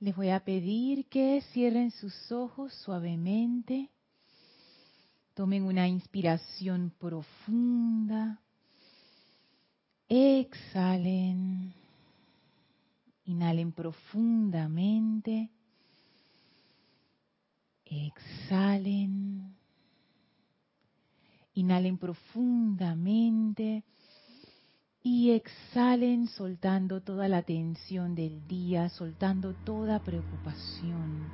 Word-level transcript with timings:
Les 0.00 0.14
voy 0.14 0.28
a 0.28 0.38
pedir 0.44 1.06
que 1.06 1.42
cierren 1.52 1.90
sus 1.90 2.30
ojos 2.30 2.72
suavemente. 2.84 3.90
Tomen 5.34 5.64
una 5.64 5.88
inspiración 5.88 6.92
profunda. 7.00 8.40
Exhalen. 10.08 11.74
Inhalen 13.24 13.72
profundamente. 13.72 15.50
Exhalen. 17.84 19.56
Inhalen 21.54 21.98
profundamente 21.98 23.82
y 25.10 25.30
exhalen 25.30 26.26
soltando 26.26 27.00
toda 27.00 27.28
la 27.28 27.40
tensión 27.40 28.14
del 28.14 28.46
día, 28.46 28.90
soltando 28.90 29.54
toda 29.54 30.00
preocupación. 30.00 31.24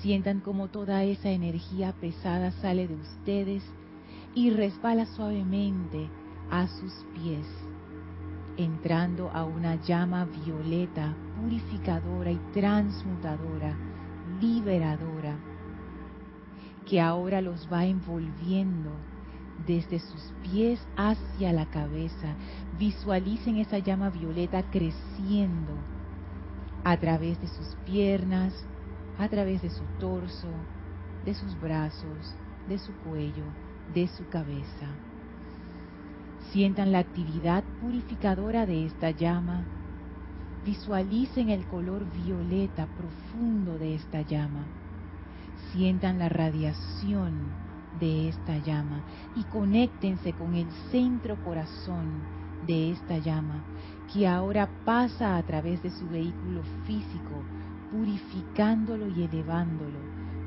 Sientan 0.00 0.38
como 0.38 0.68
toda 0.68 1.02
esa 1.02 1.28
energía 1.28 1.92
pesada 2.00 2.52
sale 2.62 2.86
de 2.86 2.94
ustedes 2.94 3.64
y 4.32 4.50
resbala 4.50 5.06
suavemente 5.06 6.08
a 6.52 6.68
sus 6.68 6.92
pies, 7.12 7.48
entrando 8.56 9.28
a 9.30 9.44
una 9.44 9.74
llama 9.84 10.26
violeta, 10.46 11.16
purificadora 11.40 12.30
y 12.30 12.38
transmutadora, 12.52 13.76
liberadora, 14.40 15.36
que 16.88 17.00
ahora 17.00 17.40
los 17.40 17.66
va 17.72 17.86
envolviendo 17.86 19.09
desde 19.66 19.98
sus 19.98 20.32
pies 20.42 20.80
hacia 20.96 21.52
la 21.52 21.66
cabeza. 21.66 22.34
Visualicen 22.78 23.56
esa 23.56 23.78
llama 23.78 24.10
violeta 24.10 24.62
creciendo 24.70 25.72
a 26.84 26.96
través 26.96 27.40
de 27.40 27.48
sus 27.48 27.76
piernas, 27.84 28.54
a 29.18 29.28
través 29.28 29.62
de 29.62 29.70
su 29.70 29.84
torso, 29.98 30.48
de 31.24 31.34
sus 31.34 31.58
brazos, 31.60 32.34
de 32.68 32.78
su 32.78 32.92
cuello, 33.04 33.44
de 33.94 34.08
su 34.08 34.26
cabeza. 34.28 34.86
Sientan 36.52 36.92
la 36.92 37.00
actividad 37.00 37.62
purificadora 37.80 38.66
de 38.66 38.86
esta 38.86 39.10
llama. 39.10 39.64
Visualicen 40.64 41.50
el 41.50 41.64
color 41.66 42.04
violeta 42.24 42.86
profundo 42.86 43.78
de 43.78 43.94
esta 43.94 44.22
llama. 44.22 44.64
Sientan 45.72 46.18
la 46.18 46.28
radiación 46.28 47.59
de 47.98 48.28
esta 48.28 48.58
llama 48.58 49.02
y 49.34 49.44
conéctense 49.44 50.32
con 50.32 50.54
el 50.54 50.70
centro 50.90 51.36
corazón 51.42 52.06
de 52.66 52.92
esta 52.92 53.18
llama 53.18 53.62
que 54.12 54.26
ahora 54.26 54.68
pasa 54.84 55.36
a 55.36 55.42
través 55.42 55.82
de 55.82 55.90
su 55.90 56.08
vehículo 56.08 56.62
físico, 56.84 57.42
purificándolo 57.92 59.08
y 59.08 59.22
elevándolo. 59.22 59.98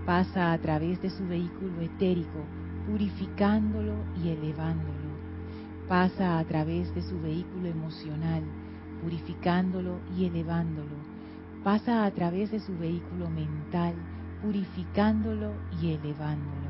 Pasa 0.05 0.52
a 0.52 0.58
través 0.58 1.02
de 1.02 1.09
su 1.09 1.25
vehículo 1.25 1.81
etérico, 1.81 2.45
purificándolo 2.86 3.95
y 4.21 4.30
elevándolo. 4.30 4.94
Pasa 5.88 6.39
a 6.39 6.44
través 6.44 6.94
de 6.94 7.02
su 7.03 7.19
vehículo 7.21 7.69
emocional, 7.69 8.44
purificándolo 9.02 9.99
y 10.17 10.25
elevándolo. 10.25 10.97
Pasa 11.64 12.05
a 12.05 12.11
través 12.11 12.52
de 12.52 12.59
su 12.59 12.77
vehículo 12.77 13.30
mental, 13.30 13.94
purificándolo 14.41 15.53
y 15.81 15.91
elevándolo. 15.91 16.62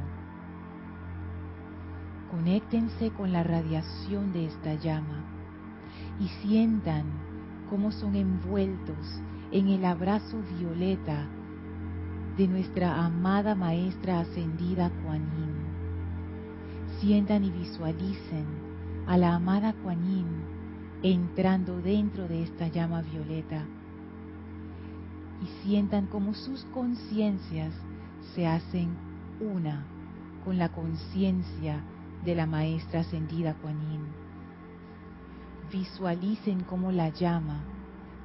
Conéctense 2.34 3.12
con 3.12 3.31
la 3.31 3.44
radiación 3.44 4.34
de 4.34 4.48
esta 4.48 4.73
llama 4.73 5.23
y 6.20 6.30
sientan 6.42 7.06
cómo 7.70 7.92
son 7.92 8.16
envueltos 8.16 9.22
en 9.52 9.67
el 9.67 9.86
abrazo 9.86 10.42
violeta 10.58 11.30
de 12.36 12.48
nuestra 12.48 13.06
amada 13.06 13.53
maestra 13.53 14.22
ascendida 14.22 14.90
Kuan 15.03 15.22
Yin. 15.38 17.00
Sientan 17.00 17.44
y 17.44 17.52
visualicen 17.52 18.47
a 19.06 19.16
la 19.16 19.36
amada 19.36 19.74
Kuan 19.84 20.03
Yin 20.03 20.28
entrando 21.03 21.81
dentro 21.81 22.28
de 22.28 22.41
esta 22.41 22.68
llama 22.68 23.03
violeta 23.03 23.63
y 25.40 25.46
sientan 25.62 26.07
como 26.07 26.34
sus 26.34 26.66
conciencias 26.74 27.75
se 28.34 28.47
hacen 28.47 28.90
una 29.40 29.86
con 30.44 30.57
la 30.57 30.69
conciencia 30.69 31.84
de 32.23 32.35
la 32.35 32.45
maestra 32.45 33.01
ascendida 33.01 33.53
Kuan 33.56 33.79
Yin. 33.89 34.06
Visualicen 35.72 36.63
cómo 36.63 36.91
la 36.91 37.09
llama 37.09 37.63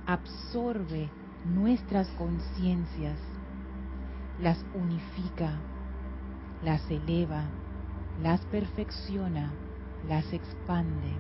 absorbe 0.07 1.11
nuestras 1.45 2.09
conciencias, 2.11 3.19
las 4.41 4.65
unifica, 4.75 5.59
las 6.65 6.89
eleva, 6.91 7.45
las 8.23 8.41
perfecciona, 8.47 9.53
las 10.09 10.33
expande. 10.33 11.13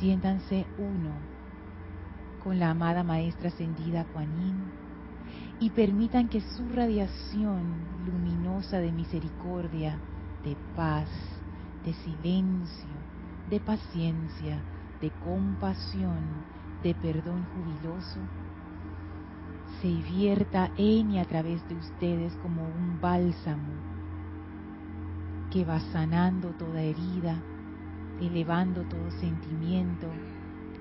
Siéntanse 0.00 0.66
uno 0.78 1.12
con 2.42 2.58
la 2.58 2.70
amada 2.70 3.02
maestra 3.04 3.48
ascendida 3.48 4.04
Kuan 4.06 4.34
Yin 4.36 4.84
y 5.60 5.70
permitan 5.70 6.28
que 6.28 6.40
su 6.40 6.68
radiación 6.68 7.62
luminosa 8.04 8.78
de 8.80 8.90
misericordia, 8.90 9.98
de 10.42 10.56
paz, 10.74 11.08
de 11.84 11.92
silencio, 11.92 12.88
de 13.50 13.60
paciencia, 13.60 14.62
de 15.00 15.10
compasión, 15.22 16.22
de 16.82 16.94
perdón 16.94 17.44
jubiloso, 17.54 18.20
se 19.80 19.88
vierta 19.88 20.70
en 20.78 21.10
y 21.10 21.18
a 21.18 21.24
través 21.24 21.66
de 21.68 21.74
ustedes 21.74 22.34
como 22.36 22.62
un 22.62 22.98
bálsamo 23.00 23.72
que 25.50 25.64
va 25.64 25.78
sanando 25.92 26.50
toda 26.52 26.80
herida, 26.80 27.36
elevando 28.20 28.82
todo 28.84 29.10
sentimiento, 29.20 30.10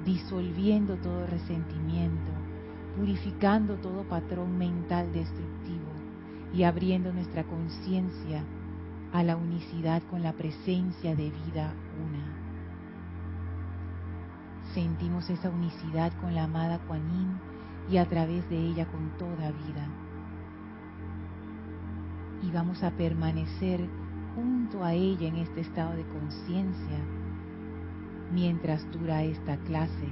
disolviendo 0.06 0.96
todo 0.98 1.28
resentimiento, 1.28 2.32
purificando 2.98 3.76
todo 3.78 4.04
patrón 4.08 4.58
mental 4.58 5.12
destructivo 5.12 5.92
y 6.54 6.64
abriendo 6.64 7.12
nuestra 7.12 7.44
conciencia 7.44 8.44
a 9.14 9.22
la 9.22 9.38
unicidad 9.38 10.02
con 10.10 10.24
la 10.24 10.34
presencia 10.34 11.16
de 11.16 11.30
vida 11.30 11.72
una. 12.04 12.34
Sentimos 14.74 15.30
esa 15.30 15.52
unicidad 15.52 16.12
con 16.20 16.34
la 16.34 16.46
amada 16.46 16.80
Kuan 16.88 17.40
y 17.92 17.98
a 17.98 18.10
través 18.10 18.50
de 18.50 18.58
ella 18.58 18.88
con 18.88 19.12
toda 19.20 19.52
vida. 19.52 19.88
Y 22.42 22.50
vamos 22.50 22.82
a 22.82 22.90
permanecer 22.90 23.88
junto 24.36 24.84
a 24.84 24.94
ella 24.94 25.28
en 25.28 25.36
este 25.36 25.62
estado 25.62 25.96
de 25.96 26.08
conciencia 26.08 26.98
mientras 28.32 28.92
dura 28.92 29.22
esta 29.22 29.58
clase 29.58 30.08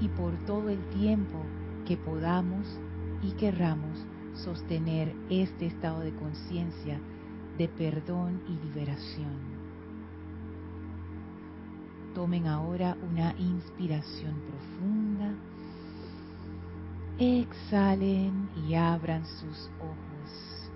y 0.00 0.08
por 0.08 0.34
todo 0.46 0.68
el 0.68 0.84
tiempo 0.88 1.40
que 1.86 1.96
podamos 1.96 2.80
y 3.22 3.30
querramos 3.32 4.04
sostener 4.34 5.14
este 5.30 5.66
estado 5.66 6.00
de 6.00 6.12
conciencia 6.16 7.00
de 7.58 7.68
perdón 7.68 8.42
y 8.48 8.66
liberación. 8.66 9.56
Tomen 12.14 12.46
ahora 12.46 12.96
una 13.10 13.34
inspiración 13.38 14.34
profunda. 14.48 15.34
Exhalen 17.18 18.50
y 18.68 18.74
abran 18.74 19.24
sus 19.24 19.70
ojos. 19.80 20.70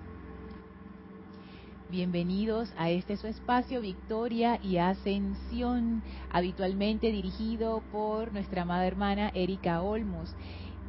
Bienvenidos 1.91 2.73
a 2.79 2.89
este 2.89 3.17
su 3.17 3.27
espacio 3.27 3.81
Victoria 3.81 4.59
y 4.63 4.79
Ascensión, 4.79 6.03
habitualmente 6.31 7.11
dirigido 7.11 7.83
por 7.93 8.33
nuestra 8.33 8.63
amada 8.63 8.87
hermana 8.87 9.31
Erika 9.35 9.83
Olmos. 9.83 10.35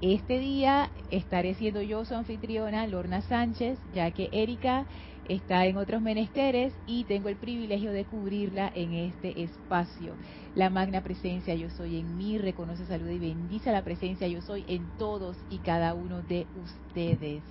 Este 0.02 0.40
día 0.40 0.90
estaré 1.12 1.54
siendo 1.54 1.82
yo 1.82 2.06
su 2.06 2.16
anfitriona, 2.16 2.88
Lorna 2.88 3.22
Sánchez, 3.22 3.78
ya 3.94 4.10
que 4.12 4.30
Erika 4.32 4.86
está 5.28 5.66
en 5.66 5.78
otros 5.78 6.02
menesteres 6.02 6.74
y 6.88 7.04
tengo 7.06 7.30
el 7.30 7.38
privilegio 7.38 7.92
de 7.92 8.06
cubrirla 8.06 8.72
en 8.74 8.94
este 8.94 9.42
espacio. 9.44 10.14
La 10.56 10.70
magna 10.70 11.02
presencia 11.02 11.56
yo 11.56 11.70
soy 11.70 11.98
en 11.98 12.18
mí, 12.18 12.38
reconoce, 12.38 12.86
saluda 12.86 13.14
y 13.14 13.20
bendice 13.20 13.72
la 13.72 13.84
presencia 13.84 14.28
yo 14.28 14.42
soy 14.42 14.66
en 14.68 14.86
todos 14.98 15.38
y 15.50 15.60
cada 15.60 15.94
uno 15.94 16.22
de 16.22 16.46
ustedes. 16.56 17.44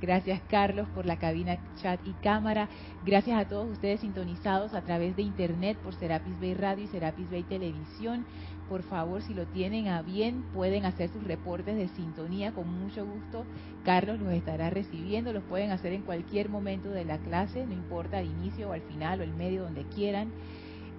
Gracias 0.00 0.40
Carlos 0.48 0.88
por 0.94 1.04
la 1.04 1.18
cabina, 1.18 1.58
chat 1.76 2.00
y 2.06 2.12
cámara. 2.22 2.68
Gracias 3.04 3.38
a 3.38 3.46
todos 3.46 3.70
ustedes 3.70 4.00
sintonizados 4.00 4.72
a 4.72 4.80
través 4.82 5.14
de 5.14 5.22
internet 5.22 5.76
por 5.82 5.94
Serapis 5.94 6.40
Bay 6.40 6.54
Radio 6.54 6.84
y 6.84 6.88
Serapis 6.88 7.30
Bay 7.30 7.42
Televisión 7.42 8.24
por 8.70 8.84
favor, 8.84 9.20
si 9.20 9.34
lo 9.34 9.46
tienen 9.48 9.88
a 9.88 10.00
bien, 10.00 10.44
pueden 10.54 10.84
hacer 10.84 11.10
sus 11.10 11.24
reportes 11.24 11.76
de 11.76 11.88
sintonía 11.88 12.52
con 12.52 12.68
mucho 12.68 13.04
gusto. 13.04 13.44
Carlos 13.84 14.20
los 14.20 14.32
estará 14.32 14.70
recibiendo, 14.70 15.32
los 15.32 15.42
pueden 15.42 15.72
hacer 15.72 15.92
en 15.92 16.02
cualquier 16.02 16.48
momento 16.48 16.88
de 16.88 17.04
la 17.04 17.18
clase, 17.18 17.66
no 17.66 17.72
importa 17.72 18.18
al 18.18 18.26
inicio 18.26 18.70
o 18.70 18.72
al 18.72 18.82
final 18.82 19.20
o 19.20 19.24
el 19.24 19.34
medio, 19.34 19.64
donde 19.64 19.82
quieran. 19.94 20.30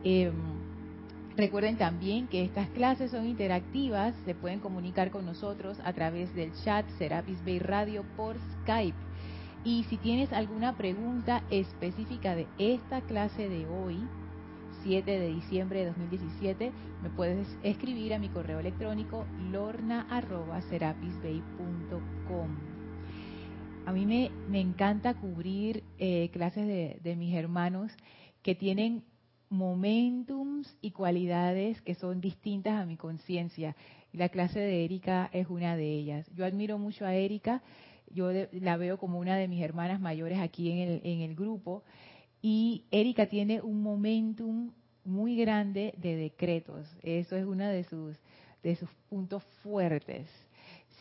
Em, 0.04 0.34
Recuerden 1.38 1.78
también 1.78 2.28
que 2.28 2.44
estas 2.44 2.68
clases 2.72 3.10
son 3.12 3.26
interactivas, 3.26 4.14
se 4.26 4.36
pueden 4.36 4.60
comunicar 4.60 5.10
con 5.10 5.26
nosotros 5.26 5.80
a 5.86 5.94
través 5.94 6.36
del 6.36 6.52
chat 6.66 6.86
Serapis 6.98 7.44
Bay 7.46 7.58
Radio 7.58 8.04
por 8.18 8.36
Skype. 8.62 8.98
Y 9.64 9.86
si 9.86 9.96
tienes 9.96 10.34
alguna 10.34 10.76
pregunta 10.76 11.42
específica 11.50 12.36
de 12.36 12.48
esta 12.58 13.00
clase 13.00 13.48
de 13.48 13.66
hoy, 13.66 13.98
7 14.84 15.20
de 15.20 15.28
diciembre 15.28 15.80
de 15.80 15.88
2017, 15.88 16.72
me 17.04 17.10
puedes 17.10 17.48
escribir 17.64 18.14
a 18.14 18.20
mi 18.20 18.30
correo 18.30 18.60
electrónico 18.60 19.26
lorna.serapisbay.com. 19.52 22.50
A 23.86 23.92
mí 23.92 24.06
me, 24.06 24.32
encanta 24.60 25.14
cubrir 25.14 25.84
eh, 25.98 26.30
clases 26.32 26.68
de, 26.68 27.00
de 27.04 27.16
mis 27.16 27.36
hermanos 27.36 27.92
que 28.42 28.56
tienen 28.56 29.04
momentums 29.50 30.76
y 30.82 30.92
cualidades 30.92 31.82
que 31.82 31.96
son 31.96 32.22
distintas 32.22 32.80
a 32.80 32.86
mi 32.86 32.98
conciencia. 32.98 33.76
La 34.14 34.30
clase 34.30 34.60
de 34.60 34.86
Erika 34.86 35.30
es 35.34 35.48
una 35.50 35.76
de 35.76 35.94
ellas. 35.94 36.30
Yo 36.36 36.46
admiro 36.46 36.78
mucho 36.78 37.06
a 37.06 37.14
Erika, 37.14 37.62
yo 38.14 38.32
la 38.52 38.78
veo 38.78 38.98
como 38.98 39.20
una 39.20 39.36
de 39.36 39.48
mis 39.48 39.62
hermanas 39.62 40.00
mayores 40.00 40.40
aquí 40.40 40.72
en 40.72 40.80
el, 40.80 41.02
en 41.04 41.22
el 41.22 41.36
grupo, 41.36 41.84
y 42.42 42.86
Erika 42.92 43.28
tiene 43.28 43.62
un 43.62 43.82
momentum 43.82 44.72
muy 45.04 45.36
grande 45.36 45.94
de 45.98 46.16
decretos. 46.16 46.88
Eso 47.04 47.36
es 47.36 47.46
uno 47.46 47.68
de 47.68 47.84
sus, 47.86 48.18
de 48.64 48.76
sus 48.76 48.90
puntos 49.10 49.44
fuertes. 49.64 50.28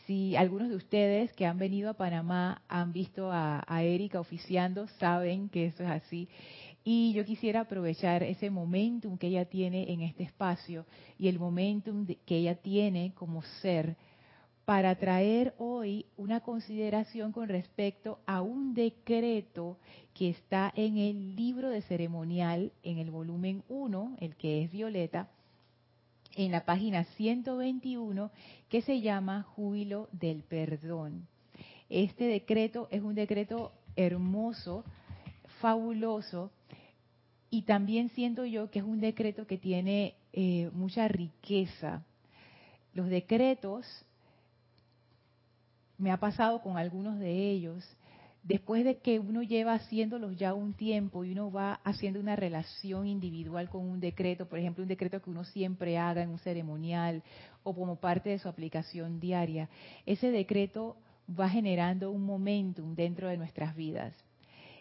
Si 0.07 0.37
algunos 0.37 0.69
de 0.69 0.77
ustedes 0.77 1.33
que 1.33 1.47
han 1.47 1.59
venido 1.59 1.91
a 1.91 1.95
Panamá 1.95 2.63
han 2.69 2.93
visto 2.93 3.31
a, 3.31 3.65
a 3.67 3.83
Erika 3.83 4.21
oficiando, 4.21 4.87
saben 4.99 5.49
que 5.49 5.67
eso 5.67 5.83
es 5.85 5.91
así. 5.91 6.29
Y 6.83 7.13
yo 7.13 7.25
quisiera 7.25 7.61
aprovechar 7.61 8.23
ese 8.23 8.51
momentum 8.51 9.19
que 9.19 9.29
ella 9.29 9.45
tiene 9.45 9.93
en 9.93 10.01
este 10.01 10.23
espacio 10.23 10.87
y 11.19 11.29
el 11.29 11.39
momentum 11.39 12.07
que 12.25 12.37
ella 12.37 12.55
tiene 12.55 13.13
como 13.15 13.43
ser 13.61 13.97
para 14.71 14.95
traer 14.95 15.53
hoy 15.59 16.07
una 16.17 16.43
consideración 16.43 17.33
con 17.33 17.49
respecto 17.49 18.21
a 18.25 18.41
un 18.41 18.73
decreto 18.73 19.79
que 20.15 20.31
está 20.31 20.73
en 20.77 20.97
el 20.97 21.35
libro 21.35 21.71
de 21.71 21.83
ceremonial, 21.83 22.71
en 22.85 22.99
el 22.99 23.11
volumen 23.11 23.65
1, 23.69 24.19
el 24.21 24.37
que 24.37 24.63
es 24.63 24.71
violeta, 24.71 25.29
en 26.37 26.53
la 26.53 26.65
página 26.65 27.03
121, 27.17 28.31
que 28.69 28.81
se 28.83 29.01
llama 29.01 29.43
Júbilo 29.43 30.09
del 30.13 30.45
Perdón. 30.45 31.27
Este 31.89 32.27
decreto 32.27 32.87
es 32.93 33.03
un 33.03 33.17
decreto 33.17 33.73
hermoso, 33.97 34.85
fabuloso, 35.61 36.53
y 37.51 37.63
también 37.63 38.11
siento 38.11 38.45
yo 38.45 38.71
que 38.71 38.79
es 38.79 38.85
un 38.85 39.01
decreto 39.01 39.49
que 39.49 39.59
tiene 39.59 40.15
eh, 40.33 40.71
mucha 40.73 41.09
riqueza. 41.09 42.05
Los 42.95 43.09
decretos, 43.09 44.07
me 46.01 46.11
ha 46.11 46.17
pasado 46.17 46.63
con 46.63 46.79
algunos 46.79 47.19
de 47.19 47.51
ellos, 47.51 47.85
después 48.43 48.85
de 48.85 48.99
que 48.99 49.19
uno 49.19 49.43
lleva 49.43 49.75
haciéndolos 49.75 50.37
ya 50.37 50.55
un 50.55 50.73
tiempo 50.73 51.25
y 51.25 51.33
uno 51.33 51.53
va 51.53 51.75
haciendo 51.85 52.19
una 52.19 52.37
relación 52.37 53.07
individual 53.07 53.69
con 53.69 53.83
un 53.89 54.01
decreto, 54.01 54.49
por 54.49 54.59
ejemplo, 54.59 54.83
un 54.83 54.89
decreto 54.89 55.21
que 55.21 55.29
uno 55.29 55.45
siempre 55.45 55.99
haga 55.99 56.23
en 56.23 56.31
un 56.31 56.39
ceremonial 56.39 57.23
o 57.63 57.75
como 57.75 57.97
parte 57.97 58.31
de 58.31 58.39
su 58.39 58.49
aplicación 58.49 59.21
diaria, 59.21 59.69
ese 60.07 60.31
decreto 60.31 60.97
va 61.39 61.49
generando 61.51 62.11
un 62.11 62.25
momentum 62.25 62.95
dentro 62.95 63.29
de 63.29 63.37
nuestras 63.37 63.77
vidas. 63.77 64.15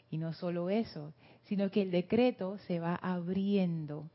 Y 0.10 0.18
no 0.18 0.34
solo 0.34 0.70
eso, 0.70 1.14
sino 1.44 1.70
que 1.70 1.82
el 1.82 1.92
decreto 1.92 2.58
se 2.60 2.80
va 2.80 2.96
abriendo 2.96 4.10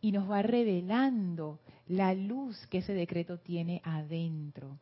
y 0.00 0.12
nos 0.12 0.28
va 0.28 0.42
revelando 0.42 1.60
la 1.86 2.12
luz 2.12 2.66
que 2.66 2.78
ese 2.78 2.92
decreto 2.92 3.38
tiene 3.38 3.80
adentro. 3.84 4.78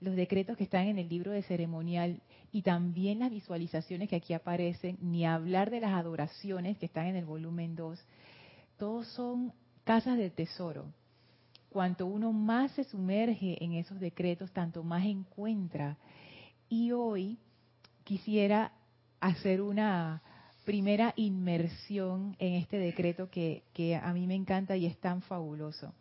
Los 0.00 0.14
decretos 0.14 0.56
que 0.56 0.64
están 0.64 0.86
en 0.86 0.98
el 0.98 1.08
libro 1.08 1.30
de 1.32 1.42
ceremonial 1.42 2.20
y 2.52 2.62
también 2.62 3.18
las 3.18 3.30
visualizaciones 3.30 4.08
que 4.08 4.16
aquí 4.16 4.34
aparecen, 4.34 4.98
ni 5.00 5.24
hablar 5.24 5.70
de 5.70 5.80
las 5.80 5.92
adoraciones 5.92 6.78
que 6.78 6.86
están 6.86 7.06
en 7.06 7.16
el 7.16 7.24
volumen 7.24 7.76
2, 7.76 7.98
todos 8.78 9.06
son 9.08 9.52
casas 9.84 10.18
de 10.18 10.30
tesoro. 10.30 10.86
Cuanto 11.70 12.06
uno 12.06 12.32
más 12.32 12.72
se 12.72 12.84
sumerge 12.84 13.62
en 13.62 13.72
esos 13.72 14.00
decretos, 14.00 14.52
tanto 14.52 14.82
más 14.82 15.04
encuentra. 15.04 15.96
Y 16.68 16.92
hoy 16.92 17.38
quisiera 18.04 18.72
hacer 19.20 19.60
una 19.60 20.22
primera 20.64 21.12
inmersión 21.16 22.34
en 22.38 22.54
este 22.54 22.78
decreto 22.78 23.30
que, 23.30 23.62
a 24.02 24.12
mí 24.12 24.26
me 24.26 24.34
encanta 24.34 24.76
y 24.76 24.86
es 24.86 24.98
tan 24.98 25.22
fabuloso. 25.22 25.92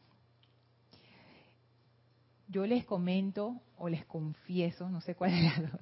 Yo 2.47 2.65
les 2.65 2.86
comento 2.86 3.62
o 3.77 3.89
les 3.89 4.06
confieso, 4.06 4.89
no 4.89 5.01
sé 5.01 5.15
cuál 5.15 5.33
es 5.33 5.44
la 5.44 5.69
dos, 5.69 5.81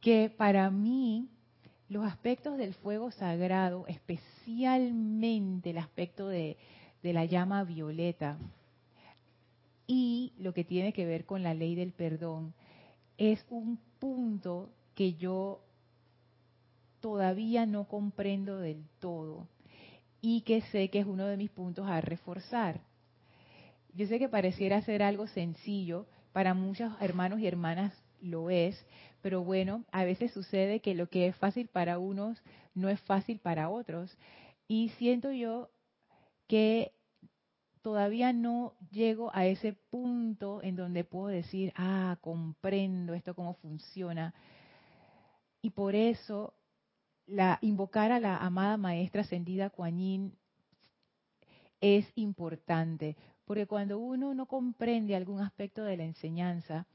que 0.00 0.30
para 0.30 0.70
mí 0.70 1.28
los 1.88 2.04
aspectos 2.04 2.56
del 2.56 2.74
fuego 2.74 3.10
sagrado, 3.10 3.86
especialmente 3.86 5.70
el 5.70 5.78
aspecto 5.78 6.28
de, 6.28 6.56
de 7.02 7.12
la 7.12 7.24
llama 7.24 7.64
violeta 7.64 8.38
y 9.86 10.32
lo 10.38 10.54
que 10.54 10.64
tiene 10.64 10.92
que 10.92 11.04
ver 11.04 11.26
con 11.26 11.42
la 11.42 11.54
ley 11.54 11.74
del 11.74 11.92
perdón, 11.92 12.54
es 13.18 13.44
un 13.50 13.78
punto 13.98 14.70
que 14.94 15.14
yo 15.14 15.60
todavía 17.00 17.66
no 17.66 17.84
comprendo 17.84 18.58
del 18.58 18.84
todo 19.00 19.48
y 20.20 20.42
que 20.42 20.62
sé 20.62 20.88
que 20.88 21.00
es 21.00 21.06
uno 21.06 21.26
de 21.26 21.36
mis 21.36 21.50
puntos 21.50 21.86
a 21.88 22.00
reforzar. 22.00 22.80
Yo 23.94 24.06
sé 24.06 24.18
que 24.18 24.28
pareciera 24.28 24.80
ser 24.82 25.02
algo 25.02 25.26
sencillo, 25.26 26.06
para 26.32 26.54
muchos 26.54 26.92
hermanos 27.00 27.40
y 27.40 27.46
hermanas 27.46 27.92
lo 28.20 28.48
es, 28.50 28.86
pero 29.20 29.44
bueno, 29.44 29.84
a 29.92 30.04
veces 30.04 30.32
sucede 30.32 30.80
que 30.80 30.94
lo 30.94 31.08
que 31.08 31.26
es 31.26 31.36
fácil 31.36 31.68
para 31.68 31.98
unos 31.98 32.42
no 32.74 32.88
es 32.88 33.00
fácil 33.02 33.38
para 33.38 33.68
otros. 33.68 34.16
Y 34.66 34.90
siento 34.98 35.30
yo 35.32 35.70
que 36.48 36.92
todavía 37.82 38.32
no 38.32 38.74
llego 38.90 39.30
a 39.34 39.46
ese 39.46 39.74
punto 39.90 40.62
en 40.62 40.76
donde 40.76 41.04
puedo 41.04 41.26
decir, 41.26 41.72
ah, 41.76 42.16
comprendo 42.20 43.12
esto 43.12 43.34
cómo 43.34 43.54
funciona. 43.54 44.34
Y 45.60 45.70
por 45.70 45.94
eso 45.94 46.54
la, 47.26 47.58
invocar 47.60 48.12
a 48.12 48.20
la 48.20 48.38
amada 48.38 48.76
maestra 48.76 49.22
ascendida 49.22 49.70
Kuan 49.70 50.32
es 51.80 52.06
importante, 52.14 53.16
porque 53.52 53.66
cuando 53.66 53.98
uno 53.98 54.32
no 54.32 54.46
comprende 54.46 55.14
algún 55.14 55.42
aspecto 55.42 55.84
de 55.84 55.98
la 55.98 56.04
enseñanza, 56.04 56.86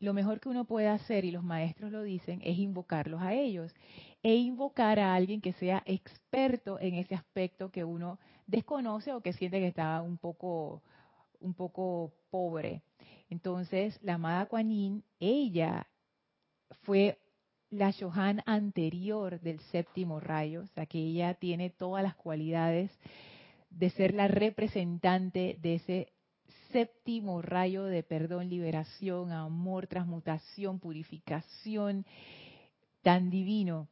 lo 0.00 0.14
mejor 0.14 0.40
que 0.40 0.48
uno 0.48 0.64
puede 0.64 0.88
hacer, 0.88 1.24
y 1.24 1.30
los 1.30 1.44
maestros 1.44 1.92
lo 1.92 2.02
dicen, 2.02 2.40
es 2.42 2.58
invocarlos 2.58 3.22
a 3.22 3.34
ellos 3.34 3.72
e 4.20 4.34
invocar 4.34 4.98
a 4.98 5.14
alguien 5.14 5.40
que 5.40 5.52
sea 5.52 5.84
experto 5.86 6.80
en 6.80 6.94
ese 6.94 7.14
aspecto 7.14 7.70
que 7.70 7.84
uno 7.84 8.18
desconoce 8.48 9.12
o 9.12 9.20
que 9.20 9.32
siente 9.32 9.60
que 9.60 9.68
está 9.68 10.02
un 10.02 10.18
poco, 10.18 10.82
un 11.38 11.54
poco 11.54 12.12
pobre. 12.30 12.82
Entonces, 13.30 13.96
la 14.02 14.14
amada 14.14 14.46
Kuan 14.46 15.04
ella 15.20 15.86
fue 16.82 17.16
la 17.70 17.92
Johan 17.92 18.42
anterior 18.44 19.38
del 19.40 19.60
séptimo 19.70 20.18
rayo, 20.18 20.62
o 20.62 20.66
sea 20.66 20.86
que 20.86 20.98
ella 20.98 21.34
tiene 21.34 21.70
todas 21.70 22.02
las 22.02 22.16
cualidades 22.16 22.90
de 23.78 23.90
ser 23.90 24.14
la 24.14 24.26
representante 24.26 25.58
de 25.60 25.74
ese 25.74 26.12
séptimo 26.72 27.42
rayo 27.42 27.84
de 27.84 28.02
perdón, 28.02 28.48
liberación, 28.48 29.32
amor, 29.32 29.86
transmutación, 29.86 30.78
purificación 30.78 32.06
tan 33.02 33.30
divino. 33.30 33.88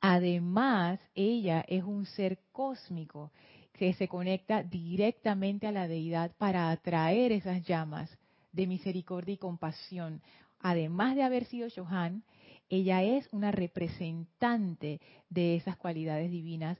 Además, 0.00 1.00
ella 1.14 1.64
es 1.66 1.84
un 1.84 2.04
ser 2.04 2.38
cósmico 2.52 3.32
que 3.72 3.94
se 3.94 4.08
conecta 4.08 4.62
directamente 4.62 5.66
a 5.66 5.72
la 5.72 5.88
deidad 5.88 6.32
para 6.36 6.70
atraer 6.70 7.32
esas 7.32 7.64
llamas 7.64 8.10
de 8.52 8.66
misericordia 8.66 9.34
y 9.34 9.38
compasión. 9.38 10.20
Además 10.60 11.16
de 11.16 11.22
haber 11.22 11.44
sido 11.46 11.68
Johan, 11.74 12.24
ella 12.68 13.02
es 13.02 13.28
una 13.32 13.50
representante 13.50 15.00
de 15.28 15.56
esas 15.56 15.76
cualidades 15.76 16.30
divinas 16.30 16.78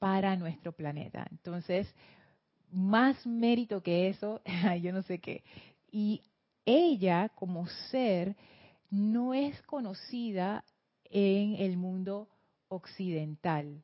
para 0.00 0.34
nuestro 0.34 0.72
planeta. 0.72 1.24
Entonces, 1.30 1.86
más 2.72 3.24
mérito 3.24 3.82
que 3.82 4.08
eso, 4.08 4.40
yo 4.82 4.92
no 4.92 5.02
sé 5.02 5.20
qué. 5.20 5.44
Y 5.92 6.22
ella 6.64 7.28
como 7.28 7.68
ser 7.90 8.34
no 8.90 9.34
es 9.34 9.60
conocida 9.62 10.64
en 11.04 11.54
el 11.56 11.76
mundo 11.76 12.28
occidental, 12.68 13.82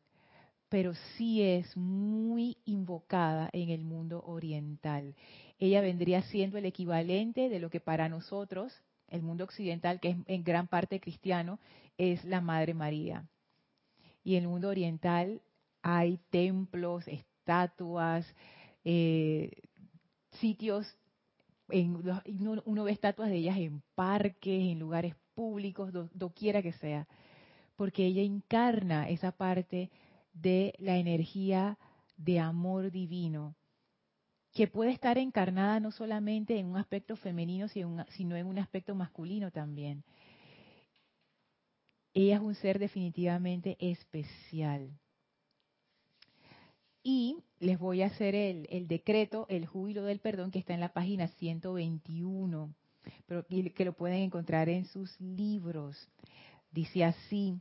pero 0.68 0.94
sí 1.16 1.42
es 1.42 1.76
muy 1.76 2.56
invocada 2.64 3.48
en 3.52 3.70
el 3.70 3.84
mundo 3.84 4.24
oriental. 4.26 5.14
Ella 5.58 5.80
vendría 5.80 6.22
siendo 6.22 6.58
el 6.58 6.64
equivalente 6.64 7.48
de 7.48 7.60
lo 7.60 7.70
que 7.70 7.80
para 7.80 8.08
nosotros 8.08 8.72
el 9.08 9.22
mundo 9.22 9.44
occidental, 9.44 10.00
que 10.00 10.10
es 10.10 10.16
en 10.26 10.42
gran 10.42 10.66
parte 10.66 10.98
cristiano, 10.98 11.60
es 11.96 12.24
la 12.24 12.40
Madre 12.40 12.74
María. 12.74 13.28
Y 14.24 14.34
el 14.34 14.48
mundo 14.48 14.68
oriental 14.68 15.40
hay 15.88 16.18
templos, 16.30 17.06
estatuas, 17.06 18.26
eh, 18.82 19.52
sitios, 20.32 20.84
en, 21.68 22.02
uno, 22.64 22.82
ve 22.82 22.90
estatuas 22.90 23.30
de 23.30 23.36
ellas 23.36 23.56
en 23.56 23.84
parques, 23.94 24.62
en 24.62 24.80
lugares 24.80 25.14
públicos, 25.36 25.92
doquiera 26.12 26.60
que 26.60 26.72
sea, 26.72 27.06
porque 27.76 28.04
ella 28.04 28.22
encarna 28.22 29.08
esa 29.08 29.30
parte 29.30 29.92
de 30.32 30.74
la 30.78 30.96
energía 30.96 31.78
de 32.16 32.40
amor 32.40 32.90
divino, 32.90 33.54
que 34.54 34.66
puede 34.66 34.90
estar 34.90 35.18
encarnada 35.18 35.78
no 35.78 35.92
solamente 35.92 36.58
en 36.58 36.66
un 36.66 36.78
aspecto 36.78 37.14
femenino, 37.14 37.68
sino 37.68 38.34
en 38.36 38.46
un 38.48 38.58
aspecto 38.58 38.92
masculino 38.96 39.52
también. 39.52 40.02
Ella 42.12 42.36
es 42.36 42.40
un 42.40 42.56
ser 42.56 42.80
definitivamente 42.80 43.76
especial. 43.78 44.90
Y 47.08 47.36
les 47.60 47.78
voy 47.78 48.02
a 48.02 48.06
hacer 48.06 48.34
el, 48.34 48.88
decreto, 48.88 49.46
el 49.48 49.64
júbilo 49.64 50.02
del 50.02 50.18
perdón, 50.18 50.50
que 50.50 50.58
está 50.58 50.74
en 50.74 50.80
la 50.80 50.92
página 50.92 51.28
121, 51.28 52.74
pero 53.26 53.46
que 53.46 53.84
lo 53.84 53.92
pueden 53.92 54.22
encontrar 54.22 54.68
en 54.68 54.86
sus 54.86 55.20
libros. 55.20 55.96
Dice 56.72 57.04
así, 57.04 57.60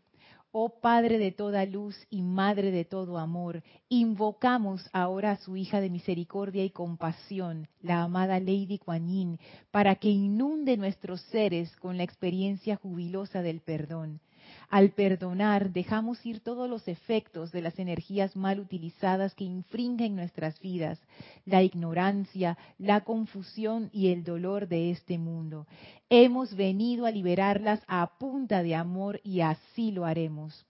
oh 0.51 0.79
Padre 0.81 1.19
de 1.19 1.31
toda 1.31 1.63
luz 1.67 1.95
y 2.09 2.23
Madre 2.23 2.71
de 2.71 2.85
todo 2.85 3.19
amor, 3.19 3.61
invocamos 3.87 4.89
ahora 4.93 5.33
a 5.33 5.37
su 5.37 5.55
hija 5.55 5.79
de 5.79 5.91
misericordia 5.91 6.63
y 6.63 6.71
compasión, 6.71 7.67
la 7.81 8.01
amada 8.01 8.39
Lady 8.39 8.79
Kuan 8.79 9.37
para 9.69 9.93
que 9.97 10.09
inunde 10.09 10.75
nuestros 10.75 11.21
seres 11.21 11.69
con 11.75 11.97
la 11.97 12.03
experiencia 12.03 12.77
jubilosa 12.77 13.43
del 13.43 13.61
perdón 13.61 14.21
al 14.69 14.91
perdonar, 14.91 15.71
dejamos 15.71 16.25
ir 16.25 16.39
todos 16.39 16.69
los 16.69 16.87
efectos 16.87 17.51
de 17.51 17.61
las 17.61 17.79
energías 17.79 18.35
mal 18.35 18.59
utilizadas 18.59 19.35
que 19.35 19.43
infringen 19.43 20.15
nuestras 20.15 20.59
vidas, 20.59 20.99
la 21.45 21.63
ignorancia, 21.63 22.57
la 22.77 23.01
confusión 23.01 23.89
y 23.93 24.07
el 24.07 24.23
dolor 24.23 24.67
de 24.67 24.91
este 24.91 25.17
mundo. 25.17 25.67
Hemos 26.09 26.55
venido 26.55 27.05
a 27.05 27.11
liberarlas 27.11 27.81
a 27.87 28.17
punta 28.17 28.63
de 28.63 28.75
amor 28.75 29.21
y 29.23 29.41
así 29.41 29.91
lo 29.91 30.05
haremos. 30.05 30.65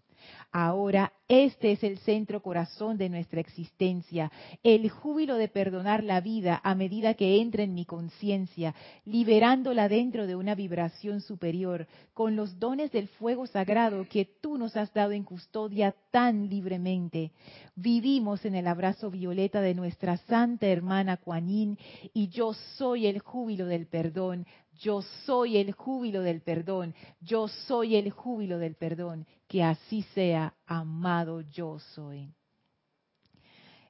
Ahora 0.58 1.12
este 1.28 1.74
es 1.74 1.84
el 1.84 1.98
centro 1.98 2.42
corazón 2.42 2.98
de 2.98 3.10
nuestra 3.10 3.42
existencia, 3.42 4.32
el 4.64 4.90
júbilo 4.90 5.36
de 5.36 5.50
perdonar 5.50 6.02
la 6.02 6.22
vida 6.22 6.62
a 6.64 6.76
medida 6.76 7.16
que 7.16 7.42
entra 7.42 7.64
en 7.64 7.74
mi 7.74 7.84
conciencia, 7.84 8.74
liberándola 9.04 9.90
dentro 9.90 10.28
de 10.28 10.38
una 10.38 10.56
vibración 10.56 11.20
superior, 11.20 11.88
con 12.14 12.38
los 12.38 12.58
dones 12.58 12.90
del 12.94 13.10
fuego 13.10 13.48
sagrado 13.48 14.08
que 14.08 14.24
tú 14.24 14.58
nos 14.58 14.78
has 14.78 14.94
dado 14.94 15.12
en 15.12 15.26
custodia 15.26 15.94
tan 16.10 16.48
libremente. 16.48 17.34
Vivimos 17.76 18.46
en 18.46 18.56
el 18.56 18.68
abrazo 18.68 19.12
violeta 19.12 19.60
de 19.60 19.74
nuestra 19.74 20.16
santa 20.20 20.68
hermana 20.68 21.18
Kuan 21.18 21.78
y 22.14 22.30
yo 22.30 22.54
soy 22.78 23.08
el 23.08 23.20
júbilo 23.20 23.66
del 23.66 23.88
perdón, 23.88 24.46
yo 24.80 25.02
soy 25.26 25.58
el 25.58 25.74
júbilo 25.74 26.22
del 26.22 26.42
perdón, 26.42 26.94
yo 27.20 27.48
soy 27.48 27.96
el 27.96 28.10
júbilo 28.12 28.58
del 28.58 28.76
perdón, 28.76 29.26
que 29.48 29.64
así 29.64 30.04
sea, 30.14 30.54
amado 30.66 31.42
yo 31.42 31.80
soy. 31.80 32.34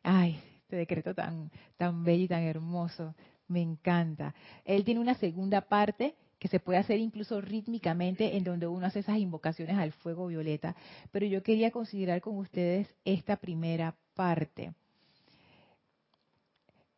Ay, 0.04 0.40
este 0.62 0.76
decreto 0.76 1.14
tan, 1.14 1.52
tan 1.78 2.04
bello 2.04 2.24
y 2.26 2.28
tan 2.28 2.44
hermoso, 2.44 3.16
me 3.48 3.62
encanta. 3.62 4.34
Él 4.64 4.84
tiene 4.84 5.00
una 5.00 5.16
segunda 5.16 5.62
parte 5.62 6.16
que 6.40 6.48
se 6.48 6.60
puede 6.60 6.80
hacer 6.80 7.00
incluso 7.00 7.40
rítmicamente 7.42 8.36
en 8.36 8.44
donde 8.44 8.68
uno 8.68 8.86
hace 8.86 9.00
esas 9.00 9.18
invocaciones 9.18 9.78
al 9.78 9.94
fuego 9.94 10.28
violeta, 10.28 10.76
pero 11.12 11.26
yo 11.26 11.42
quería 11.42 11.72
considerar 11.72 12.22
con 12.22 12.38
ustedes 12.38 12.94
esta 13.06 13.38
primera 13.38 13.96
parte. 14.14 14.74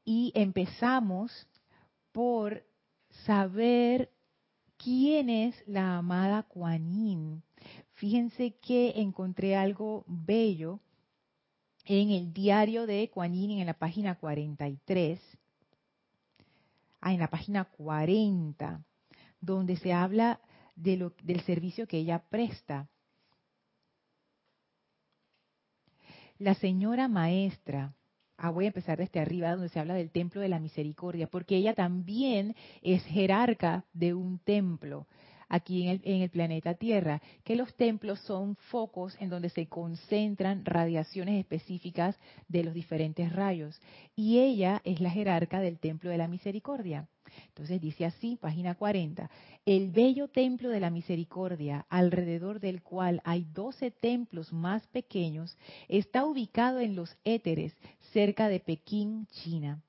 Y 0.03 0.31
empezamos 0.35 1.47
por 2.11 2.63
saber 3.25 4.09
quién 4.77 5.29
es 5.29 5.55
la 5.67 5.97
amada 5.97 6.43
Kuan 6.43 7.43
Fíjense 7.97 8.55
que 8.61 8.93
encontré 9.01 9.55
algo 9.55 10.05
bello 10.07 10.79
en 11.83 12.11
el 12.11 12.31
diario 12.31 12.85
de 12.85 13.09
Kuan 13.09 13.33
en 13.33 13.65
la 13.65 13.73
página 13.73 14.15
43, 14.15 15.19
ah, 17.01 17.11
en 17.11 17.19
la 17.19 17.27
página 17.27 17.65
40, 17.65 18.83
donde 19.41 19.77
se 19.77 19.93
habla 19.93 20.39
del 20.75 21.41
servicio 21.45 21.87
que 21.87 21.97
ella 21.97 22.23
presta. 22.29 22.87
La 26.37 26.53
señora 26.53 27.07
maestra 27.07 27.95
Ah, 28.39 28.51
voy 28.51 28.65
a 28.65 28.67
empezar 28.67 28.99
desde 28.99 29.19
arriba, 29.19 29.51
donde 29.51 29.69
se 29.69 29.79
habla 29.79 29.95
del 29.95 30.11
templo 30.11 30.41
de 30.41 30.47
la 30.47 30.59
misericordia, 30.59 31.25
porque 31.25 31.55
ella 31.55 31.73
también 31.73 32.55
es 32.83 33.03
jerarca 33.05 33.83
de 33.93 34.13
un 34.13 34.37
templo 34.37 35.07
aquí 35.49 35.83
en 35.83 35.89
el, 35.89 36.01
en 36.03 36.21
el, 36.21 36.29
planeta 36.29 36.73
Tierra, 36.73 37.21
que 37.43 37.55
los 37.55 37.73
templos 37.75 38.19
son 38.19 38.55
focos 38.55 39.15
en 39.19 39.29
donde 39.29 39.49
se 39.49 39.67
concentran 39.67 40.65
radiaciones 40.65 41.39
específicas 41.39 42.17
de 42.47 42.63
los 42.63 42.73
diferentes 42.73 43.31
rayos. 43.33 43.79
Y 44.15 44.39
ella 44.39 44.81
es 44.83 44.99
la 44.99 45.09
jerarca 45.09 45.59
del 45.59 45.79
templo 45.79 46.09
de 46.09 46.17
la 46.17 46.27
misericordia. 46.27 47.07
Entonces 47.47 47.81
dice 47.81 48.05
así, 48.05 48.37
página 48.37 48.75
40, 48.75 49.29
el 49.65 49.91
bello 49.91 50.27
templo 50.27 50.69
de 50.69 50.79
la 50.79 50.89
misericordia, 50.89 51.85
alrededor 51.89 52.59
del 52.59 52.81
cual 52.81 53.21
hay 53.23 53.45
doce 53.53 53.91
templos 53.91 54.53
más 54.53 54.87
pequeños, 54.87 55.57
está 55.87 56.25
ubicado 56.25 56.79
en 56.79 56.95
los 56.95 57.17
éteres, 57.23 57.75
cerca 58.13 58.47
de 58.49 58.59
Pekín, 58.59 59.27
China. 59.27 59.81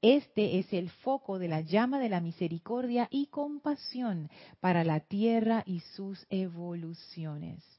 Este 0.00 0.58
es 0.58 0.72
el 0.72 0.90
foco 0.90 1.38
de 1.38 1.48
la 1.48 1.60
llama 1.60 1.98
de 1.98 2.08
la 2.08 2.20
misericordia 2.20 3.08
y 3.10 3.26
compasión 3.26 4.30
para 4.60 4.84
la 4.84 5.00
tierra 5.00 5.64
y 5.66 5.80
sus 5.80 6.24
evoluciones. 6.30 7.77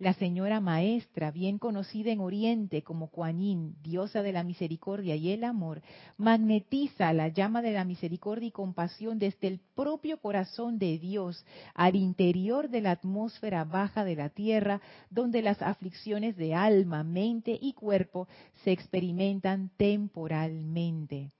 La 0.00 0.14
señora 0.14 0.60
maestra, 0.60 1.30
bien 1.30 1.58
conocida 1.58 2.10
en 2.10 2.20
Oriente 2.20 2.82
como 2.82 3.08
Kuan 3.08 3.74
diosa 3.82 4.22
de 4.22 4.32
la 4.32 4.42
misericordia 4.42 5.14
y 5.14 5.30
el 5.30 5.44
amor, 5.44 5.82
magnetiza 6.16 7.12
la 7.12 7.28
llama 7.28 7.60
de 7.60 7.72
la 7.72 7.84
misericordia 7.84 8.48
y 8.48 8.50
compasión 8.50 9.18
desde 9.18 9.48
el 9.48 9.60
propio 9.74 10.18
corazón 10.18 10.78
de 10.78 10.98
Dios 10.98 11.44
al 11.74 11.96
interior 11.96 12.70
de 12.70 12.80
la 12.80 12.92
atmósfera 12.92 13.64
baja 13.64 14.02
de 14.06 14.16
la 14.16 14.30
tierra, 14.30 14.80
donde 15.10 15.42
las 15.42 15.60
aflicciones 15.60 16.34
de 16.34 16.54
alma, 16.54 17.04
mente 17.04 17.58
y 17.60 17.74
cuerpo 17.74 18.26
se 18.64 18.72
experimentan 18.72 19.70
temporalmente. 19.76 21.30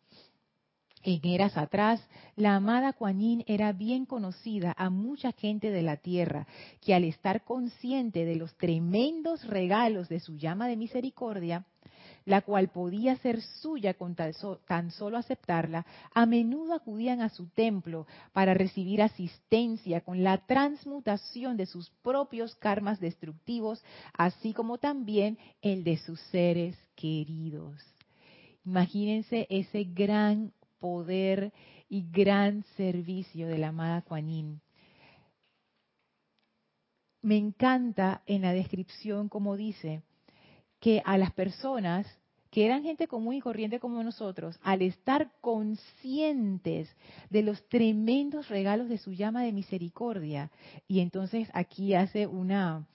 En 1.02 1.20
eras 1.24 1.56
atrás, 1.56 2.06
la 2.36 2.56
amada 2.56 2.92
Kuan 2.92 3.42
era 3.46 3.72
bien 3.72 4.04
conocida 4.04 4.74
a 4.76 4.90
mucha 4.90 5.32
gente 5.32 5.70
de 5.70 5.82
la 5.82 5.96
tierra, 5.96 6.46
que 6.82 6.94
al 6.94 7.04
estar 7.04 7.42
consciente 7.44 8.26
de 8.26 8.36
los 8.36 8.54
tremendos 8.56 9.46
regalos 9.46 10.08
de 10.10 10.20
su 10.20 10.36
llama 10.36 10.68
de 10.68 10.76
misericordia, 10.76 11.64
la 12.26 12.42
cual 12.42 12.68
podía 12.68 13.16
ser 13.16 13.40
suya 13.40 13.94
con 13.94 14.14
tan 14.14 14.90
solo 14.90 15.16
aceptarla, 15.16 15.86
a 16.14 16.26
menudo 16.26 16.74
acudían 16.74 17.22
a 17.22 17.30
su 17.30 17.48
templo 17.48 18.06
para 18.34 18.52
recibir 18.52 19.00
asistencia 19.00 20.02
con 20.02 20.22
la 20.22 20.38
transmutación 20.46 21.56
de 21.56 21.64
sus 21.64 21.88
propios 22.02 22.54
karmas 22.56 23.00
destructivos, 23.00 23.82
así 24.12 24.52
como 24.52 24.76
también 24.76 25.38
el 25.62 25.82
de 25.82 25.96
sus 25.96 26.20
seres 26.30 26.76
queridos. 26.94 27.82
Imagínense 28.66 29.46
ese 29.48 29.84
gran 29.84 30.52
poder 30.80 31.52
y 31.88 32.10
gran 32.10 32.64
servicio 32.76 33.46
de 33.46 33.58
la 33.58 33.68
amada 33.68 34.02
Kuan 34.02 34.60
Me 37.22 37.36
encanta 37.36 38.22
en 38.26 38.42
la 38.42 38.52
descripción 38.52 39.28
como 39.28 39.56
dice 39.56 40.02
que 40.80 41.02
a 41.04 41.18
las 41.18 41.32
personas 41.32 42.06
que 42.50 42.66
eran 42.66 42.82
gente 42.82 43.06
común 43.06 43.34
y 43.34 43.40
corriente 43.40 43.78
como 43.78 44.02
nosotros, 44.02 44.58
al 44.62 44.82
estar 44.82 45.30
conscientes 45.40 46.88
de 47.30 47.42
los 47.42 47.62
tremendos 47.68 48.48
regalos 48.48 48.88
de 48.88 48.98
su 48.98 49.12
llama 49.12 49.42
de 49.42 49.52
misericordia, 49.52 50.50
y 50.88 51.00
entonces 51.00 51.48
aquí 51.52 51.94
hace 51.94 52.26
una, 52.26 52.86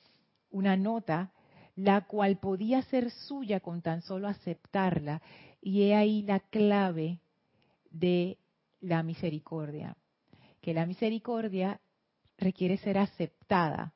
una 0.51 0.75
nota, 0.75 1.31
la 1.75 2.01
cual 2.01 2.37
podía 2.37 2.81
ser 2.83 3.11
suya 3.11 3.61
con 3.61 3.81
tan 3.81 4.01
solo 4.01 4.27
aceptarla, 4.27 5.21
y 5.61 5.83
he 5.83 5.95
ahí 5.95 6.21
la 6.23 6.41
clave 6.41 7.19
de 7.99 8.37
la 8.81 9.03
misericordia, 9.03 9.95
que 10.61 10.73
la 10.73 10.85
misericordia 10.85 11.79
requiere 12.37 12.77
ser 12.77 12.97
aceptada. 12.97 13.93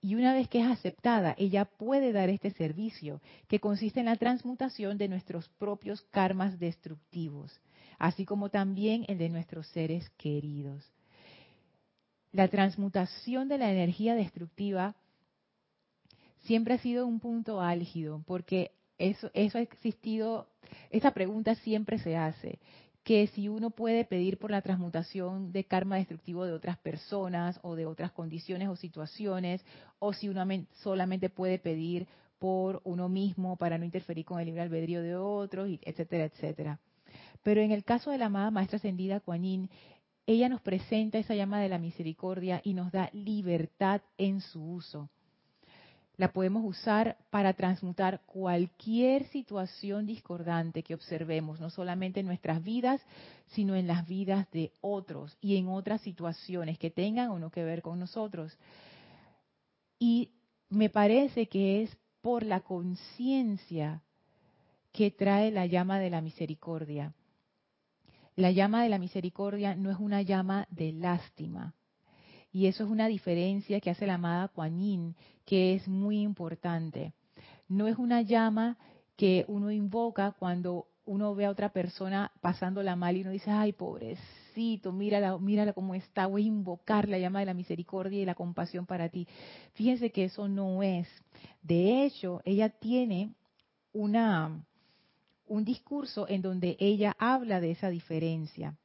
Y 0.00 0.16
una 0.16 0.34
vez 0.34 0.48
que 0.48 0.60
es 0.60 0.66
aceptada, 0.66 1.34
ella 1.38 1.64
puede 1.64 2.12
dar 2.12 2.28
este 2.28 2.50
servicio, 2.50 3.22
que 3.48 3.60
consiste 3.60 4.00
en 4.00 4.06
la 4.06 4.16
transmutación 4.16 4.98
de 4.98 5.08
nuestros 5.08 5.48
propios 5.48 6.02
karmas 6.10 6.58
destructivos, 6.58 7.58
así 7.98 8.26
como 8.26 8.50
también 8.50 9.06
el 9.08 9.16
de 9.16 9.30
nuestros 9.30 9.66
seres 9.68 10.10
queridos. 10.18 10.92
La 12.32 12.48
transmutación 12.48 13.48
de 13.48 13.56
la 13.56 13.72
energía 13.72 14.14
destructiva 14.14 14.94
siempre 16.40 16.74
ha 16.74 16.78
sido 16.78 17.06
un 17.06 17.20
punto 17.20 17.62
álgido, 17.62 18.22
porque 18.26 18.72
eso, 18.98 19.30
eso 19.32 19.56
ha 19.56 19.62
existido, 19.62 20.48
esa 20.90 21.12
pregunta 21.12 21.54
siempre 21.54 21.98
se 21.98 22.16
hace, 22.16 22.58
que 23.04 23.26
si 23.28 23.48
uno 23.48 23.70
puede 23.70 24.06
pedir 24.06 24.38
por 24.38 24.50
la 24.50 24.62
transmutación 24.62 25.52
de 25.52 25.64
karma 25.64 25.96
destructivo 25.96 26.46
de 26.46 26.52
otras 26.52 26.78
personas 26.78 27.60
o 27.62 27.76
de 27.76 27.84
otras 27.84 28.10
condiciones 28.12 28.68
o 28.68 28.76
situaciones, 28.76 29.64
o 29.98 30.14
si 30.14 30.30
uno 30.30 30.44
solamente 30.72 31.28
puede 31.28 31.58
pedir 31.58 32.08
por 32.38 32.80
uno 32.84 33.10
mismo 33.10 33.56
para 33.56 33.78
no 33.78 33.84
interferir 33.84 34.24
con 34.24 34.40
el 34.40 34.46
libre 34.46 34.62
albedrío 34.62 35.02
de 35.02 35.16
otros, 35.16 35.68
etcétera, 35.82 36.24
etcétera. 36.24 36.80
Pero 37.42 37.60
en 37.60 37.72
el 37.72 37.84
caso 37.84 38.10
de 38.10 38.18
la 38.18 38.26
amada 38.26 38.50
Maestra 38.50 38.78
Ascendida 38.78 39.20
Kuan 39.20 39.68
ella 40.26 40.48
nos 40.48 40.62
presenta 40.62 41.18
esa 41.18 41.34
llama 41.34 41.60
de 41.60 41.68
la 41.68 41.78
misericordia 41.78 42.62
y 42.64 42.72
nos 42.72 42.90
da 42.90 43.10
libertad 43.12 44.00
en 44.16 44.40
su 44.40 44.62
uso. 44.62 45.10
La 46.16 46.32
podemos 46.32 46.64
usar 46.64 47.16
para 47.30 47.54
transmutar 47.54 48.20
cualquier 48.26 49.26
situación 49.28 50.06
discordante 50.06 50.84
que 50.84 50.94
observemos, 50.94 51.58
no 51.58 51.70
solamente 51.70 52.20
en 52.20 52.26
nuestras 52.26 52.62
vidas, 52.62 53.00
sino 53.48 53.74
en 53.74 53.88
las 53.88 54.06
vidas 54.06 54.48
de 54.52 54.72
otros 54.80 55.36
y 55.40 55.56
en 55.56 55.68
otras 55.68 56.00
situaciones 56.02 56.78
que 56.78 56.90
tengan 56.90 57.30
o 57.30 57.38
no 57.38 57.50
que 57.50 57.64
ver 57.64 57.82
con 57.82 57.98
nosotros. 57.98 58.56
Y 59.98 60.30
me 60.68 60.88
parece 60.88 61.48
que 61.48 61.82
es 61.82 61.96
por 62.20 62.44
la 62.44 62.60
conciencia 62.60 64.02
que 64.92 65.10
trae 65.10 65.50
la 65.50 65.66
llama 65.66 65.98
de 65.98 66.10
la 66.10 66.20
misericordia. 66.20 67.12
La 68.36 68.52
llama 68.52 68.84
de 68.84 68.88
la 68.88 68.98
misericordia 68.98 69.74
no 69.74 69.90
es 69.90 69.98
una 69.98 70.22
llama 70.22 70.66
de 70.70 70.92
lástima. 70.92 71.74
Y 72.54 72.68
eso 72.68 72.84
es 72.84 72.90
una 72.90 73.08
diferencia 73.08 73.80
que 73.80 73.90
hace 73.90 74.06
la 74.06 74.14
amada 74.14 74.46
Kuan 74.46 75.16
que 75.44 75.74
es 75.74 75.88
muy 75.88 76.20
importante. 76.20 77.12
No 77.66 77.88
es 77.88 77.98
una 77.98 78.22
llama 78.22 78.78
que 79.16 79.44
uno 79.48 79.72
invoca 79.72 80.36
cuando 80.38 80.86
uno 81.04 81.34
ve 81.34 81.46
a 81.46 81.50
otra 81.50 81.70
persona 81.70 82.30
pasándola 82.40 82.94
mal 82.94 83.16
y 83.16 83.22
uno 83.22 83.32
dice, 83.32 83.50
ay, 83.50 83.72
pobrecito, 83.72 84.92
mírala, 84.92 85.36
mírala 85.36 85.72
cómo 85.72 85.96
está, 85.96 86.28
voy 86.28 86.44
a 86.44 86.46
invocar 86.46 87.08
la 87.08 87.18
llama 87.18 87.40
de 87.40 87.46
la 87.46 87.54
misericordia 87.54 88.22
y 88.22 88.24
la 88.24 88.36
compasión 88.36 88.86
para 88.86 89.08
ti. 89.08 89.26
Fíjense 89.72 90.12
que 90.12 90.26
eso 90.26 90.46
no 90.46 90.84
es. 90.84 91.08
De 91.60 92.04
hecho, 92.04 92.40
ella 92.44 92.68
tiene 92.68 93.34
una, 93.92 94.64
un 95.48 95.64
discurso 95.64 96.28
en 96.28 96.40
donde 96.40 96.76
ella 96.78 97.16
habla 97.18 97.60
de 97.60 97.72
esa 97.72 97.90
diferencia. 97.90 98.76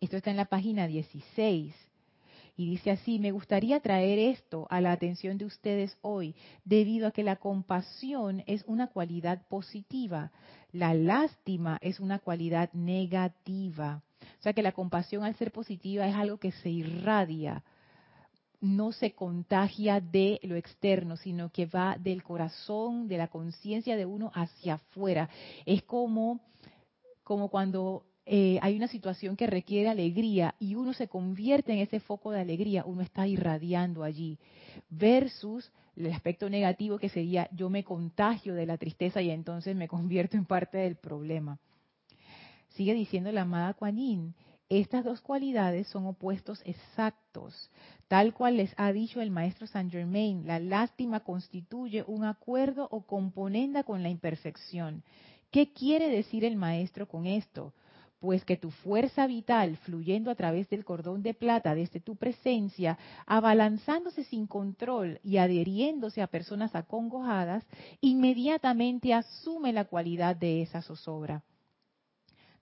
Esto 0.00 0.16
está 0.16 0.32
en 0.32 0.36
la 0.36 0.46
página 0.46 0.88
16. 0.88 1.85
Y 2.56 2.70
dice 2.70 2.90
así, 2.90 3.18
me 3.18 3.32
gustaría 3.32 3.80
traer 3.80 4.18
esto 4.18 4.66
a 4.70 4.80
la 4.80 4.92
atención 4.92 5.36
de 5.36 5.44
ustedes 5.44 5.98
hoy, 6.00 6.34
debido 6.64 7.06
a 7.06 7.10
que 7.10 7.22
la 7.22 7.36
compasión 7.36 8.42
es 8.46 8.64
una 8.66 8.86
cualidad 8.86 9.46
positiva, 9.48 10.32
la 10.72 10.94
lástima 10.94 11.78
es 11.82 12.00
una 12.00 12.18
cualidad 12.18 12.72
negativa. 12.72 14.02
O 14.22 14.42
sea 14.42 14.54
que 14.54 14.62
la 14.62 14.72
compasión 14.72 15.22
al 15.24 15.36
ser 15.36 15.52
positiva 15.52 16.08
es 16.08 16.14
algo 16.14 16.38
que 16.38 16.52
se 16.52 16.70
irradia, 16.70 17.62
no 18.60 18.92
se 18.92 19.12
contagia 19.12 20.00
de 20.00 20.40
lo 20.42 20.56
externo, 20.56 21.18
sino 21.18 21.50
que 21.50 21.66
va 21.66 21.98
del 21.98 22.22
corazón, 22.22 23.06
de 23.06 23.18
la 23.18 23.28
conciencia 23.28 23.96
de 23.96 24.06
uno 24.06 24.32
hacia 24.34 24.74
afuera. 24.74 25.28
Es 25.66 25.82
como, 25.82 26.40
como 27.22 27.50
cuando 27.50 28.06
eh, 28.26 28.58
hay 28.60 28.76
una 28.76 28.88
situación 28.88 29.36
que 29.36 29.46
requiere 29.46 29.88
alegría 29.88 30.56
y 30.58 30.74
uno 30.74 30.92
se 30.92 31.06
convierte 31.06 31.72
en 31.72 31.78
ese 31.78 32.00
foco 32.00 32.32
de 32.32 32.40
alegría, 32.40 32.84
uno 32.84 33.02
está 33.02 33.28
irradiando 33.28 34.02
allí, 34.02 34.38
versus 34.90 35.70
el 35.94 36.12
aspecto 36.12 36.50
negativo 36.50 36.98
que 36.98 37.08
sería 37.08 37.48
yo 37.52 37.70
me 37.70 37.84
contagio 37.84 38.54
de 38.54 38.66
la 38.66 38.78
tristeza 38.78 39.22
y 39.22 39.30
entonces 39.30 39.76
me 39.76 39.86
convierto 39.86 40.36
en 40.36 40.44
parte 40.44 40.78
del 40.78 40.96
problema. 40.96 41.58
Sigue 42.70 42.94
diciendo 42.94 43.30
la 43.30 43.42
amada 43.42 43.74
Kuan 43.74 44.34
estas 44.68 45.04
dos 45.04 45.20
cualidades 45.20 45.86
son 45.86 46.06
opuestos 46.06 46.60
exactos. 46.64 47.70
Tal 48.08 48.34
cual 48.34 48.56
les 48.56 48.74
ha 48.76 48.92
dicho 48.92 49.20
el 49.20 49.30
maestro 49.30 49.68
Saint 49.68 49.92
Germain, 49.92 50.44
la 50.44 50.58
lástima 50.58 51.20
constituye 51.20 52.04
un 52.08 52.24
acuerdo 52.24 52.88
o 52.90 53.02
componenda 53.02 53.84
con 53.84 54.02
la 54.02 54.08
imperfección. 54.08 55.04
¿Qué 55.52 55.72
quiere 55.72 56.08
decir 56.08 56.44
el 56.44 56.56
maestro 56.56 57.06
con 57.06 57.26
esto? 57.26 57.72
Pues 58.18 58.44
que 58.44 58.56
tu 58.56 58.70
fuerza 58.70 59.26
vital, 59.26 59.76
fluyendo 59.78 60.30
a 60.30 60.34
través 60.34 60.68
del 60.70 60.84
cordón 60.84 61.22
de 61.22 61.34
plata 61.34 61.74
desde 61.74 62.00
tu 62.00 62.16
presencia, 62.16 62.98
abalanzándose 63.26 64.24
sin 64.24 64.46
control 64.46 65.20
y 65.22 65.36
adheriéndose 65.36 66.22
a 66.22 66.26
personas 66.26 66.74
acongojadas, 66.74 67.64
inmediatamente 68.00 69.12
asume 69.12 69.72
la 69.72 69.84
cualidad 69.84 70.34
de 70.34 70.62
esa 70.62 70.80
zozobra 70.82 71.44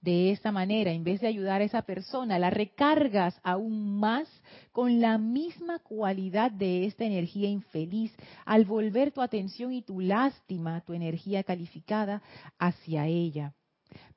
de 0.04 0.32
esta 0.32 0.52
manera, 0.52 0.92
en 0.92 1.02
vez 1.02 1.22
de 1.22 1.28
ayudar 1.28 1.62
a 1.62 1.64
esa 1.64 1.80
persona, 1.80 2.38
la 2.38 2.50
recargas 2.50 3.40
aún 3.42 3.98
más 3.98 4.28
con 4.70 5.00
la 5.00 5.16
misma 5.16 5.78
cualidad 5.78 6.50
de 6.50 6.84
esta 6.84 7.04
energía 7.04 7.48
infeliz 7.48 8.14
al 8.44 8.66
volver 8.66 9.12
tu 9.12 9.22
atención 9.22 9.72
y 9.72 9.80
tu 9.80 10.00
lástima, 10.00 10.82
tu 10.82 10.92
energía 10.92 11.42
calificada, 11.42 12.20
hacia 12.58 13.06
ella. 13.06 13.54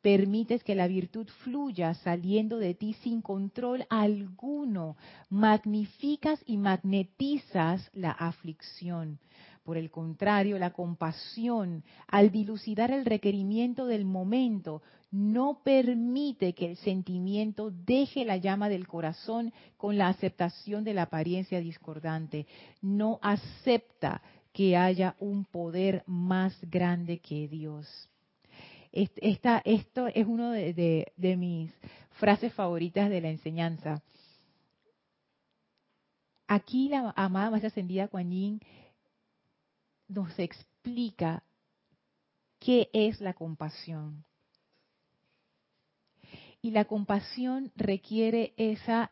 Permites 0.02 0.64
que 0.64 0.76
la 0.76 0.88
virtud 0.88 1.28
fluya 1.44 1.94
saliendo 1.94 2.58
de 2.58 2.74
ti 2.74 2.94
sin 3.02 3.22
control 3.22 3.86
alguno. 3.90 4.98
Magnificas 5.30 6.42
y 6.46 6.58
magnetizas 6.58 7.90
la 7.94 8.12
aflicción. 8.12 9.20
Por 9.64 9.78
el 9.78 9.92
contrario, 9.92 10.58
la 10.60 10.72
compasión, 10.72 11.84
al 12.08 12.32
dilucidar 12.32 12.90
el 12.92 13.04
requerimiento 13.04 13.86
del 13.86 14.06
momento, 14.06 14.82
no 15.12 15.62
permite 15.64 16.54
que 16.54 16.66
el 16.66 16.78
sentimiento 16.78 17.72
deje 17.72 18.26
la 18.26 18.38
llama 18.38 18.70
del 18.70 18.88
corazón 18.88 19.54
con 19.76 19.98
la 19.98 20.08
aceptación 20.08 20.84
de 20.84 20.94
la 20.94 21.04
apariencia 21.04 21.60
discordante. 21.60 22.46
No 22.82 23.20
acepta 23.22 24.22
que 24.54 24.76
haya 24.76 25.16
un 25.20 25.46
poder 25.46 26.04
más 26.08 26.58
grande 26.70 27.20
que 27.20 27.48
Dios. 27.48 28.10
Esta, 28.98 29.62
esto 29.64 30.08
es 30.08 30.26
una 30.26 30.54
de, 30.54 31.36
mis 31.38 31.72
frases 32.14 32.52
favoritas 32.56 33.12
de 33.12 33.22
la 33.22 33.30
enseñanza. 33.30 34.02
Aquí 36.48 36.90
la 36.90 37.14
amada 37.16 37.52
más 37.52 37.64
ascendida 37.64 38.08
Kuan 38.08 38.32
Yin 38.32 38.60
nos 40.08 40.40
explica 40.40 41.44
qué 42.58 42.90
es 42.92 43.22
la 43.22 43.36
compasión. 43.36 44.26
Y 46.64 46.72
la 46.72 46.86
compasión 46.86 47.72
requiere 47.76 48.56
esa, 48.58 49.12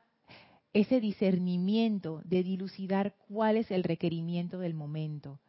ese 0.74 1.00
discernimiento 1.00 2.22
de 2.24 2.42
dilucidar 2.42 3.16
cuál 3.28 3.58
es 3.58 3.70
el 3.70 3.84
requerimiento 3.84 4.58
del 4.58 4.74
momento. 4.74 5.40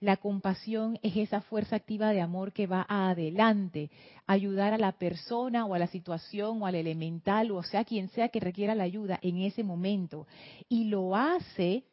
La 0.00 0.16
compasión 0.16 0.98
es 1.02 1.16
esa 1.16 1.40
fuerza 1.40 1.74
activa 1.74 2.10
de 2.12 2.20
amor 2.20 2.52
que 2.52 2.68
va 2.68 2.86
adelante, 2.88 3.90
ayudar 4.26 4.72
a 4.72 4.78
la 4.78 4.92
persona 4.92 5.66
o 5.66 5.74
a 5.74 5.78
la 5.78 5.88
situación 5.88 6.62
o 6.62 6.66
al 6.66 6.76
elemental 6.76 7.50
o 7.50 7.62
sea 7.64 7.84
quien 7.84 8.08
sea 8.10 8.28
que 8.28 8.38
requiera 8.38 8.76
la 8.76 8.84
ayuda 8.84 9.18
en 9.22 9.38
ese 9.38 9.64
momento. 9.64 10.28
Y 10.68 10.84
lo 10.84 11.16
hace 11.16 11.84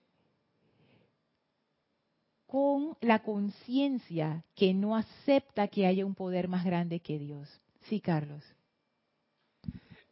con 2.46 2.96
la 3.02 3.24
conciencia 3.24 4.46
que 4.56 4.74
no 4.74 4.96
acepta 4.96 5.68
que 5.68 5.88
haya 5.88 6.06
un 6.06 6.14
poder 6.14 6.48
más 6.48 6.64
grande 6.64 7.00
que 7.00 7.18
Dios. 7.18 7.50
Sí, 7.90 8.00
Carlos. 8.00 8.55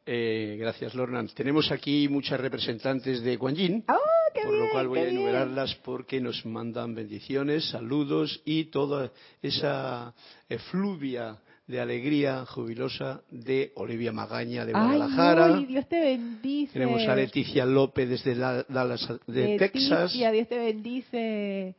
Eh, 0.06 0.58
gracias, 0.60 0.94
Lorna. 0.96 1.26
Tenemos 1.34 1.72
aquí 1.72 2.08
muchas 2.10 2.40
representantes 2.40 3.22
de 3.22 3.38
Guan 3.38 3.56
Yin, 3.56 3.86
¡Oh, 3.88 4.44
por 4.44 4.54
lo 4.54 4.70
cual 4.72 4.88
voy 4.90 5.00
a 5.00 5.08
enumerarlas 5.08 5.76
porque 5.76 6.20
nos 6.20 6.46
mandan 6.46 6.94
bendiciones, 6.94 7.70
saludos 7.70 8.42
y 8.44 8.66
toda 8.66 9.12
esa 9.42 10.14
efluvia 10.50 11.38
de 11.68 11.80
alegría 11.80 12.46
jubilosa 12.46 13.22
de 13.32 13.72
Olivia 13.76 14.12
Magaña 14.12 14.66
de 14.66 14.74
Guadalajara. 14.74 15.56
Ay, 15.56 15.66
Dios 15.66 15.88
te 15.88 16.00
bendice. 16.00 16.74
Tenemos 16.74 17.02
a 17.08 17.16
Leticia 17.16 17.66
López 17.66 18.10
desde 18.10 18.36
Dallas, 18.36 19.08
de 19.26 19.58
Texas. 19.58 20.12
Dios 20.12 20.48
te 20.50 20.58
bendice. 20.58 21.76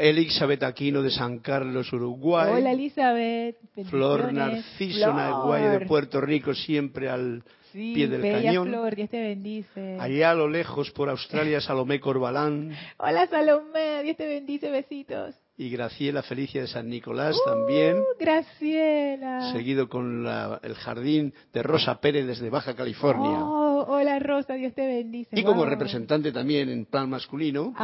Elizabeth 0.00 0.62
Aquino 0.62 1.02
de 1.02 1.10
San 1.10 1.38
Carlos, 1.40 1.92
Uruguay. 1.92 2.52
Hola 2.54 2.72
Elizabeth. 2.72 3.56
Flor 3.90 4.32
Narciso 4.32 5.12
Naguayo 5.12 5.70
de 5.70 5.86
Puerto 5.86 6.20
Rico, 6.20 6.54
siempre 6.54 7.08
al 7.10 7.42
pie 7.72 8.08
del 8.08 8.22
cañón. 8.22 8.68
Flor, 8.68 8.96
Dios 8.96 9.10
te 9.10 9.20
bendice. 9.20 9.98
Allá 10.00 10.30
a 10.30 10.34
lo 10.34 10.48
lejos, 10.48 10.90
por 10.90 11.08
Australia, 11.08 11.60
Salomé 11.60 12.00
Corbalán. 12.00 12.74
Hola 12.98 13.26
Salomé, 13.26 14.02
Dios 14.02 14.16
te 14.16 14.26
bendice, 14.26 14.70
besitos. 14.70 15.34
Y 15.56 15.68
Graciela 15.68 16.22
Felicia 16.22 16.62
de 16.62 16.68
San 16.68 16.88
Nicolás 16.88 17.36
también. 17.44 17.98
Uh, 17.98 18.04
Graciela. 18.18 19.52
Seguido 19.52 19.90
con 19.90 20.26
el 20.62 20.74
jardín 20.74 21.34
de 21.52 21.62
Rosa 21.62 22.00
Pérez 22.00 22.26
desde 22.26 22.48
Baja 22.48 22.74
California. 22.74 23.44
Oh, 23.44 23.69
Hola 23.86 24.18
Rosa, 24.18 24.54
Dios 24.54 24.74
te 24.74 24.86
bendice. 24.86 25.38
Y 25.38 25.44
como 25.44 25.64
representante 25.64 26.32
también 26.32 26.68
en 26.68 26.86
plan 26.86 27.08
masculino, 27.08 27.74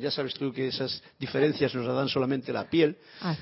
ya 0.00 0.10
sabes 0.10 0.34
tú 0.34 0.52
que 0.52 0.68
esas 0.68 1.02
diferencias 1.18 1.74
nos 1.74 1.86
las 1.86 1.96
dan 1.96 2.08
solamente 2.08 2.52
la 2.52 2.68
piel. 2.68 2.96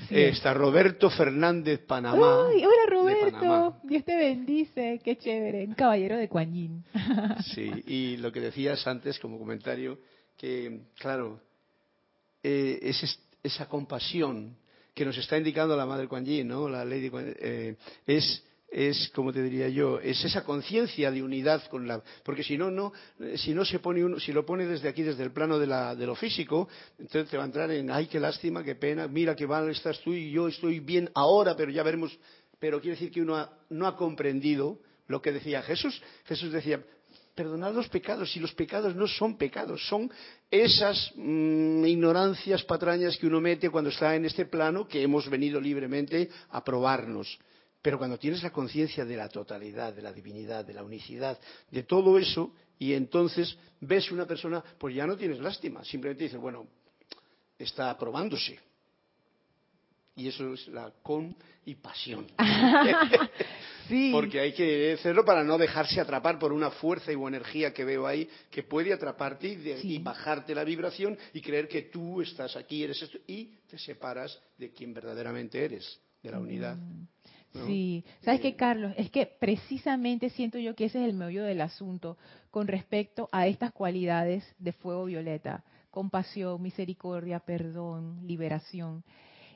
está 0.09 0.53
Roberto 0.53 1.09
Fernández 1.09 1.79
Panamá. 1.85 2.47
hola 2.47 2.85
Roberto, 2.89 3.77
Dios 3.83 4.03
te 4.03 4.15
bendice, 4.15 4.99
qué 5.03 5.17
chévere, 5.17 5.65
un 5.65 5.73
caballero 5.73 6.17
de 6.17 6.27
Cuañín. 6.27 6.83
sí, 7.53 7.71
y 7.87 8.17
lo 8.17 8.31
que 8.31 8.41
decías 8.41 8.85
antes 8.87 9.19
como 9.19 9.37
comentario, 9.37 9.99
que 10.37 10.81
claro, 10.99 11.41
eh, 12.43 12.79
es 12.81 13.19
esa 13.43 13.67
compasión 13.67 14.55
que 14.93 15.05
nos 15.05 15.17
está 15.17 15.37
indicando 15.37 15.77
la 15.77 15.85
Madre 15.85 16.07
Kuan 16.07 16.25
Yin, 16.25 16.47
¿no? 16.47 16.67
La 16.67 16.83
Lady 16.83 17.11
eh, 17.13 17.75
es 18.05 18.43
es 18.69 19.09
como 19.15 19.31
te 19.31 19.41
diría 19.41 19.69
yo 19.69 19.99
es 19.99 20.23
esa 20.25 20.43
conciencia 20.43 21.09
de 21.09 21.23
unidad 21.23 21.63
con 21.69 21.87
la 21.87 22.01
porque 22.23 22.43
si 22.43 22.57
no 22.57 22.69
no 22.69 22.91
si 23.35 23.53
no 23.53 23.63
se 23.63 23.79
pone 23.79 24.03
uno 24.03 24.19
si 24.19 24.33
lo 24.33 24.45
pone 24.45 24.65
desde 24.65 24.89
aquí 24.89 25.03
desde 25.03 25.23
el 25.23 25.31
plano 25.31 25.57
de, 25.57 25.67
la, 25.67 25.95
de 25.95 26.05
lo 26.05 26.15
físico 26.15 26.67
entonces 26.99 27.29
te 27.29 27.37
va 27.37 27.43
a 27.43 27.45
entrar 27.45 27.71
en 27.71 27.89
ay 27.89 28.07
qué 28.07 28.19
lástima 28.19 28.63
qué 28.63 28.75
pena 28.75 29.07
mira 29.07 29.35
qué 29.35 29.47
mal 29.47 29.69
estás 29.69 29.99
tú 30.01 30.13
y 30.13 30.31
yo 30.31 30.49
estoy 30.49 30.81
bien 30.81 31.09
ahora 31.13 31.55
pero 31.55 31.71
ya 31.71 31.81
veremos 31.81 32.17
pero 32.59 32.81
quiere 32.81 32.95
decir 32.95 33.11
que 33.11 33.21
uno 33.21 33.49
no 33.69 33.87
ha 33.87 33.95
comprendido 33.95 34.79
lo 35.07 35.21
que 35.21 35.31
decía 35.31 35.61
Jesús. 35.61 36.01
Jesús 36.25 36.51
decía 36.51 36.83
perdonad 37.35 37.71
los 37.71 37.87
pecados 37.87 38.35
y 38.35 38.39
los 38.39 38.53
pecados 38.53 38.95
no 38.95 39.07
son 39.07 39.37
pecados, 39.37 39.87
son 39.87 40.11
esas 40.49 41.11
mm, 41.15 41.85
ignorancias 41.85 42.63
patrañas 42.63 43.15
que 43.15 43.27
uno 43.27 43.39
mete 43.39 43.69
cuando 43.69 43.91
está 43.91 44.15
en 44.15 44.25
este 44.25 44.47
plano 44.47 44.87
que 44.87 45.03
hemos 45.03 45.29
venido 45.29 45.61
libremente 45.61 46.29
a 46.49 46.63
probarnos. 46.63 47.37
Pero 47.87 47.99
cuando 47.99 48.19
tienes 48.19 48.43
la 48.43 48.49
conciencia 48.49 49.05
de 49.05 49.15
la 49.15 49.29
totalidad, 49.29 49.93
de 49.93 50.01
la 50.01 50.11
divinidad, 50.11 50.65
de 50.65 50.73
la 50.73 50.83
unicidad, 50.83 51.39
de 51.71 51.83
todo 51.83 52.17
eso, 52.19 52.53
y 52.77 52.91
entonces 52.91 53.57
ves 53.79 54.11
una 54.11 54.25
persona, 54.25 54.61
pues 54.77 54.93
ya 54.93 55.07
no 55.07 55.15
tienes 55.15 55.39
lástima, 55.39 55.85
simplemente 55.85 56.25
dices, 56.25 56.37
bueno, 56.37 56.67
está 57.57 57.97
probándose. 57.97 58.59
Y 60.17 60.27
eso 60.27 60.53
es 60.53 60.67
la 60.67 60.91
con 61.01 61.33
y 61.63 61.75
pasión. 61.75 62.27
Porque 64.11 64.41
hay 64.41 64.51
que 64.51 64.91
hacerlo 64.91 65.23
para 65.23 65.45
no 65.45 65.57
dejarse 65.57 66.01
atrapar 66.01 66.37
por 66.39 66.51
una 66.51 66.71
fuerza 66.71 67.13
o 67.13 67.27
energía 67.29 67.73
que 67.73 67.85
veo 67.85 68.05
ahí 68.05 68.29
que 68.51 68.63
puede 68.63 68.91
atraparte 68.91 69.47
y, 69.81 69.97
bajarte 69.99 70.53
la 70.53 70.65
vibración 70.65 71.17
y 71.33 71.39
creer 71.39 71.69
que 71.69 71.83
tú 71.83 72.21
estás 72.21 72.57
aquí, 72.57 72.83
eres 72.83 73.01
esto, 73.01 73.17
y 73.27 73.45
te 73.69 73.79
separas 73.79 74.37
de 74.57 74.71
quien 74.71 74.93
verdaderamente 74.93 75.63
eres, 75.63 76.01
de 76.21 76.31
la 76.31 76.39
unidad. 76.39 76.75
Mm. 76.75 77.16
Sí, 77.65 78.03
¿sabes 78.21 78.41
qué, 78.41 78.55
Carlos? 78.55 78.93
Es 78.97 79.09
que 79.09 79.25
precisamente 79.25 80.29
siento 80.29 80.59
yo 80.59 80.75
que 80.75 80.85
ese 80.85 81.01
es 81.01 81.09
el 81.09 81.15
meollo 81.15 81.43
del 81.43 81.61
asunto 81.61 82.17
con 82.51 82.67
respecto 82.67 83.29
a 83.31 83.47
estas 83.47 83.71
cualidades 83.71 84.43
de 84.59 84.73
fuego 84.73 85.05
violeta, 85.05 85.63
compasión, 85.89 86.61
misericordia, 86.61 87.39
perdón, 87.39 88.25
liberación. 88.27 89.03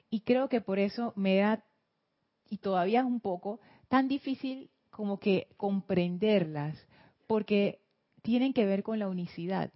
Y 0.09 0.21
creo 0.21 0.49
que 0.49 0.61
por 0.61 0.79
eso 0.79 1.13
me 1.15 1.37
da, 1.37 1.63
y 2.49 2.57
todavía 2.57 3.01
es 3.01 3.05
un 3.05 3.19
poco, 3.21 3.59
tan 3.87 4.07
difícil 4.07 4.69
como 4.89 5.19
que 5.19 5.47
comprenderlas, 5.57 6.77
porque 7.27 7.79
tienen 8.21 8.53
que 8.53 8.65
ver 8.65 8.83
con 8.83 8.99
la 8.99 9.07
unicidad. 9.07 9.71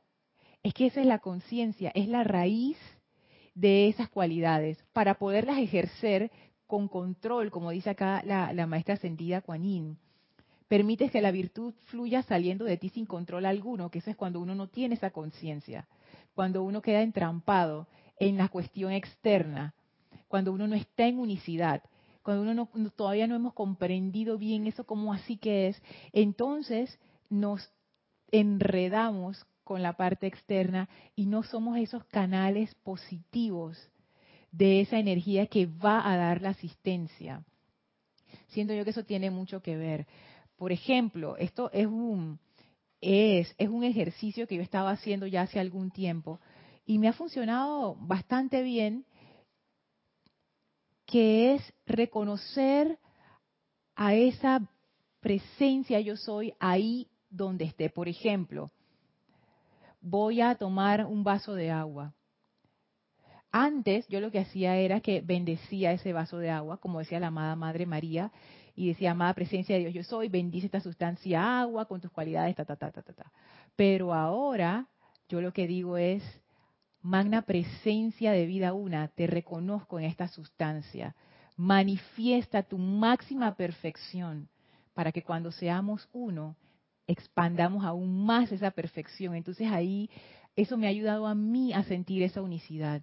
Es 0.63 0.73
que 0.73 0.87
esa 0.87 1.01
es 1.01 1.07
la 1.07 1.19
conciencia, 1.19 1.91
es 1.95 2.07
la 2.07 2.23
raíz 2.23 2.77
de 3.53 3.87
esas 3.87 4.09
cualidades. 4.09 4.83
Para 4.93 5.15
poderlas 5.15 5.57
ejercer 5.59 6.31
con 6.67 6.87
control, 6.87 7.51
como 7.51 7.71
dice 7.71 7.91
acá 7.91 8.21
la, 8.25 8.67
maestra 8.67 8.95
ascendida 8.95 9.41
Kuan 9.41 9.97
Permites 10.67 11.11
que 11.11 11.21
la 11.21 11.31
virtud 11.31 11.73
fluya 11.85 12.23
saliendo 12.23 12.65
de 12.65 12.77
ti 12.77 12.89
sin 12.89 13.05
control 13.05 13.45
alguno, 13.45 13.91
que 13.91 13.99
eso 13.99 14.09
es 14.09 14.15
cuando 14.15 14.39
uno 14.39 14.55
no 14.55 14.67
tiene 14.67 14.95
esa 14.95 15.11
conciencia, 15.11 15.87
cuando 16.33 16.63
uno 16.63 16.81
queda 16.81 17.01
entrampado 17.01 17.87
en 18.17 18.37
la 18.37 18.49
cuestión 18.49 18.91
externa, 18.91 19.75
cuando 20.27 20.51
uno 20.51 20.67
no 20.67 20.75
está 20.75 21.05
en 21.05 21.19
unicidad 21.19 21.83
cuando 22.25 22.41
uno 22.41 22.55
no, 22.55 22.89
todavía 22.89 23.27
no 23.27 23.35
hemos 23.35 23.53
comprendido 23.53 24.39
bien 24.39 24.65
eso 24.65 24.83
como 24.87 25.13
así 25.13 25.37
que 25.37 25.67
es, 25.67 25.81
entonces 26.11 26.99
nos 27.29 27.71
enredamos 28.31 29.45
con 29.63 29.83
la 29.83 29.93
parte 29.93 30.25
externa 30.25 30.89
y 31.15 31.27
no 31.27 31.43
somos 31.43 31.77
esos 31.77 32.03
canales 32.05 32.73
positivos 32.83 33.77
de 34.57 34.81
esa 34.81 34.99
energía 34.99 35.47
que 35.47 35.65
va 35.65 36.09
a 36.09 36.15
dar 36.15 36.41
la 36.41 36.49
asistencia. 36.49 37.43
Siento 38.47 38.73
yo 38.73 38.83
que 38.85 38.91
eso 38.91 39.03
tiene 39.03 39.29
mucho 39.29 39.61
que 39.61 39.75
ver. 39.75 40.07
Por 40.55 40.71
ejemplo, 40.71 41.35
esto 41.37 41.69
es 41.73 41.87
un 41.87 42.39
es, 43.01 43.53
es 43.57 43.69
un 43.69 43.83
ejercicio 43.83 44.47
que 44.47 44.55
yo 44.55 44.61
estaba 44.61 44.91
haciendo 44.91 45.27
ya 45.27 45.41
hace 45.41 45.59
algún 45.59 45.91
tiempo 45.91 46.39
y 46.85 46.97
me 46.97 47.07
ha 47.07 47.13
funcionado 47.13 47.95
bastante 47.99 48.63
bien 48.63 49.05
que 51.05 51.53
es 51.53 51.73
reconocer 51.85 52.97
a 53.95 54.15
esa 54.15 54.61
presencia 55.19 55.99
yo 55.99 56.15
soy 56.15 56.53
ahí 56.59 57.07
donde 57.29 57.65
esté. 57.65 57.89
Por 57.89 58.07
ejemplo, 58.07 58.71
voy 60.01 60.41
a 60.41 60.55
tomar 60.55 61.05
un 61.05 61.23
vaso 61.23 61.53
de 61.53 61.71
agua. 61.71 62.13
Antes 63.57 64.05
yo 64.09 64.19
lo 64.19 64.31
que 64.31 64.39
hacía 64.39 64.75
era 64.75 64.99
que 64.99 65.21
bendecía 65.21 65.93
ese 65.93 66.11
vaso 66.11 66.39
de 66.39 66.49
agua, 66.49 66.75
como 66.75 66.99
decía 66.99 67.21
la 67.21 67.27
amada 67.27 67.55
Madre 67.55 67.85
María, 67.85 68.33
y 68.75 68.89
decía, 68.89 69.11
amada 69.11 69.33
presencia 69.33 69.75
de 69.75 69.83
Dios, 69.83 69.93
yo 69.93 70.03
soy, 70.03 70.27
bendice 70.27 70.65
esta 70.65 70.81
sustancia 70.81 71.61
agua 71.61 71.85
con 71.85 72.01
tus 72.01 72.11
cualidades, 72.11 72.53
ta, 72.57 72.65
ta, 72.65 72.75
ta, 72.75 72.91
ta, 72.91 73.01
ta, 73.01 73.13
ta. 73.13 73.31
Pero 73.77 74.13
ahora 74.13 74.87
yo 75.29 75.39
lo 75.39 75.53
que 75.53 75.67
digo 75.67 75.95
es, 75.95 76.21
Magna 77.01 77.43
presencia 77.43 78.33
de 78.33 78.45
vida 78.45 78.73
una, 78.73 79.07
te 79.07 79.25
reconozco 79.25 79.99
en 79.99 80.05
esta 80.05 80.27
sustancia. 80.27 81.15
Manifiesta 81.55 82.61
tu 82.61 82.77
máxima 82.77 83.55
perfección 83.55 84.49
para 84.93 85.13
que 85.13 85.23
cuando 85.23 85.53
seamos 85.53 86.09
uno, 86.11 86.57
expandamos 87.07 87.85
aún 87.85 88.25
más 88.25 88.51
esa 88.51 88.71
perfección. 88.71 89.33
Entonces 89.33 89.71
ahí 89.71 90.09
eso 90.57 90.75
me 90.75 90.87
ha 90.87 90.89
ayudado 90.89 91.25
a 91.25 91.35
mí 91.35 91.71
a 91.71 91.83
sentir 91.83 92.21
esa 92.21 92.41
unicidad. 92.41 93.01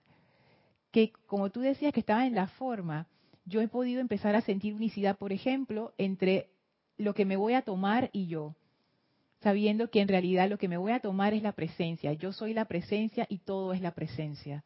Que 0.93 1.13
como 1.27 1.51
tú 1.51 1.61
decías 1.61 1.93
que 1.93 2.01
estaba 2.01 2.27
en 2.27 2.37
la 2.37 2.47
forma, 2.47 3.09
yo 3.45 3.61
he 3.61 3.67
podido 3.67 4.01
empezar 4.01 4.37
a 4.37 4.43
sentir 4.43 4.75
unicidad, 4.75 5.19
por 5.19 5.33
ejemplo, 5.33 5.93
entre 5.99 6.51
lo 6.97 7.15
que 7.15 7.25
me 7.25 7.37
voy 7.37 7.55
a 7.55 7.63
tomar 7.63 8.11
y 8.13 8.29
yo 8.29 8.55
sabiendo 9.43 9.91
que 9.91 10.01
en 10.01 10.09
realidad 10.09 10.49
lo 10.49 10.59
que 10.59 10.69
me 10.69 10.77
voy 10.77 10.93
a 10.93 11.01
tomar 11.01 11.35
es 11.35 11.43
la 11.43 11.53
presencia. 11.53 12.13
Yo 12.13 12.33
soy 12.33 12.55
la 12.55 12.67
presencia 12.67 13.27
y 13.29 13.39
todo 13.39 13.73
es 13.73 13.81
la 13.81 13.91
presencia. 13.91 14.65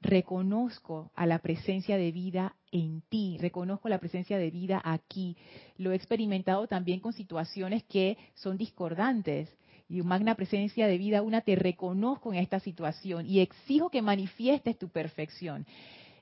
Reconozco 0.00 1.10
a 1.14 1.26
la 1.26 1.38
presencia 1.38 1.96
de 1.96 2.12
vida 2.12 2.56
en 2.70 3.02
ti, 3.02 3.38
reconozco 3.40 3.88
la 3.88 3.98
presencia 3.98 4.36
de 4.36 4.50
vida 4.50 4.80
aquí. 4.84 5.36
Lo 5.78 5.92
he 5.92 5.96
experimentado 5.96 6.66
también 6.66 7.00
con 7.00 7.12
situaciones 7.12 7.84
que 7.84 8.18
son 8.34 8.58
discordantes. 8.58 9.48
Y 9.92 10.00
magna 10.00 10.34
presencia 10.34 10.86
de 10.86 10.96
vida, 10.96 11.20
una, 11.20 11.42
te 11.42 11.54
reconozco 11.54 12.32
en 12.32 12.38
esta 12.38 12.60
situación 12.60 13.26
y 13.26 13.40
exijo 13.40 13.90
que 13.90 14.00
manifiestes 14.00 14.78
tu 14.78 14.88
perfección. 14.88 15.66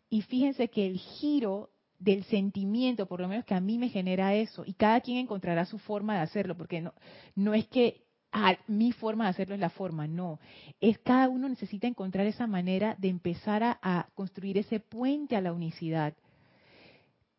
Y 0.08 0.22
fíjense 0.22 0.68
que 0.68 0.88
el 0.88 0.98
giro 0.98 1.70
del 2.00 2.24
sentimiento, 2.24 3.06
por 3.06 3.20
lo 3.20 3.28
menos 3.28 3.44
que 3.44 3.54
a 3.54 3.60
mí 3.60 3.78
me 3.78 3.88
genera 3.88 4.34
eso, 4.34 4.64
y 4.66 4.72
cada 4.72 5.00
quien 5.00 5.18
encontrará 5.18 5.66
su 5.66 5.78
forma 5.78 6.14
de 6.14 6.22
hacerlo, 6.22 6.56
porque 6.56 6.80
no, 6.80 6.94
no 7.36 7.54
es 7.54 7.68
que 7.68 8.06
ah, 8.32 8.56
mi 8.66 8.90
forma 8.90 9.24
de 9.24 9.30
hacerlo 9.30 9.54
es 9.54 9.60
la 9.60 9.70
forma, 9.70 10.08
no, 10.08 10.40
es 10.80 10.98
cada 10.98 11.28
uno 11.28 11.48
necesita 11.48 11.86
encontrar 11.86 12.26
esa 12.26 12.48
manera 12.48 12.96
de 12.98 13.08
empezar 13.08 13.62
a, 13.62 13.78
a 13.82 14.08
construir 14.14 14.58
ese 14.58 14.80
puente 14.80 15.36
a 15.36 15.40
la 15.40 15.52
unicidad. 15.52 16.14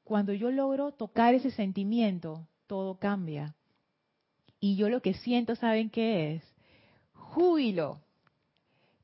Cuando 0.06 0.32
yo 0.32 0.50
logro 0.50 0.94
tocar 0.94 1.36
ese 1.36 1.52
sentimiento, 1.52 2.48
todo 2.68 3.00
cambia. 3.00 3.54
Y 4.64 4.76
yo 4.76 4.90
lo 4.90 5.02
que 5.02 5.16
siento, 5.16 5.56
¿saben 5.56 5.90
qué 5.90 6.36
es? 6.36 6.44
Júbilo, 7.14 8.00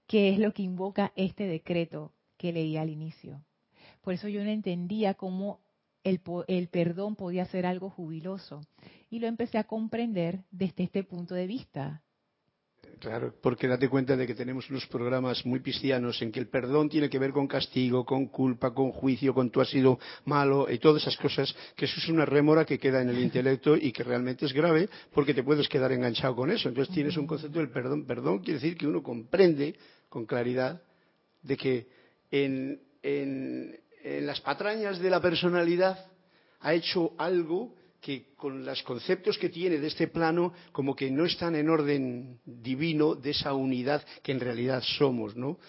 que 0.06 0.30
es 0.30 0.40
lo 0.40 0.54
que 0.54 0.62
invoca 0.62 1.12
este 1.16 1.48
decreto 1.48 2.14
que 2.38 2.54
leí 2.54 2.78
al 2.78 2.92
inicio. 2.92 3.44
Por 4.02 4.14
eso 4.14 4.28
yo 4.28 4.44
no 4.44 4.52
entendía 4.52 5.16
cómo 5.16 5.60
el, 6.04 6.22
el, 6.48 6.68
perdón 6.70 7.16
podía 7.16 7.46
ser 7.46 7.66
algo 7.66 7.90
jubiloso. 7.90 8.62
Y 9.10 9.18
lo 9.18 9.26
empecé 9.26 9.58
a 9.58 9.64
comprender 9.64 10.44
desde 10.52 10.84
este 10.84 11.04
punto 11.04 11.34
de 11.34 11.48
vista. 11.48 12.04
Claro, 13.00 13.34
porque 13.42 13.68
date 13.68 13.90
cuenta 13.90 14.16
de 14.16 14.26
que 14.26 14.34
tenemos 14.34 14.70
unos 14.72 14.88
programas 14.88 15.46
muy 15.46 15.60
cristianos 15.62 16.20
en 16.22 16.32
que 16.32 16.40
el 16.40 16.48
perdón 16.48 16.90
tiene 16.90 17.10
que 17.10 17.20
ver 17.20 17.32
con 17.32 17.48
castigo, 17.48 18.06
con 18.06 18.28
culpa, 18.28 18.74
con 18.74 18.92
juicio, 18.92 19.36
con 19.36 19.52
tú 19.52 19.62
has 19.62 19.70
sido 19.70 20.00
malo 20.26 20.68
y 20.70 20.80
todas 20.80 21.04
esas 21.04 21.16
cosas, 21.18 21.56
que 21.76 21.86
eso 21.86 22.00
es 22.00 22.10
una 22.10 22.26
rémora 22.26 22.66
que 22.66 22.80
queda 22.80 23.02
en 23.02 23.10
el 23.10 23.20
intelecto 23.22 23.78
y 23.78 23.92
que 23.92 24.04
realmente 24.04 24.46
es 24.46 24.54
grave 24.54 24.90
porque 25.14 25.36
te 25.36 25.44
puedes 25.44 25.70
quedar 25.70 25.92
enganchado 25.92 26.36
con 26.36 26.50
eso. 26.50 26.70
Entonces 26.70 26.94
tienes 26.94 27.16
un 27.18 27.28
concepto 27.28 27.60
del 27.60 27.70
perdón. 27.70 28.06
Perdón 28.06 28.40
quiere 28.40 28.60
decir 28.60 28.76
que 28.76 28.88
uno 28.88 29.04
comprende 29.04 29.76
con 30.10 30.26
claridad 30.26 30.82
de 31.44 31.56
que 31.58 31.88
en, 32.32 32.82
en, 33.04 33.80
en 34.04 34.26
las 34.26 34.42
patrañas 34.42 34.98
de 35.00 35.10
la 35.10 35.22
personalidad 35.22 36.08
ha 36.62 36.74
hecho 36.74 37.14
algo 37.20 37.76
que 38.02 38.28
con 38.36 38.66
los 38.66 38.84
conceptos 38.84 39.38
que 39.38 39.50
tiene 39.50 39.80
de 39.80 39.88
este 39.88 40.08
plano, 40.08 40.54
como 40.72 40.96
que 40.96 41.10
no 41.12 41.26
están 41.26 41.56
en 41.56 41.70
orden 41.70 42.40
divino 42.46 43.16
de 43.16 43.32
esa 43.32 43.54
unidad 43.54 44.06
que 44.24 44.32
en 44.32 44.40
realidad 44.40 44.84
somos, 44.98 45.36
¿no? 45.36 45.60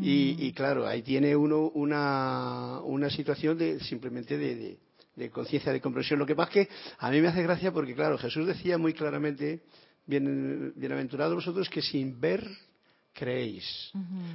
y, 0.00 0.52
claro, 0.52 0.86
ahí 0.86 1.02
tiene 1.02 1.34
uno 1.34 1.70
una, 1.74 2.80
una 2.84 3.10
situación 3.10 3.58
de 3.58 3.80
simplemente 3.80 4.36
de, 4.36 4.78
de, 5.16 5.30
conciencia, 5.30 5.72
de 5.72 5.80
comprensión. 5.80 6.18
Lo 6.18 6.26
que 6.26 6.36
pasa 6.36 6.60
es 6.60 6.68
que 6.68 6.74
a 6.98 7.10
mí 7.10 7.20
me 7.20 7.28
hace 7.28 7.42
gracia 7.42 7.72
porque, 7.72 7.94
claro, 7.94 8.18
Jesús 8.18 8.46
decía 8.46 8.78
muy 8.78 8.92
claramente, 8.92 9.62
bien, 10.06 10.72
bienaventurados 10.76 11.34
vosotros 11.34 11.68
que 11.68 11.82
sin 11.82 12.20
ver 12.20 12.46
creéis. 13.18 13.90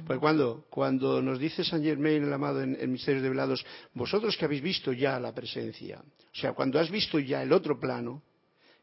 Pues 0.06 0.18
cuando, 0.18 0.66
cuando 0.68 1.22
nos 1.22 1.38
dice 1.38 1.64
San 1.64 1.82
Germain 1.82 2.22
el 2.22 2.32
amado 2.32 2.62
en, 2.62 2.92
Misterios 2.92 3.22
de 3.22 3.30
Velados, 3.30 3.64
vosotros 3.94 4.36
que 4.36 4.44
habéis 4.44 4.62
visto 4.62 4.92
ya 4.92 5.18
la 5.18 5.32
presencia, 5.32 6.00
o 6.00 6.36
sea, 6.36 6.52
cuando 6.52 6.78
has 6.78 6.90
visto 6.90 7.18
ya 7.18 7.42
el 7.42 7.52
otro 7.52 7.80
plano, 7.80 8.22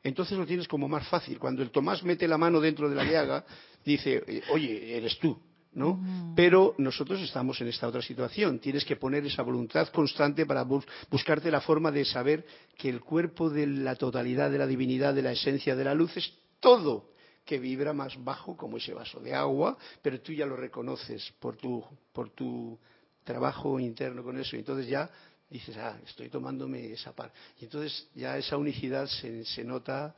entonces 0.04 0.38
lo 0.38 0.48
tienes 0.48 0.68
como 0.68 0.88
más 0.88 1.08
fácil. 1.08 1.38
Cuando 1.38 1.62
el 1.62 1.70
Tomás 1.70 2.04
mete 2.04 2.28
la 2.28 2.40
mano 2.40 2.60
dentro 2.60 2.90
de 2.90 2.96
la 2.96 3.04
llaga, 3.04 3.46
dice, 3.86 4.24
eh, 4.26 4.42
oye, 4.52 4.98
eres 4.98 5.20
tú, 5.20 5.38
¿no? 5.74 6.34
Pero 6.36 6.74
nosotros 6.80 7.22
estamos 7.22 7.62
en 7.62 7.68
esta 7.68 7.88
otra 7.88 8.02
situación. 8.02 8.58
Tienes 8.58 8.84
que 8.84 8.96
poner 8.96 9.24
esa 9.28 9.44
voluntad 9.44 9.90
constante 9.90 10.48
para 10.48 10.64
buscarte 10.64 11.52
la 11.52 11.62
forma 11.62 11.92
de 11.92 12.06
saber 12.06 12.44
que 12.76 12.90
el 12.90 13.02
cuerpo 13.02 13.52
de 13.52 13.68
la 13.68 13.96
totalidad 13.96 14.50
de 14.50 14.58
la 14.58 14.66
divinidad, 14.66 15.14
de 15.14 15.22
la 15.22 15.34
esencia 15.34 15.76
de 15.76 15.84
la 15.84 15.94
luz, 15.94 16.18
es 16.18 16.34
todo 16.60 17.11
que 17.46 17.60
vibra 17.60 17.94
más 17.94 18.22
bajo 18.24 18.56
como 18.56 18.78
ese 18.78 18.94
vaso 18.94 19.20
de 19.20 19.34
agua, 19.34 19.78
pero 20.02 20.22
tú 20.22 20.34
ya 20.34 20.46
lo 20.46 20.56
reconoces 20.56 21.34
por 21.40 21.58
tu, 21.58 21.84
por 22.14 22.30
tu 22.30 22.78
trabajo 23.24 23.80
interno 23.80 24.24
con 24.24 24.38
eso. 24.40 24.56
Y 24.56 24.60
entonces 24.60 24.88
ya 24.88 25.10
dices, 25.50 25.76
ah, 25.78 25.98
estoy 26.06 26.30
tomándome 26.30 26.92
esa 26.92 27.14
parte. 27.14 27.38
Y 27.60 27.66
entonces 27.66 28.08
ya 28.16 28.38
esa 28.38 28.58
unicidad 28.58 29.08
se, 29.08 29.44
se 29.46 29.64
nota 29.64 30.16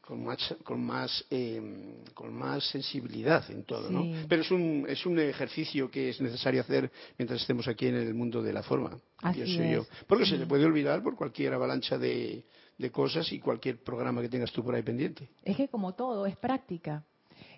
con 0.00 0.24
más, 0.24 0.54
con 0.64 0.84
más, 0.84 1.24
em, 1.30 2.04
con 2.12 2.34
más 2.34 2.68
sensibilidad 2.70 3.48
en 3.50 3.64
todo, 3.64 3.88
¿no? 3.88 4.04
Pero 4.28 4.42
es 4.42 4.50
un, 4.50 4.84
es 4.88 5.06
un 5.06 5.18
ejercicio 5.18 5.90
que 5.90 6.10
es 6.10 6.20
necesario 6.20 6.60
hacer 6.60 6.90
mientras 7.16 7.40
estemos 7.40 7.68
aquí 7.68 7.86
en 7.86 7.94
el 7.94 8.12
mundo 8.12 8.42
de 8.42 8.52
la 8.52 8.62
forma, 8.62 8.98
Así 9.18 9.56
yo. 9.70 9.86
Porque 10.08 10.26
se 10.26 10.36
le 10.36 10.46
puede 10.46 10.64
olvidar 10.64 11.02
por 11.02 11.14
cualquier 11.14 11.54
avalancha 11.54 11.98
de, 11.98 12.44
de 12.82 12.90
cosas 12.90 13.32
y 13.32 13.38
cualquier 13.38 13.82
programa 13.82 14.20
que 14.20 14.28
tengas 14.28 14.52
tú 14.52 14.62
por 14.62 14.74
ahí 14.74 14.82
pendiente. 14.82 15.28
Es 15.44 15.56
que 15.56 15.68
como 15.68 15.94
todo, 15.94 16.26
es 16.26 16.36
práctica. 16.36 17.04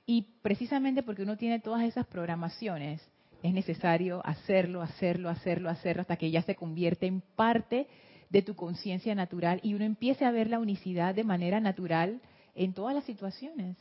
Y 0.07 0.27
precisamente 0.43 1.03
porque 1.03 1.23
uno 1.23 1.37
tiene 1.37 1.59
todas 1.61 1.83
esas 1.83 2.07
programaciones, 2.07 3.01
es 3.43 3.53
necesario 3.53 4.25
hacerlo, 4.25 4.83
hacerlo, 4.83 5.31
hacerlo, 5.31 5.71
hacerlo, 5.71 6.03
hasta 6.03 6.17
que 6.17 6.31
ya 6.31 6.43
se 6.43 6.55
convierte 6.55 7.07
en 7.07 7.23
parte 7.35 7.89
de 8.31 8.43
tu 8.43 8.55
conciencia 8.55 9.15
natural 9.15 9.61
y 9.63 9.75
uno 9.75 9.85
empiece 9.85 10.25
a 10.25 10.31
ver 10.31 10.49
la 10.49 10.59
unicidad 10.59 11.15
de 11.15 11.25
manera 11.25 11.61
natural 11.61 12.21
en 12.55 12.73
todas 12.73 12.95
las 12.95 13.05
situaciones. 13.05 13.77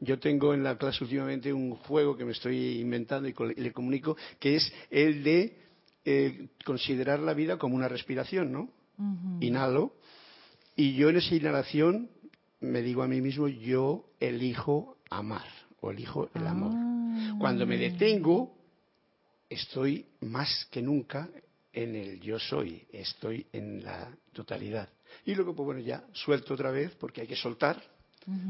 Yo, 0.00 0.18
tengo 0.18 0.54
en 0.54 0.62
la 0.62 0.78
clase 0.78 1.04
últimamente 1.04 1.52
un 1.52 1.72
juego 1.72 2.16
que 2.16 2.24
me 2.24 2.32
estoy 2.32 2.80
inventando 2.80 3.28
y, 3.28 3.34
le 3.56 3.72
comunico, 3.72 4.16
que 4.40 4.56
es 4.56 4.72
el 4.90 5.22
de 5.22 5.58
eh, 6.04 6.48
considerar 6.64 7.20
la 7.20 7.34
vida 7.34 7.58
como 7.58 7.76
una 7.76 7.88
respiración, 7.88 8.52
¿no? 8.52 8.70
Inhalo, 9.40 9.92
y 10.76 10.94
yo 10.94 11.08
en 11.08 11.16
esa 11.16 11.34
inhalación 11.34 12.10
me 12.60 12.82
digo 12.82 13.02
a 13.02 13.08
mí 13.08 13.20
mismo, 13.20 13.48
yo 13.48 14.10
elijo 14.20 14.98
amar 15.10 15.46
o 15.80 15.90
elijo 15.90 16.28
el 16.34 16.46
amor. 16.46 16.72
Ah. 16.74 17.36
Cuando 17.38 17.66
me 17.66 17.76
detengo, 17.76 18.54
estoy 19.48 20.06
más 20.20 20.66
que 20.70 20.82
nunca 20.82 21.28
en 21.72 21.94
el 21.94 22.20
yo 22.20 22.38
soy, 22.38 22.86
estoy 22.92 23.46
en 23.52 23.84
la 23.84 24.10
totalidad. 24.32 24.88
Y 25.24 25.34
luego, 25.34 25.54
pues 25.54 25.64
bueno, 25.64 25.80
ya 25.80 26.04
suelto 26.12 26.54
otra 26.54 26.70
vez 26.70 26.94
porque 26.98 27.22
hay 27.22 27.26
que 27.26 27.36
soltar 27.36 27.82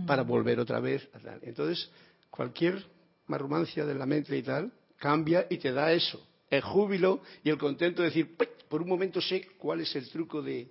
para 0.07 0.23
volver 0.23 0.59
otra 0.59 0.81
vez. 0.81 1.09
A 1.13 1.19
tal. 1.19 1.41
Entonces, 1.43 1.91
cualquier 2.31 2.85
marrumancia 3.27 3.85
de 3.85 3.95
la 3.95 4.07
mente 4.07 4.37
y 4.37 4.43
tal 4.43 4.73
cambia 4.99 5.47
y 5.51 5.59
te 5.59 5.73
da 5.73 5.93
eso, 5.93 6.27
el 6.49 6.63
júbilo 6.63 7.21
y 7.45 7.51
el 7.51 7.59
contento 7.59 8.03
de 8.03 8.09
decir, 8.09 8.37
por 8.69 8.83
un 8.83 8.89
momento 8.89 9.21
sé 9.21 9.47
cuál 9.59 9.81
es 9.81 9.95
el 9.95 10.09
truco 10.09 10.41
de, 10.41 10.71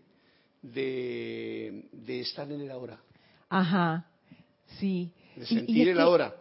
de, 0.74 2.22
estar 2.22 2.52
en 2.52 2.62
el 2.62 2.72
ahora. 2.72 3.00
Ajá, 3.50 4.06
sí. 4.80 5.12
De 5.36 5.46
sentir 5.46 5.90
el 5.90 6.00
ahora, 6.00 6.36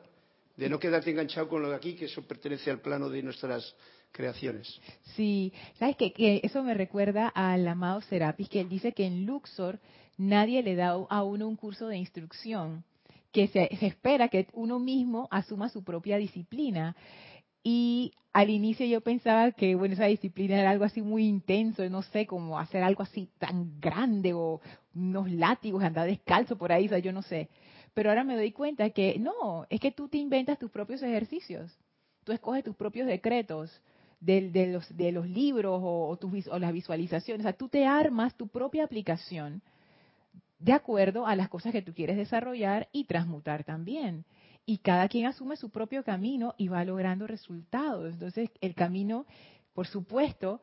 de 0.56 0.68
no 0.68 0.78
quedarte 0.78 1.10
enganchado 1.10 1.48
con 1.48 1.62
lo 1.62 1.70
de 1.70 1.76
aquí, 1.76 1.94
que 1.94 2.06
eso 2.06 2.22
pertenece 2.22 2.70
al 2.70 2.80
plano 2.80 3.08
de 3.08 3.22
nuestras 3.22 3.74
creaciones. 4.12 4.80
Sí, 5.16 5.52
sabes 5.78 5.96
que, 5.96 6.12
que 6.12 6.40
eso 6.44 6.62
me 6.62 6.74
recuerda 6.74 7.28
al 7.28 7.66
amado 7.66 8.00
Serapis, 8.02 8.48
que 8.48 8.60
él 8.60 8.68
dice 8.68 8.92
que 8.92 9.06
en 9.06 9.26
Luxor 9.26 9.80
nadie 10.16 10.62
le 10.62 10.76
da 10.76 10.90
a 10.90 11.22
uno 11.22 11.48
un 11.48 11.56
curso 11.56 11.88
de 11.88 11.96
instrucción, 11.96 12.84
que 13.32 13.48
se 13.48 13.68
espera 13.84 14.28
que 14.28 14.46
uno 14.52 14.78
mismo 14.78 15.26
asuma 15.30 15.68
su 15.68 15.82
propia 15.82 16.16
disciplina. 16.16 16.94
Y 17.64 18.12
al 18.35 18.50
inicio 18.50 18.85
yo 18.85 19.00
pensaba 19.00 19.53
que, 19.53 19.74
bueno, 19.74 19.94
esa 19.94 20.05
disciplina 20.05 20.61
era 20.61 20.70
algo 20.70 20.85
así 20.85 21.00
muy 21.00 21.27
intenso, 21.27 21.88
no 21.88 22.03
sé, 22.03 22.27
como 22.27 22.59
hacer 22.59 22.83
algo 22.83 23.03
así 23.03 23.31
tan 23.38 23.81
grande 23.81 24.35
o 24.35 24.61
unos 24.94 25.31
látigos, 25.31 25.83
andar 25.83 26.07
descalzo 26.07 26.59
por 26.59 26.70
ahí, 26.70 26.87
o 26.87 26.88
sea, 26.90 26.98
yo 26.98 27.12
no 27.12 27.22
sé. 27.22 27.48
Pero 27.94 28.11
ahora 28.11 28.22
me 28.22 28.37
doy 28.37 28.53
cuenta 28.53 28.90
que 28.90 29.18
no, 29.18 29.66
es 29.70 29.81
que 29.81 29.92
tú 29.92 30.09
te 30.09 30.18
inventas 30.18 30.59
tus 30.59 30.70
propios 30.70 31.03
ejercicios, 31.03 31.74
tú 32.24 32.33
escoges 32.33 32.64
tus 32.64 32.77
propios 32.77 33.07
decretos 33.07 33.81
de, 34.20 34.50
los, 35.12 35.27
libros 35.29 35.81
o, 35.83 36.18
o 36.18 36.59
las 36.59 36.72
visualizaciones, 36.72 37.46
o 37.46 37.48
sea, 37.48 37.57
tú 37.57 37.68
te 37.68 37.87
armas 37.87 38.37
tu 38.37 38.48
propia 38.48 38.85
aplicación 38.85 39.62
de 40.59 40.72
acuerdo 40.72 41.27
a 41.27 41.37
las 41.37 41.48
cosas 41.48 41.72
que 41.72 41.83
tú 41.83 41.94
quieres 41.94 42.16
desarrollar 42.16 42.88
y 42.92 43.05
transmutar 43.05 43.64
también 43.64 44.24
y 44.66 44.79
cada 44.79 45.09
quien 45.09 45.27
asume 45.27 45.57
su 45.57 45.70
propio 45.70 46.05
camino 46.05 46.55
y 46.57 46.68
va 46.68 46.85
logrando 46.85 47.27
resultados. 47.27 48.12
Entonces, 48.12 48.50
el 48.61 48.74
camino, 48.74 49.27
por 49.72 49.87
supuesto, 49.87 50.62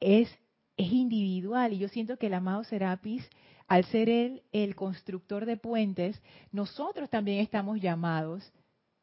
es, 0.00 0.28
es 0.76 0.92
individual 0.92 1.72
y 1.72 1.78
yo 1.78 1.88
siento 1.88 2.16
que 2.16 2.26
el 2.26 2.34
amado 2.34 2.64
Serapis, 2.64 3.28
al 3.68 3.84
ser 3.86 4.08
él 4.08 4.42
el 4.52 4.74
constructor 4.74 5.46
de 5.46 5.56
puentes, 5.56 6.20
nosotros 6.50 7.08
también 7.08 7.38
estamos 7.38 7.80
llamados 7.80 8.52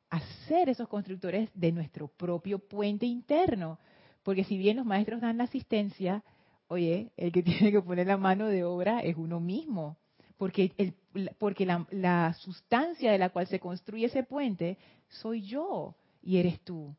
a 0.10 0.20
ser 0.48 0.68
esos 0.68 0.90
constructores 0.90 1.50
de 1.54 1.72
nuestro 1.72 2.10
propio 2.10 2.60
puente 2.60 3.06
interno. 3.06 3.80
Porque 4.24 4.44
si 4.44 4.58
bien 4.58 4.78
los 4.78 4.86
maestros 4.86 5.22
dan 5.22 5.38
la 5.38 5.46
asistencia, 5.46 6.24
oye, 6.68 7.14
el 7.16 7.32
que 7.32 7.42
tiene 7.44 7.72
que 7.72 7.82
poner 7.82 8.08
la 8.08 8.18
mano 8.18 8.48
de 8.48 8.66
obra 8.66 9.00
es 9.00 9.16
uno 9.16 9.40
mismo 9.40 10.01
porque, 10.42 10.72
el, 10.80 10.96
porque 11.38 11.68
la, 11.68 12.34
sustancia 12.34 13.12
de 13.12 13.20
la 13.20 13.30
cual 13.30 13.46
se 13.46 13.60
construye 13.60 14.08
ese 14.08 14.24
puente 14.24 14.80
soy 15.08 15.44
yo 15.44 15.94
y 16.24 16.38
eres 16.38 16.60
tú. 16.62 16.96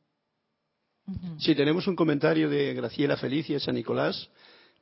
Sí, 1.39 1.53
tenemos 1.57 1.89
un 1.89 1.97
comentario 1.97 2.49
de 2.49 2.73
Graciela 2.73 3.17
Felicia 3.17 3.59
San 3.59 3.75
Nicolás 3.75 4.31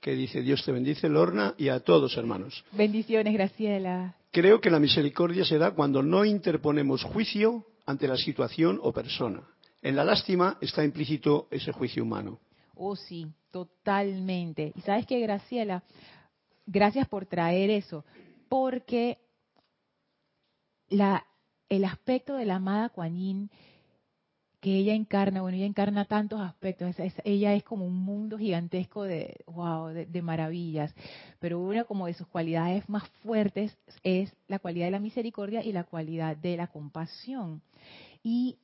que 0.02 0.14
dice, 0.14 0.42
Dios 0.42 0.62
te 0.62 0.72
bendice, 0.72 1.08
Lorna, 1.08 1.54
y 1.56 1.70
a 1.70 1.80
todos, 1.80 2.18
hermanos. 2.18 2.62
Bendiciones, 2.72 3.32
Graciela. 3.32 4.14
Creo 4.30 4.60
que 4.60 4.68
la 4.68 4.78
misericordia 4.78 5.46
se 5.46 5.56
da 5.56 5.70
cuando 5.70 6.02
no 6.02 6.26
interponemos 6.26 7.02
juicio 7.02 7.64
ante 7.86 8.08
la 8.08 8.18
situación 8.18 8.78
o 8.82 8.92
persona. 8.92 9.40
En 9.80 9.96
la 9.96 10.04
lástima 10.04 10.58
está 10.60 10.84
implícito 10.84 11.48
ese 11.50 11.72
juicio 11.72 12.02
humano. 12.02 12.40
Oh, 12.74 12.94
sí, 12.94 13.26
totalmente. 13.50 14.74
Y 14.76 14.82
sabes 14.82 15.06
qué, 15.06 15.18
Graciela, 15.18 15.82
gracias 16.66 17.08
por 17.08 17.24
traer 17.24 17.70
eso, 17.70 18.04
porque 18.50 19.18
la, 20.88 21.24
el 21.68 21.84
aspecto 21.84 22.34
de 22.34 22.44
la 22.44 22.56
amada 22.56 22.88
Kuan 22.88 23.48
que 24.60 24.76
ella 24.76 24.92
encarna, 24.92 25.40
bueno, 25.40 25.56
ella 25.56 25.66
encarna 25.66 26.04
tantos 26.04 26.40
aspectos, 26.40 26.94
ella 27.24 27.54
es 27.54 27.62
como 27.62 27.86
un 27.86 27.96
mundo 27.96 28.36
gigantesco 28.36 29.04
de, 29.04 29.36
de, 30.08 30.22
maravillas, 30.22 30.94
pero 31.38 31.60
una 31.60 31.84
como 31.84 32.06
de 32.06 32.14
sus 32.14 32.26
cualidades 32.26 32.86
más 32.88 33.08
fuertes 33.22 33.78
es 34.02 34.34
la 34.48 34.58
cualidad 34.58 34.86
de 34.86 34.90
la 34.90 34.98
misericordia 34.98 35.64
y 35.64 35.72
la 35.72 35.84
cualidad 35.84 36.36
de 36.36 36.58
la 36.58 36.66
compasión. 36.66 37.62
Y 38.22 38.58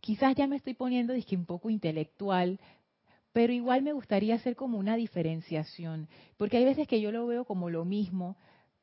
quizás 0.00 0.34
ya 0.34 0.48
me 0.48 0.56
estoy 0.56 0.74
poniendo 0.74 1.12
disque 1.12 1.36
un 1.36 1.44
poco 1.44 1.70
intelectual, 1.70 2.58
pero 3.32 3.52
igual 3.52 3.82
me 3.82 3.92
gustaría 3.92 4.34
hacer 4.34 4.56
como 4.56 4.78
una 4.78 4.96
diferenciación, 4.96 6.08
porque 6.38 6.56
hay 6.56 6.64
veces 6.64 6.88
que 6.88 7.00
yo 7.00 7.12
lo 7.12 7.26
veo 7.26 7.44
como 7.44 7.70
lo 7.70 7.84
mismo, 7.84 8.36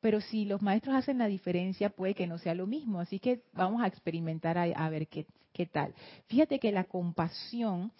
pero 0.06 0.20
si 0.20 0.44
los 0.44 0.62
maestros 0.62 0.94
hacen 0.94 1.18
la 1.18 1.26
diferencia, 1.26 1.90
puede 1.90 2.14
que 2.14 2.28
no 2.28 2.38
sea 2.38 2.54
lo 2.54 2.68
mismo. 2.68 3.00
Así 3.00 3.18
que 3.18 3.42
vamos 3.52 3.82
a 3.82 3.88
experimentar 3.88 4.56
a, 4.56 4.88
ver 4.88 5.08
qué, 5.08 5.26
qué 5.52 5.66
tal. 5.66 5.92
Fíjate 6.28 6.60
que 6.60 6.70
la 6.70 6.84
compasión, 6.84 7.90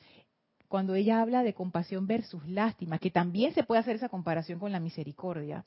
cuando 0.68 0.94
ella 0.94 1.20
habla 1.20 1.42
de 1.42 1.52
compasión 1.52 2.06
versus 2.06 2.46
lástima, 2.46 3.00
que 3.00 3.10
también 3.10 3.52
se 3.54 3.64
puede 3.64 3.80
hacer 3.80 3.96
esa 3.96 4.08
comparación 4.08 4.60
con 4.60 4.70
la 4.70 4.78
misericordia, 4.78 5.64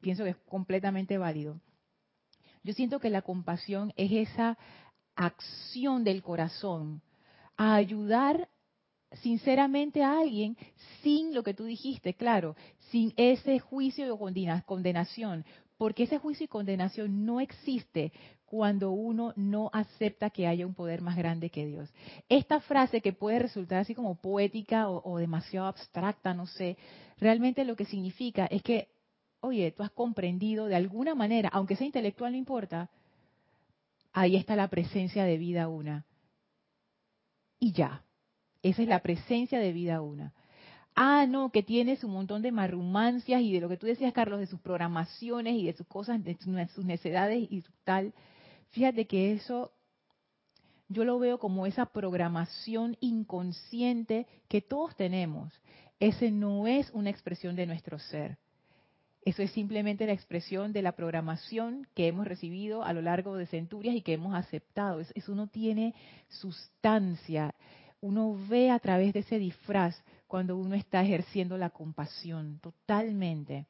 pienso 0.00 0.24
que 0.24 0.30
es 0.30 0.36
completamente 0.48 1.18
válido. 1.18 1.60
Yo 2.62 2.72
siento 2.72 2.98
que 2.98 3.10
la 3.10 3.20
compasión 3.20 3.92
es 3.96 4.30
esa 4.30 4.56
acción 5.14 6.04
del 6.04 6.22
corazón 6.22 7.02
a 7.58 7.74
ayudar 7.74 8.48
sinceramente 9.22 10.02
a 10.02 10.18
alguien 10.18 10.56
sin 11.02 11.34
lo 11.34 11.42
que 11.42 11.54
tú 11.54 11.64
dijiste, 11.64 12.14
claro, 12.14 12.56
sin 12.90 13.12
ese 13.16 13.58
juicio 13.58 14.12
o 14.14 14.18
condenación, 14.66 15.44
porque 15.78 16.04
ese 16.04 16.18
juicio 16.18 16.44
y 16.44 16.48
condenación 16.48 17.24
no 17.26 17.40
existe 17.40 18.12
cuando 18.46 18.92
uno 18.92 19.32
no 19.36 19.70
acepta 19.72 20.30
que 20.30 20.46
haya 20.46 20.66
un 20.66 20.74
poder 20.74 21.02
más 21.02 21.16
grande 21.16 21.50
que 21.50 21.66
Dios. 21.66 21.92
Esta 22.28 22.60
frase 22.60 23.00
que 23.00 23.12
puede 23.12 23.40
resultar 23.40 23.80
así 23.80 23.94
como 23.94 24.14
poética 24.14 24.88
o, 24.88 25.18
demasiado 25.18 25.66
abstracta, 25.66 26.32
no 26.32 26.46
sé, 26.46 26.76
realmente 27.18 27.64
lo 27.64 27.76
que 27.76 27.84
significa 27.84 28.46
es 28.46 28.62
que, 28.62 28.88
oye, 29.40 29.72
tú 29.72 29.82
has 29.82 29.90
comprendido 29.90 30.66
de 30.66 30.76
alguna 30.76 31.14
manera, 31.14 31.50
aunque 31.52 31.76
sea 31.76 31.86
intelectual, 31.86 32.32
no 32.32 32.38
importa, 32.38 32.88
ahí 34.12 34.36
está 34.36 34.54
la 34.56 34.68
presencia 34.68 35.24
de 35.24 35.36
vida 35.36 35.68
una. 35.68 36.06
Y 37.58 37.72
ya, 37.72 38.05
esa 38.70 38.82
es 38.82 38.88
la 38.88 39.00
presencia 39.00 39.58
de 39.58 39.72
vida 39.72 40.00
una. 40.00 40.32
Ah, 40.94 41.26
no, 41.28 41.50
que 41.50 41.62
tienes 41.62 42.02
un 42.04 42.12
montón 42.12 42.40
de 42.40 42.52
marrumancias 42.52 43.42
y 43.42 43.52
de 43.52 43.60
lo 43.60 43.68
que 43.68 43.76
tú 43.76 43.86
decías, 43.86 44.14
Carlos, 44.14 44.40
de 44.40 44.46
sus 44.46 44.60
programaciones 44.60 45.54
y 45.54 45.66
de 45.66 45.74
sus 45.74 45.86
cosas, 45.86 46.24
de 46.24 46.36
sus 46.36 46.84
necesidades 46.84 47.46
y 47.50 47.62
tal. 47.84 48.14
Fíjate 48.70 49.06
que 49.06 49.32
eso 49.32 49.72
yo 50.88 51.04
lo 51.04 51.18
veo 51.18 51.38
como 51.38 51.66
esa 51.66 51.86
programación 51.86 52.96
inconsciente 53.00 54.26
que 54.48 54.62
todos 54.62 54.96
tenemos. 54.96 55.52
Ese 56.00 56.30
no 56.30 56.66
es 56.66 56.90
una 56.92 57.10
expresión 57.10 57.56
de 57.56 57.66
nuestro 57.66 57.98
ser. 57.98 58.38
Eso 59.22 59.42
es 59.42 59.50
simplemente 59.50 60.06
la 60.06 60.12
expresión 60.12 60.72
de 60.72 60.82
la 60.82 60.92
programación 60.92 61.88
que 61.94 62.06
hemos 62.06 62.26
recibido 62.28 62.84
a 62.84 62.92
lo 62.92 63.02
largo 63.02 63.36
de 63.36 63.46
centurias 63.46 63.96
y 63.96 64.02
que 64.02 64.12
hemos 64.12 64.34
aceptado. 64.36 65.00
Eso 65.00 65.34
no 65.34 65.48
tiene 65.48 65.94
sustancia. 66.28 67.52
Uno 68.00 68.36
ve 68.48 68.70
a 68.70 68.78
través 68.78 69.12
de 69.12 69.20
ese 69.20 69.38
disfraz 69.38 70.00
cuando 70.26 70.56
uno 70.56 70.74
está 70.74 71.02
ejerciendo 71.02 71.56
la 71.56 71.70
compasión, 71.70 72.58
totalmente. 72.60 73.66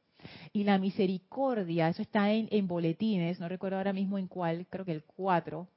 Y 0.53 0.65
la 0.65 0.79
misericordia, 0.79 1.89
eso 1.89 2.03
está 2.03 2.33
en, 2.33 2.67
boletines, 2.67 3.39
no 3.39 3.49
recuerdo 3.49 3.77
ahora 3.77 3.93
mismo 3.93 4.19
en 4.19 4.27
cuál, 4.27 4.67
creo 4.69 4.85
que 4.85 4.93
el 4.93 5.05
4. 5.05 5.69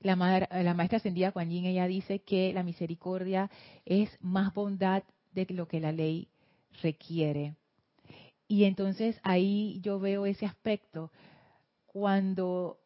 La, 0.00 0.14
la 0.50 0.74
maestra 0.74 0.98
ascendida 0.98 1.32
Kuan 1.32 1.50
Yin, 1.50 1.64
ella 1.64 1.86
dice 1.86 2.20
que 2.20 2.52
la 2.52 2.62
misericordia 2.62 3.50
es 3.84 4.10
más 4.20 4.54
bondad 4.54 5.02
de 5.32 5.46
lo 5.50 5.66
que 5.66 5.80
la 5.80 5.92
ley 5.92 6.28
requiere. 6.82 7.56
Y 8.46 8.64
entonces 8.64 9.18
ahí 9.22 9.78
yo 9.82 9.98
veo 9.98 10.24
ese 10.24 10.46
aspecto. 10.46 11.10
Cuando 11.86 12.78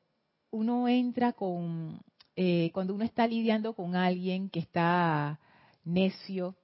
uno 0.51 0.88
entra 0.88 1.33
con, 1.33 2.01
eh, 2.37 2.71
cuando 2.73 2.95
uno 2.95 3.05
está 3.05 3.27
lidiando 3.27 3.75
con 3.75 3.97
alguien 3.97 4.49
que 4.49 4.61
está 4.61 5.38
necio, 5.85 6.57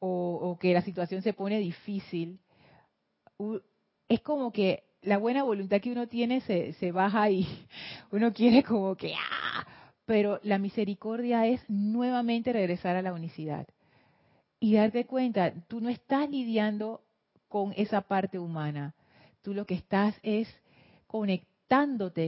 o, 0.00 0.56
que 0.60 0.72
la 0.72 0.82
situación 0.82 1.22
se 1.22 1.32
pone 1.32 1.58
difícil, 1.58 2.38
es 4.08 4.20
como 4.20 4.52
que 4.52 4.84
la 5.02 5.18
buena 5.18 5.42
voluntad 5.42 5.80
que 5.80 5.92
uno 5.92 6.06
tiene 6.06 6.40
se, 6.40 6.92
baja 6.92 7.30
y 7.30 7.46
uno 8.12 8.32
quiere 8.32 8.62
como 8.62 8.96
que, 8.96 9.14
¡ah! 9.14 9.66
pero 10.04 10.40
la 10.42 10.58
misericordia 10.58 11.46
es 11.46 11.60
nuevamente 11.68 12.52
regresar 12.52 12.96
a 12.96 13.02
la 13.02 13.12
unicidad 13.12 13.66
y 14.60 14.74
darte 14.74 15.04
cuenta, 15.04 15.52
tú 15.68 15.80
no 15.80 15.88
estás 15.88 16.28
lidiando 16.30 17.02
con 17.48 17.72
esa 17.76 18.02
parte 18.02 18.38
humana, 18.38 18.94
tú 19.42 19.54
lo 19.54 19.66
que 19.66 19.74
estás 19.74 20.14
es 20.22 20.48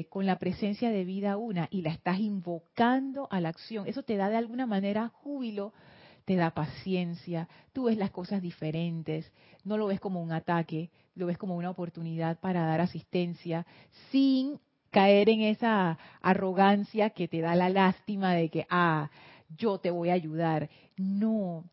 con 0.09 0.27
la 0.27 0.39
presencia 0.39 0.91
de 0.91 1.05
vida 1.05 1.37
una 1.37 1.69
y 1.71 1.83
la 1.83 1.91
estás 1.91 2.19
invocando 2.19 3.27
a 3.31 3.41
la 3.41 3.49
acción. 3.49 3.87
Eso 3.87 4.03
te 4.03 4.17
da 4.17 4.29
de 4.29 4.37
alguna 4.37 4.67
manera 4.67 5.09
júbilo 5.09 5.73
te 6.25 6.37
da 6.37 6.51
paciencia, 6.51 7.49
tú 7.73 7.85
ves 7.85 7.97
las 7.97 8.11
cosas 8.11 8.41
diferentes, 8.41 9.33
no 9.65 9.77
lo 9.77 9.87
ves 9.87 9.99
como 9.99 10.23
un 10.23 10.31
ataque, 10.31 10.91
lo 11.17 11.27
ves 11.27 11.39
como 11.39 11.57
una 11.57 11.71
oportunidad 11.71 12.39
para 12.39 12.67
dar 12.67 12.81
asistencia 12.81 13.67
sin 14.11 14.61
caer 14.91 15.29
en 15.29 15.41
esa 15.41 15.99
arrogancia 16.21 17.11
que 17.11 17.27
te 17.27 17.41
da 17.41 17.57
la 17.57 17.69
lástima 17.69 18.35
de 18.35 18.49
que, 18.49 18.67
ah, 18.71 19.11
yo 19.57 19.79
te 19.79 19.91
voy 19.91 20.11
a 20.11 20.15
ayudar. 20.15 20.69
No. 20.97 21.65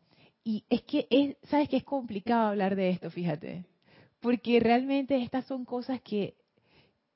Y 0.42 0.64
es 0.68 0.82
que, 0.82 1.06
es, 1.10 1.36
¿sabes 1.48 1.68
que 1.68 1.76
es 1.76 1.84
complicado 1.84 2.48
hablar 2.48 2.74
de 2.74 2.90
esto? 2.90 3.10
Fíjate. 3.10 3.64
Porque 4.20 4.58
realmente 4.58 5.22
estas 5.22 5.44
son 5.46 5.64
cosas 5.64 6.00
que, 6.00 6.34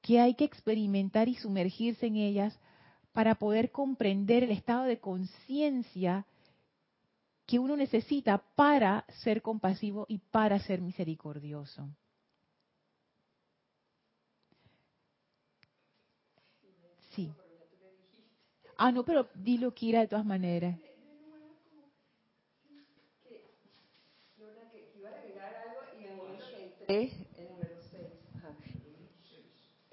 que 0.03 0.21
hay 0.21 0.35
que 0.35 0.45
experimentar 0.45 1.29
y 1.29 1.37
sumergirse 1.37 2.07
en 2.07 2.17
ellas 2.17 2.59
para 3.13 3.37
poder 3.37 3.71
comprender 3.71 4.43
el 4.45 4.51
estado 4.51 4.85
de 4.85 4.99
conciencia 4.99 6.27
que 7.47 7.59
uno 7.59 7.77
necesita 7.77 8.39
para 8.57 9.05
ser 9.23 9.43
compasivo 9.43 10.07
y 10.09 10.19
para 10.19 10.59
ser 10.59 10.81
misericordioso. 10.81 11.89
Sí. 17.15 17.37
Ah, 18.77 18.91
no, 18.93 19.05
pero 19.05 19.31
dilo, 19.35 19.73
Kira, 19.75 20.01
de 20.01 20.09
todas 20.09 20.25
maneras. 20.27 20.79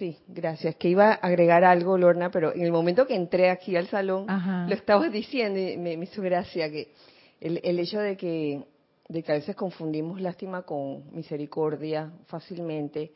Sí, 0.00 0.16
gracias. 0.28 0.76
Que 0.76 0.88
iba 0.88 1.10
a 1.10 1.14
agregar 1.16 1.62
algo, 1.62 1.98
Lorna, 1.98 2.30
pero 2.30 2.54
en 2.54 2.62
el 2.62 2.72
momento 2.72 3.06
que 3.06 3.14
entré 3.14 3.50
aquí 3.50 3.76
al 3.76 3.86
salón, 3.88 4.26
lo 4.66 4.74
estabas 4.74 5.12
diciendo 5.12 5.60
y 5.60 5.76
me 5.76 5.92
hizo 5.92 6.22
gracia 6.22 6.70
que 6.70 6.94
el, 7.38 7.60
el 7.62 7.78
hecho 7.78 8.00
de 8.00 8.16
que, 8.16 8.64
de 9.10 9.22
que 9.22 9.30
a 9.30 9.34
veces 9.34 9.54
confundimos 9.54 10.18
lástima 10.18 10.62
con 10.62 11.14
misericordia 11.14 12.10
fácilmente, 12.28 13.12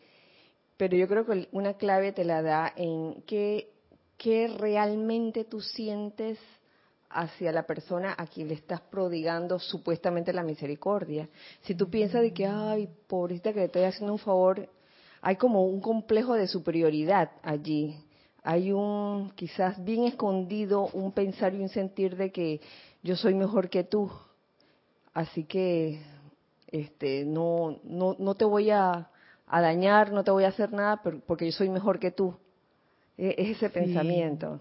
pero 0.76 0.94
yo 0.94 1.08
creo 1.08 1.24
que 1.24 1.48
una 1.52 1.72
clave 1.72 2.12
te 2.12 2.22
la 2.22 2.42
da 2.42 2.70
en 2.76 3.22
qué, 3.26 3.70
qué 4.18 4.48
realmente 4.48 5.44
tú 5.44 5.62
sientes 5.62 6.38
hacia 7.08 7.50
la 7.50 7.62
persona 7.62 8.14
a 8.18 8.26
quien 8.26 8.48
le 8.48 8.54
estás 8.54 8.82
prodigando 8.82 9.58
supuestamente 9.58 10.34
la 10.34 10.42
misericordia. 10.42 11.30
Si 11.62 11.74
tú 11.74 11.88
piensas 11.88 12.20
de 12.20 12.34
que, 12.34 12.44
ay, 12.44 12.90
pobrecita 13.06 13.54
que 13.54 13.60
le 13.60 13.66
estoy 13.66 13.84
haciendo 13.84 14.12
un 14.12 14.18
favor, 14.18 14.68
hay 15.24 15.36
como 15.36 15.64
un 15.64 15.80
complejo 15.80 16.34
de 16.34 16.46
superioridad 16.46 17.30
allí. 17.42 17.98
Hay 18.42 18.72
un, 18.72 19.32
quizás 19.34 19.82
bien 19.82 20.04
escondido, 20.04 20.88
un 20.92 21.12
pensar 21.12 21.54
y 21.54 21.62
un 21.62 21.70
sentir 21.70 22.14
de 22.16 22.30
que 22.30 22.60
yo 23.02 23.16
soy 23.16 23.32
mejor 23.32 23.70
que 23.70 23.84
tú, 23.84 24.12
así 25.14 25.44
que 25.44 26.02
este, 26.66 27.24
no, 27.24 27.78
no, 27.84 28.16
no 28.18 28.34
te 28.34 28.44
voy 28.44 28.68
a, 28.68 29.08
dañar, 29.50 30.12
no 30.12 30.24
te 30.24 30.30
voy 30.30 30.44
a 30.44 30.48
hacer 30.48 30.72
nada 30.72 31.00
porque 31.02 31.46
yo 31.46 31.52
soy 31.52 31.70
mejor 31.70 31.98
que 31.98 32.10
tú. 32.10 32.36
E, 33.16 33.34
es 33.38 33.56
ese 33.56 33.70
pensamiento 33.70 34.60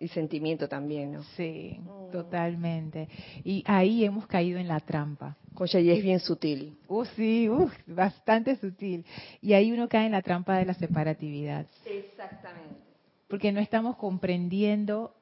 y 0.00 0.08
sentimiento 0.08 0.66
también, 0.66 1.12
¿no? 1.12 1.22
Sí, 1.36 1.78
mm. 1.78 2.10
totalmente. 2.10 3.08
Y 3.44 3.62
ahí 3.66 4.04
hemos 4.04 4.26
caído 4.26 4.58
en 4.58 4.66
la 4.66 4.80
trampa. 4.80 5.36
Cocha, 5.54 5.78
y 5.78 5.90
es 5.90 6.02
bien 6.02 6.18
sutil. 6.20 6.78
Uh, 6.88 7.04
sí, 7.04 7.48
uh, 7.50 7.70
bastante 7.86 8.56
sutil. 8.56 9.04
Y 9.42 9.52
ahí 9.52 9.70
uno 9.70 9.88
cae 9.88 10.06
en 10.06 10.12
la 10.12 10.22
trampa 10.22 10.56
de 10.56 10.64
la 10.64 10.74
separatividad. 10.74 11.66
Exactamente. 11.84 12.80
Porque 13.28 13.52
no 13.52 13.60
estamos 13.60 13.96
comprendiendo 13.96 15.14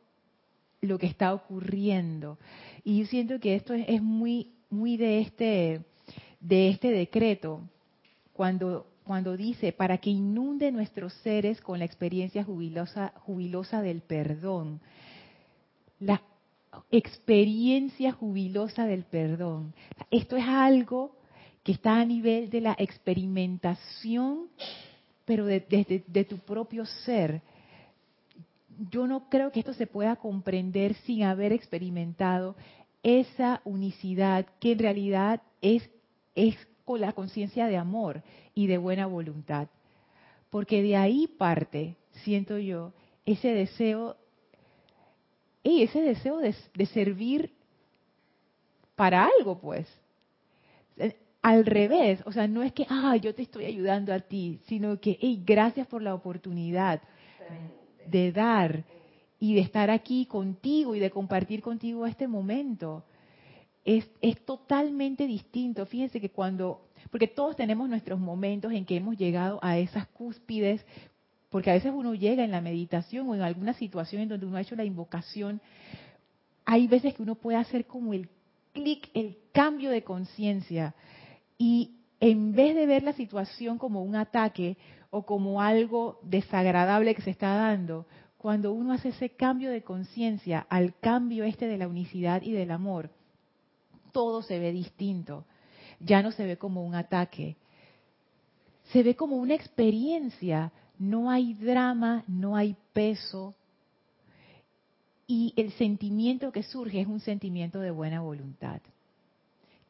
lo 0.81 0.97
que 0.99 1.07
está 1.07 1.35
ocurriendo. 1.35 2.38
Y 2.85 3.01
yo 3.01 3.07
siento 3.07 3.41
que 3.41 3.57
esto 3.57 3.75
es, 3.75 4.01
muy, 4.01 4.53
muy 4.71 4.97
de 4.97 5.21
este, 5.21 5.81
de 6.41 6.69
este 6.69 6.93
decreto, 6.93 7.62
cuando, 8.33 8.87
cuando 9.09 9.38
dice, 9.38 9.73
para 9.73 9.97
que 9.97 10.11
inunde 10.11 10.71
nuestros 10.71 11.14
seres 11.25 11.62
con 11.62 11.79
la 11.79 11.87
experiencia 11.87 12.44
jubilosa, 12.44 13.81
del 13.81 14.03
perdón. 14.03 14.81
La 15.99 16.21
experiencia 16.90 18.12
jubilosa 18.12 18.85
del 18.85 19.05
perdón. 19.05 19.73
Esto 20.11 20.37
es 20.37 20.44
algo 20.47 21.16
que 21.64 21.73
está 21.73 21.99
a 21.99 22.05
nivel 22.05 22.51
de 22.51 22.61
la 22.61 22.77
experimentación, 22.79 24.49
pero 25.25 25.47
desde 25.47 26.05
de 26.07 26.25
tu 26.25 26.37
propio 26.37 26.85
ser 26.85 27.40
yo 28.90 29.07
no 29.07 29.29
creo 29.31 29.51
que 29.51 29.61
esto 29.61 29.73
se 29.73 29.87
pueda 29.87 30.16
comprender 30.16 30.94
sin 31.07 31.25
haber 31.25 31.53
experimentado 31.53 32.57
esa 33.03 33.62
unicidad 33.64 34.47
que 34.61 34.73
en 34.73 34.79
realidad 34.79 35.43
es, 35.62 35.89
es 36.35 36.55
con 36.89 37.03
la 37.03 37.12
conciencia 37.12 37.66
de 37.66 37.76
amor 37.76 38.22
y 38.55 38.66
de 38.66 38.78
buena 38.78 39.05
voluntad. 39.05 39.68
Porque 40.49 40.80
de 40.82 40.97
ahí 40.97 41.26
parte, 41.26 41.97
siento 42.24 42.57
yo, 42.57 42.95
ese 43.26 43.49
deseo, 43.49 44.16
y 45.62 45.82
ese 45.82 46.01
deseo 46.01 46.39
de, 46.39 46.55
de 46.74 46.86
servir 46.86 47.53
para 48.97 49.28
algo, 49.36 49.59
pues. 49.59 49.86
Al 51.43 51.66
revés, 51.66 52.22
o 52.24 52.32
sea, 52.32 52.49
no 52.49 52.62
es 52.62 52.72
que, 52.72 52.86
ah, 52.89 53.16
yo 53.16 53.34
te 53.34 53.43
estoy 53.43 53.66
ayudando 53.66 54.14
a 54.14 54.20
ti, 54.20 54.59
sino 54.64 54.99
que, 54.99 55.18
hey, 55.20 55.43
gracias 55.45 55.86
por 55.89 56.01
la 56.01 56.14
oportunidad 56.14 57.03
de 58.07 58.32
dar 58.32 58.82
y 59.39 59.55
de 59.55 59.61
estar 59.61 59.91
aquí 59.91 60.24
contigo 60.24 60.95
y 60.95 61.01
de 61.01 61.11
compartir 61.11 61.61
contigo 61.61 62.07
este 62.07 62.26
momento. 62.26 63.05
Es, 63.85 64.09
es 64.20 64.45
totalmente 64.45 65.26
distinto. 65.26 65.87
Fíjense 65.87 66.20
que 66.20 66.31
cuando, 66.31 66.89
porque 67.11 67.29
todos 67.29 67.57
tenemos 67.57 67.89
nuestros 67.89 68.18
momentos 68.20 68.72
en 68.72 68.85
que 68.85 68.97
hemos 68.97 69.16
llegado 69.16 69.59
a 69.62 69.79
esas 69.79 70.07
cúspides, 70.09 70.85
porque 71.49 71.70
a 71.70 71.74
veces 71.74 71.93
uno 71.95 72.14
llega 72.14 72.45
en 72.45 72.51
la 72.51 72.61
meditación 72.61 73.29
o 73.29 73.35
en 73.35 73.43
alguna 73.43 73.72
situación 73.72 74.22
en 74.22 74.29
donde 74.29 74.47
uno 74.47 74.57
ha 74.57 74.62
hecho 74.62 74.76
la 74.76 74.85
invocación, 74.85 75.61
hay 76.64 76.87
veces 76.87 77.14
que 77.14 77.22
uno 77.22 77.35
puede 77.35 77.57
hacer 77.57 77.87
como 77.87 78.12
el 78.12 78.29
clic, 78.74 79.09
el 79.14 79.39
cambio 79.53 79.91
de 79.91 80.05
conciencia 80.05 80.95
y 81.57 81.93
en 82.20 82.53
vez 82.53 82.74
de 82.74 82.87
ver 82.87 83.03
la 83.03 83.12
situación 83.14 83.79
como 83.79 84.03
un 84.03 84.16
ataque 84.16 84.76
o 85.11 85.24
como 85.24 85.62
algo 85.62 86.20
desagradable 86.22 87.14
que 87.14 87.22
se 87.22 87.31
está 87.31 87.55
dando, 87.55 88.07
cuando 88.37 88.72
uno 88.72 88.93
hace 88.93 89.09
ese 89.09 89.31
cambio 89.31 89.70
de 89.70 89.83
conciencia 89.83 90.66
al 90.68 90.95
cambio 90.99 91.45
este 91.45 91.66
de 91.66 91.79
la 91.79 91.89
unicidad 91.89 92.43
y 92.43 92.53
del 92.53 92.70
amor, 92.70 93.11
todo 94.13 94.43
se 94.43 94.59
ve 94.59 94.73
distinto. 94.73 95.45
Ya 96.01 96.23
no 96.23 96.33
se 96.33 96.45
ve 96.45 96.57
como 96.57 96.85
un 96.85 96.95
ataque, 96.95 97.57
se 98.93 99.03
ve 99.03 99.15
como 99.17 99.37
una 99.37 99.55
experiencia. 99.55 100.73
No 100.99 101.31
hay 101.31 101.55
drama, 101.55 102.25
no 102.27 102.57
hay 102.57 102.77
peso. 102.93 103.55
Y 105.27 105.53
el 105.57 105.73
sentimiento 105.73 106.53
que 106.53 106.63
surge 106.63 107.01
es 107.01 107.07
un 107.07 107.21
sentimiento 107.21 107.81
de 107.81 107.91
buena 107.91 108.21
voluntad, 108.23 108.81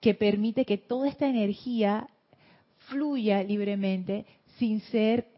que 0.00 0.14
permite 0.14 0.64
que 0.64 0.78
toda 0.78 1.08
esta 1.08 1.28
energía 1.28 2.08
fluya 2.88 3.42
libremente 3.42 4.26
sin 4.58 4.80
ser 4.80 5.28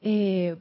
eh, 0.00 0.56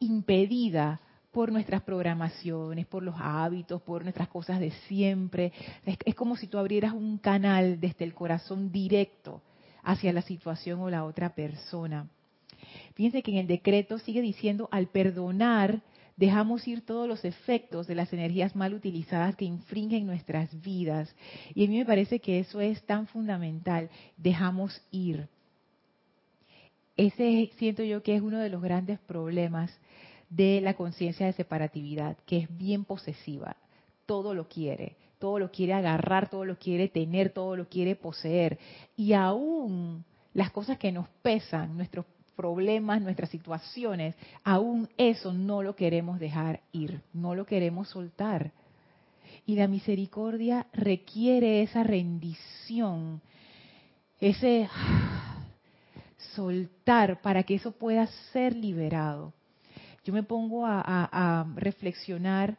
impedida 0.00 1.00
por 1.38 1.52
nuestras 1.52 1.82
programaciones, 1.82 2.84
por 2.88 3.04
los 3.04 3.14
hábitos, 3.16 3.80
por 3.82 4.02
nuestras 4.02 4.26
cosas 4.26 4.58
de 4.58 4.72
siempre. 4.88 5.52
Es, 6.04 6.16
como 6.16 6.34
si 6.34 6.48
tú 6.48 6.58
abrieras 6.58 6.94
un 6.94 7.16
canal 7.16 7.78
desde 7.78 8.04
el 8.04 8.12
corazón 8.12 8.72
directo 8.72 9.40
hacia 9.84 10.12
la 10.12 10.22
situación 10.22 10.80
o 10.80 10.90
la 10.90 11.04
otra 11.04 11.36
persona. 11.36 12.08
Fíjense 12.94 13.22
que 13.22 13.30
en 13.30 13.36
el 13.36 13.46
decreto 13.46 14.00
sigue 14.00 14.20
diciendo, 14.20 14.68
al 14.72 14.88
perdonar, 14.88 15.80
dejamos 16.16 16.66
ir 16.66 16.84
todos 16.84 17.06
los 17.06 17.24
efectos 17.24 17.86
de 17.86 17.94
las 17.94 18.12
energías 18.12 18.56
mal 18.56 18.74
utilizadas 18.74 19.36
que 19.36 19.44
infringen 19.44 20.06
nuestras 20.06 20.60
vidas. 20.60 21.14
Y 21.54 21.66
a 21.66 21.68
mí 21.68 21.78
me 21.78 21.86
parece 21.86 22.18
que 22.18 22.40
eso 22.40 22.60
es 22.60 22.82
tan 22.82 23.06
fundamental, 23.06 23.90
dejamos 24.16 24.82
ir. 24.90 25.28
Ese 26.96 27.52
siento 27.58 27.84
yo 27.84 28.02
que 28.02 28.16
es 28.16 28.22
uno 28.22 28.40
de 28.40 28.48
los 28.48 28.60
grandes 28.60 28.98
problemas 28.98 29.70
de 30.30 30.60
la 30.60 30.74
conciencia 30.74 31.26
de 31.26 31.32
separatividad, 31.32 32.16
que 32.26 32.38
es 32.38 32.58
bien 32.58 32.84
posesiva, 32.84 33.56
todo 34.06 34.34
lo 34.34 34.48
quiere, 34.48 34.96
todo 35.18 35.38
lo 35.38 35.50
quiere 35.50 35.72
agarrar, 35.72 36.30
todo 36.30 36.44
lo 36.44 36.58
quiere 36.58 36.88
tener, 36.88 37.30
todo 37.30 37.56
lo 37.56 37.68
quiere 37.68 37.96
poseer. 37.96 38.58
Y 38.96 39.12
aún 39.12 40.04
las 40.34 40.50
cosas 40.50 40.78
que 40.78 40.92
nos 40.92 41.08
pesan, 41.22 41.76
nuestros 41.76 42.06
problemas, 42.36 43.02
nuestras 43.02 43.30
situaciones, 43.30 44.14
aún 44.44 44.88
eso 44.96 45.32
no 45.32 45.62
lo 45.62 45.74
queremos 45.74 46.20
dejar 46.20 46.60
ir, 46.72 47.02
no 47.12 47.34
lo 47.34 47.44
queremos 47.44 47.88
soltar. 47.88 48.52
Y 49.44 49.56
la 49.56 49.66
misericordia 49.66 50.66
requiere 50.72 51.62
esa 51.62 51.82
rendición, 51.82 53.20
ese 54.20 54.68
soltar 56.34 57.20
para 57.20 57.42
que 57.42 57.56
eso 57.56 57.72
pueda 57.72 58.06
ser 58.32 58.54
liberado. 58.54 59.32
Yo 60.08 60.14
me 60.14 60.22
pongo 60.22 60.64
a, 60.64 61.46
reflexionar, 61.56 62.56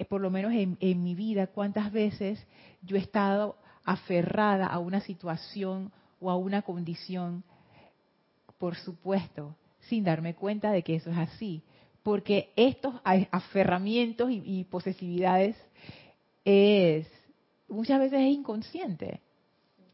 eh, 0.00 0.04
por 0.04 0.20
lo 0.20 0.30
menos 0.30 0.52
en, 0.52 0.76
en 0.80 1.00
mi 1.04 1.14
vida, 1.14 1.46
cuántas 1.46 1.92
veces 1.92 2.44
yo 2.82 2.96
he 2.96 2.98
estado 2.98 3.56
aferrada 3.84 4.66
a 4.66 4.80
una 4.80 5.00
situación 5.00 5.92
o 6.18 6.28
a 6.28 6.36
una 6.36 6.62
condición, 6.62 7.44
por 8.58 8.74
supuesto, 8.74 9.54
sin 9.82 10.02
darme 10.02 10.34
cuenta 10.34 10.72
de 10.72 10.82
que 10.82 10.96
eso 10.96 11.08
es 11.08 11.18
así. 11.18 11.62
Porque 12.02 12.52
estos 12.56 12.96
aferramientos 13.30 14.32
y, 14.32 14.64
posesividades 14.64 15.54
es 16.44 17.06
muchas 17.68 18.00
veces 18.00 18.22
es 18.22 18.34
inconsciente. 18.34 19.20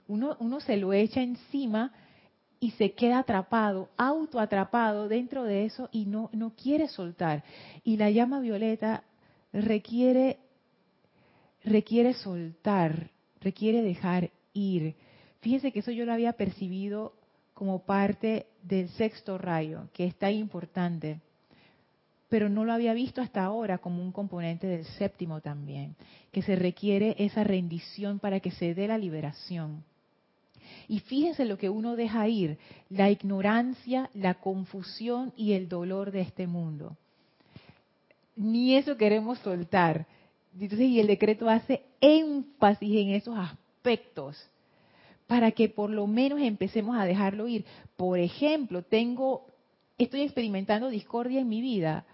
Uno, 0.09 0.39
uno 0.41 0.59
se 0.61 0.79
lo 0.79 0.95
echa 0.95 1.21
encima 1.21 1.93
y 2.63 2.71
se 2.71 2.93
queda 2.93 3.19
atrapado, 3.19 3.89
autoatrapado 3.97 5.09
dentro 5.09 5.43
de 5.43 5.65
eso 5.65 5.89
y 5.91 6.07
no, 6.07 6.31
no 6.33 6.55
quiere 6.55 6.87
soltar. 6.87 7.43
Y 7.83 7.97
la 7.97 8.09
llama 8.09 8.39
violeta 8.39 9.03
requiere, 9.53 10.39
requiere 11.65 12.15
soltar, 12.15 13.11
requiere 13.41 13.83
dejar 13.83 14.31
ir. 14.53 14.95
Fíjense 15.41 15.73
que 15.73 15.81
eso 15.81 15.91
yo 15.91 16.05
lo 16.05 16.13
había 16.13 16.35
percibido 16.35 17.15
como 17.53 17.81
parte 17.81 18.47
del 18.63 18.89
sexto 18.91 19.39
rayo, 19.39 19.89
que 19.93 20.07
es 20.07 20.15
tan 20.15 20.33
importante, 20.33 21.21
pero 22.29 22.49
no 22.49 22.65
lo 22.65 22.73
había 22.73 22.95
visto 22.95 23.21
hasta 23.21 23.43
ahora 23.43 23.79
como 23.79 24.01
un 24.01 24.13
componente 24.13 24.69
del 24.69 24.85
séptimo 24.85 25.41
también, 25.41 25.97
que 26.31 26.43
se 26.43 26.55
requiere 26.55 27.17
esa 27.19 27.43
rendición 27.43 28.21
para 28.21 28.39
que 28.39 28.53
se 28.53 28.73
dé 28.73 28.87
la 28.87 28.99
liberación. 28.99 29.83
Y 30.89 31.01
fíjense 31.01 31.45
lo 31.45 31.59
que 31.59 31.71
uno 31.71 31.97
deja 31.97 32.29
ir, 32.29 32.59
la 32.89 33.11
ignorancia, 33.11 34.11
la 34.15 34.35
confusión 34.35 35.33
y 35.37 35.53
el 35.53 35.69
dolor 35.69 36.11
de 36.11 36.21
este 36.21 36.47
mundo. 36.47 36.97
Ni 38.37 38.77
eso 38.77 38.97
queremos 38.97 39.39
soltar. 39.39 40.07
y 40.59 41.01
el 41.01 41.07
decreto 41.07 41.49
hace 41.49 41.83
énfasis 42.01 42.97
en 42.97 43.11
esos 43.11 43.39
aspectos 43.39 44.37
para 45.27 45.51
que 45.53 45.69
por 45.69 45.89
lo 45.89 46.07
menos 46.07 46.41
empecemos 46.41 46.97
a 46.99 47.05
dejarlo 47.05 47.49
ir. 47.49 47.65
Por 47.97 48.19
ejemplo, 48.19 48.83
tengo, 48.83 49.47
estoy 49.97 50.23
experimentando 50.23 50.91
discordia 50.91 51.41
en 51.41 51.49
mi 51.49 51.61
vida 51.61 52.05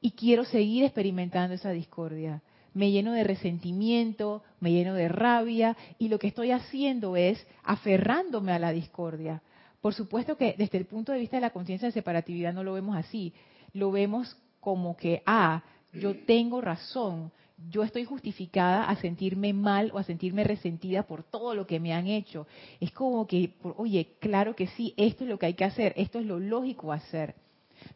y 0.00 0.12
quiero 0.12 0.44
seguir 0.44 0.84
experimentando 0.84 1.54
esa 1.54 1.70
discordia 1.70 2.42
me 2.74 2.90
lleno 2.90 3.12
de 3.12 3.24
resentimiento, 3.24 4.42
me 4.60 4.72
lleno 4.72 4.94
de 4.94 5.08
rabia 5.08 5.76
y 5.98 6.08
lo 6.08 6.18
que 6.18 6.28
estoy 6.28 6.50
haciendo 6.50 7.16
es 7.16 7.44
aferrándome 7.62 8.52
a 8.52 8.58
la 8.58 8.72
discordia. 8.72 9.42
Por 9.80 9.94
supuesto 9.94 10.36
que 10.36 10.54
desde 10.58 10.78
el 10.78 10.86
punto 10.86 11.12
de 11.12 11.18
vista 11.18 11.36
de 11.36 11.42
la 11.42 11.50
conciencia 11.50 11.86
de 11.86 11.92
separatividad 11.92 12.52
no 12.52 12.62
lo 12.62 12.74
vemos 12.74 12.96
así, 12.96 13.32
lo 13.72 13.90
vemos 13.90 14.36
como 14.60 14.96
que, 14.96 15.22
ah, 15.26 15.62
yo 15.92 16.16
tengo 16.24 16.60
razón, 16.60 17.32
yo 17.68 17.82
estoy 17.82 18.04
justificada 18.04 18.84
a 18.84 18.96
sentirme 18.96 19.52
mal 19.52 19.90
o 19.92 19.98
a 19.98 20.04
sentirme 20.04 20.44
resentida 20.44 21.02
por 21.02 21.22
todo 21.24 21.54
lo 21.54 21.66
que 21.66 21.80
me 21.80 21.92
han 21.92 22.06
hecho. 22.06 22.46
Es 22.78 22.92
como 22.92 23.26
que, 23.26 23.54
oye, 23.76 24.14
claro 24.20 24.54
que 24.54 24.66
sí, 24.68 24.94
esto 24.96 25.24
es 25.24 25.30
lo 25.30 25.38
que 25.38 25.46
hay 25.46 25.54
que 25.54 25.64
hacer, 25.64 25.92
esto 25.96 26.18
es 26.18 26.26
lo 26.26 26.38
lógico 26.38 26.92
hacer. 26.92 27.34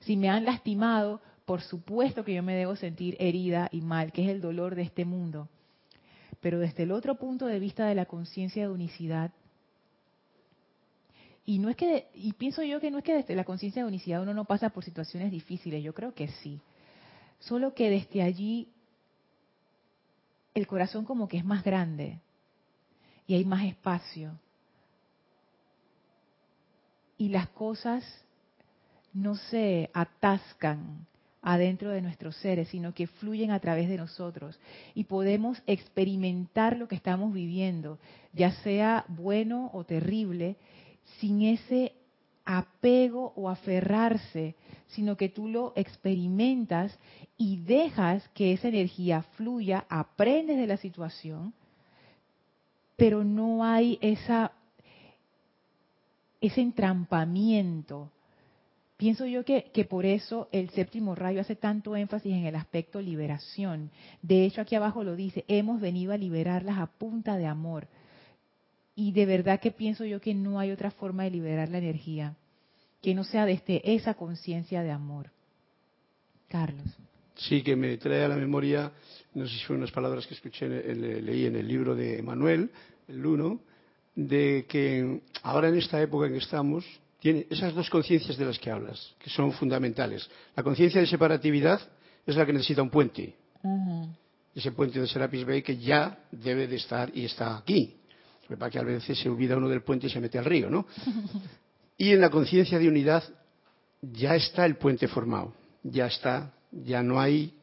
Si 0.00 0.16
me 0.16 0.28
han 0.28 0.44
lastimado, 0.44 1.20
por 1.44 1.60
supuesto 1.60 2.24
que 2.24 2.34
yo 2.34 2.42
me 2.42 2.56
debo 2.56 2.76
sentir 2.76 3.16
herida 3.18 3.68
y 3.70 3.80
mal, 3.80 4.12
que 4.12 4.24
es 4.24 4.30
el 4.30 4.40
dolor 4.40 4.74
de 4.74 4.82
este 4.82 5.04
mundo. 5.04 5.48
Pero 6.40 6.58
desde 6.58 6.84
el 6.84 6.92
otro 6.92 7.16
punto 7.16 7.46
de 7.46 7.58
vista 7.58 7.86
de 7.86 7.94
la 7.94 8.06
conciencia 8.06 8.62
de 8.62 8.72
unicidad, 8.72 9.32
y 11.46 11.58
no 11.58 11.68
es 11.68 11.76
que, 11.76 12.08
y 12.14 12.32
pienso 12.32 12.62
yo 12.62 12.80
que 12.80 12.90
no 12.90 12.98
es 12.98 13.04
que 13.04 13.14
desde 13.14 13.34
la 13.34 13.44
conciencia 13.44 13.82
de 13.82 13.88
unicidad 13.88 14.22
uno 14.22 14.32
no 14.32 14.46
pasa 14.46 14.70
por 14.70 14.84
situaciones 14.84 15.30
difíciles, 15.30 15.82
yo 15.82 15.92
creo 15.92 16.14
que 16.14 16.28
sí. 16.28 16.60
Solo 17.38 17.74
que 17.74 17.90
desde 17.90 18.22
allí 18.22 18.68
el 20.54 20.66
corazón 20.66 21.04
como 21.04 21.28
que 21.28 21.36
es 21.36 21.44
más 21.44 21.62
grande 21.62 22.20
y 23.26 23.34
hay 23.34 23.44
más 23.44 23.64
espacio. 23.64 24.38
Y 27.18 27.28
las 27.28 27.48
cosas 27.50 28.04
no 29.12 29.34
se 29.36 29.90
atascan 29.92 31.06
adentro 31.44 31.90
de 31.90 32.00
nuestros 32.00 32.34
seres, 32.36 32.68
sino 32.68 32.94
que 32.94 33.06
fluyen 33.06 33.50
a 33.50 33.60
través 33.60 33.88
de 33.88 33.98
nosotros. 33.98 34.58
Y 34.94 35.04
podemos 35.04 35.62
experimentar 35.66 36.76
lo 36.76 36.88
que 36.88 36.96
estamos 36.96 37.32
viviendo, 37.32 37.98
ya 38.32 38.50
sea 38.62 39.04
bueno 39.08 39.70
o 39.74 39.84
terrible, 39.84 40.56
sin 41.20 41.42
ese 41.42 41.92
apego 42.46 43.32
o 43.36 43.50
aferrarse, 43.50 44.54
sino 44.88 45.16
que 45.16 45.28
tú 45.28 45.48
lo 45.48 45.72
experimentas 45.76 46.98
y 47.36 47.58
dejas 47.58 48.26
que 48.30 48.52
esa 48.52 48.68
energía 48.68 49.22
fluya, 49.36 49.84
aprendes 49.88 50.56
de 50.56 50.66
la 50.66 50.78
situación, 50.78 51.52
pero 52.96 53.22
no 53.22 53.64
hay 53.64 53.98
esa 54.00 54.52
ese 56.40 56.60
entrampamiento 56.60 58.10
Pienso 58.96 59.26
yo 59.26 59.44
que, 59.44 59.86
por 59.88 60.06
eso 60.06 60.48
el 60.52 60.70
séptimo 60.70 61.14
rayo 61.14 61.40
hace 61.40 61.56
tanto 61.56 61.96
énfasis 61.96 62.32
en 62.32 62.46
el 62.46 62.54
aspecto 62.54 63.00
liberación. 63.00 63.90
De 64.22 64.44
hecho, 64.44 64.60
aquí 64.60 64.76
abajo 64.76 65.02
lo 65.02 65.16
dice, 65.16 65.44
hemos 65.48 65.80
venido 65.80 66.12
a 66.12 66.16
liberarlas 66.16 66.78
a 66.78 66.86
punta 66.86 67.36
de 67.36 67.46
amor. 67.46 67.88
Y 68.94 69.12
de 69.12 69.26
verdad 69.26 69.58
que 69.58 69.72
pienso 69.72 70.04
yo 70.04 70.20
que 70.20 70.34
no 70.34 70.60
hay 70.60 70.70
otra 70.70 70.92
forma 70.92 71.24
de 71.24 71.30
liberar 71.30 71.68
la 71.68 71.78
energía 71.78 72.36
que 73.04 73.14
no 73.14 73.22
sea 73.22 73.44
desde 73.44 73.82
esa 73.94 74.14
conciencia 74.14 74.82
de 74.82 74.90
amor. 74.90 75.30
Carlos. 76.48 76.86
Sí, 77.34 77.62
que 77.62 77.76
me 77.76 77.98
trae 77.98 78.24
a 78.24 78.28
la 78.28 78.36
memoria, 78.36 78.90
no 79.34 79.46
sé 79.46 79.58
si 79.58 79.64
fueron 79.64 79.82
unas 79.82 79.92
palabras 79.92 80.26
que 80.26 80.32
escuché, 80.32 80.66
leí 80.68 81.44
en 81.44 81.56
el 81.56 81.68
libro 81.68 81.94
de 81.94 82.22
Manuel, 82.22 82.70
el 83.08 83.26
uno, 83.26 83.60
de 84.14 84.64
que 84.66 85.20
ahora 85.42 85.68
en 85.68 85.74
esta 85.74 86.00
época 86.00 86.28
en 86.28 86.32
que 86.32 86.38
estamos, 86.38 86.86
tiene 87.24 87.46
esas 87.48 87.74
dos 87.74 87.88
conciencias 87.88 88.36
de 88.36 88.44
las 88.44 88.58
que 88.58 88.70
hablas, 88.70 89.14
que 89.18 89.30
son 89.30 89.50
fundamentales. 89.52 90.28
La 90.54 90.62
conciencia 90.62 91.00
de 91.00 91.06
separatividad 91.06 91.80
es 92.26 92.36
la 92.36 92.44
que 92.44 92.52
necesita 92.52 92.82
un 92.82 92.90
puente. 92.90 93.34
Ese 94.54 94.72
puente 94.72 95.00
de 95.00 95.06
Serapis 95.06 95.46
Bay 95.46 95.62
que 95.62 95.78
ya 95.78 96.18
debe 96.30 96.66
de 96.66 96.76
estar 96.76 97.10
y 97.16 97.24
está 97.24 97.56
aquí. 97.56 97.96
Para 98.58 98.70
que 98.70 98.78
a 98.78 98.82
veces 98.82 99.18
se 99.18 99.30
olvida 99.30 99.56
uno 99.56 99.70
del 99.70 99.80
puente 99.80 100.06
y 100.06 100.10
se 100.10 100.20
mete 100.20 100.36
al 100.36 100.44
río, 100.44 100.68
¿no? 100.68 100.86
y 101.96 102.10
en 102.10 102.20
la 102.20 102.28
conciencia 102.28 102.78
de 102.78 102.88
unidad 102.88 103.24
ya 104.02 104.36
está 104.36 104.66
el 104.66 104.76
puente 104.76 105.08
formado, 105.08 105.54
ya 105.82 106.08
está, 106.08 106.52
ya 106.72 107.02
no 107.02 107.18
hay 107.18 107.54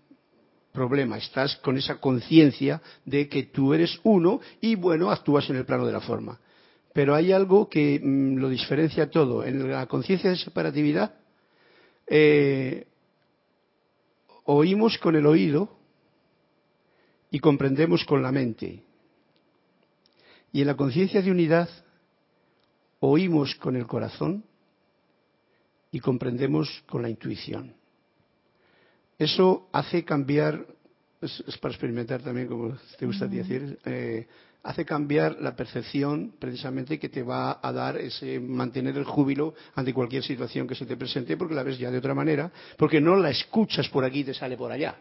problema, 0.72 1.20
estás 1.20 1.56
con 1.58 1.78
esa 1.78 1.98
conciencia 1.98 2.82
de 3.06 3.30
que 3.30 3.44
tú 3.44 3.76
eres 3.76 4.00
uno 4.02 4.42
y 4.60 4.74
bueno, 4.74 5.12
actúas 5.12 5.48
en 5.52 5.58
el 5.58 5.66
plano 5.66 5.86
de 5.86 5.94
la 5.94 6.02
forma. 6.02 6.40
Pero 6.94 7.16
hay 7.16 7.32
algo 7.32 7.70
que 7.70 8.00
mm, 8.02 8.38
lo 8.38 8.50
diferencia 8.50 9.10
todo. 9.10 9.44
En 9.44 9.72
la 9.72 9.86
conciencia 9.88 10.30
de 10.30 10.38
separatividad, 10.38 11.16
eh, 12.08 12.88
oímos 14.46 14.98
con 14.98 15.16
el 15.16 15.26
oído 15.26 15.78
y 17.30 17.40
comprendemos 17.40 18.04
con 18.06 18.22
la 18.22 18.32
mente. 18.32 18.84
Y 20.52 20.62
en 20.62 20.68
la 20.68 20.76
conciencia 20.76 21.22
de 21.22 21.32
unidad, 21.32 21.70
oímos 23.00 23.56
con 23.56 23.76
el 23.78 23.88
corazón 23.88 24.44
y 25.92 26.00
comprendemos 26.00 26.84
con 26.88 27.02
la 27.02 27.10
intuición. 27.10 27.74
Eso 29.18 29.70
hace 29.72 30.04
cambiar, 30.04 30.66
es, 31.22 31.44
para 31.60 31.74
experimentar 31.74 32.22
también, 32.22 32.48
como 32.48 32.76
te 32.98 33.06
gusta 33.06 33.28
decir, 33.28 33.80
eh, 33.86 34.28
hace 34.64 34.86
cambiar 34.86 35.38
la 35.42 35.56
percepción 35.56 36.34
precisamente 36.38 37.00
que 37.00 37.10
te 37.10 37.24
va 37.24 37.60
a 37.62 37.72
dar 37.72 37.98
ese 37.98 38.40
mantener 38.40 38.98
el 38.98 39.04
júbilo 39.04 39.54
ante 39.76 39.94
cualquier 39.94 40.24
situación 40.24 40.68
que 40.68 40.76
se 40.76 40.86
te 40.86 40.98
presente, 40.98 41.38
porque 41.38 41.56
la 41.56 41.64
ves 41.64 41.80
ya 41.80 41.90
de 41.90 41.98
otra 41.98 42.14
manera, 42.14 42.52
porque 42.78 43.02
no 43.02 43.16
la 43.16 43.30
escuchas 43.30 43.90
por 43.90 44.04
aquí 44.04 44.20
y 44.20 44.24
te 44.26 44.34
sale 44.34 44.58
por 44.58 44.72
allá. 44.72 44.96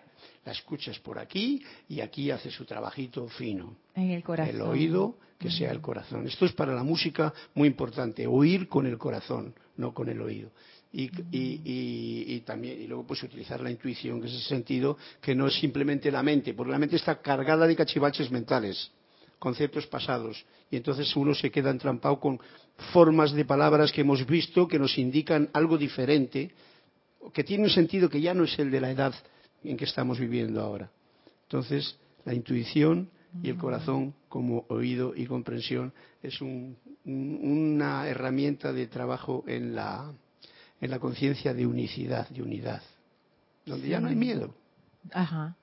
La 0.45 0.53
escuchas 0.53 0.99
por 1.01 1.19
aquí 1.19 1.63
y 1.89 2.01
aquí 2.01 2.31
hace 2.31 2.51
su 2.51 2.65
trabajito 2.65 3.29
fino. 3.29 3.77
En 3.95 4.11
el 4.11 4.23
corazón. 4.23 4.55
El 4.55 4.63
oído, 4.63 5.19
que 5.39 5.51
sea 5.51 5.71
el 5.71 5.81
corazón. 5.81 6.27
Esto 6.27 6.47
es 6.47 6.53
para 6.53 6.75
la 6.75 6.83
música 6.83 7.33
muy 7.55 7.69
importante, 7.69 8.27
oír 8.27 8.67
con 8.69 8.87
el 8.87 8.97
corazón, 8.97 9.55
no 9.77 9.93
con 9.93 10.09
el 10.09 10.21
oído 10.21 10.51
y, 10.93 12.41
también 12.41 12.81
y 12.81 12.87
luego 12.87 13.07
pues 13.07 13.23
utilizar 13.23 13.61
la 13.61 13.71
intuición 13.71 14.19
en 14.19 14.25
ese 14.25 14.41
sentido 14.41 14.97
que 15.21 15.35
no 15.35 15.47
es 15.47 15.55
simplemente 15.55 16.11
la 16.11 16.23
mente 16.23 16.53
porque 16.55 16.73
la 16.73 16.79
mente 16.79 16.97
está 16.97 17.21
cargada 17.21 17.67
de 17.67 17.77
cachivaches 17.77 18.31
mentales 18.31 18.91
conceptos 19.41 19.89
pasados 19.89 20.45
y 20.71 20.77
entonces 20.77 21.17
uno 21.17 21.35
se 21.35 21.51
queda 21.51 21.71
entrampado 21.71 22.21
con 22.21 22.39
formas 22.93 23.33
de 23.33 23.45
palabras 23.45 23.91
que 23.91 24.03
hemos 24.03 24.25
visto 24.25 24.69
que 24.69 24.79
nos 24.79 24.97
indican 24.97 25.51
algo 25.53 25.77
diferente 25.77 26.53
que 27.35 27.43
tiene 27.43 27.65
un 27.65 27.71
sentido 27.71 28.09
que 28.09 28.21
ya 28.21 28.35
no 28.35 28.45
es 28.45 28.57
el 28.61 28.71
de 28.71 28.81
la 28.81 28.91
edad 28.93 29.15
en 29.65 29.77
que 29.77 29.87
estamos 29.87 30.21
viviendo 30.21 30.61
ahora 30.61 30.89
entonces 31.43 31.99
la 32.25 32.35
intuición 32.35 33.11
y 33.43 33.49
el 33.49 33.57
corazón 33.57 34.15
como 34.29 34.65
oído 34.69 35.15
y 35.17 35.27
comprensión 35.27 35.93
es 36.23 36.41
una 36.41 38.07
herramienta 38.07 38.73
de 38.73 38.87
trabajo 38.87 39.45
en 39.47 39.75
la 39.75 40.13
en 40.81 40.91
la 40.91 40.99
conciencia 40.99 41.53
de 41.53 41.67
unicidad, 41.67 42.29
de 42.31 42.43
unidad, 42.43 42.83
donde 43.67 43.89
ya 43.89 44.01
no 44.01 44.09
hay 44.09 44.17
miedo. 44.17 44.55
Ajá. 45.13 45.57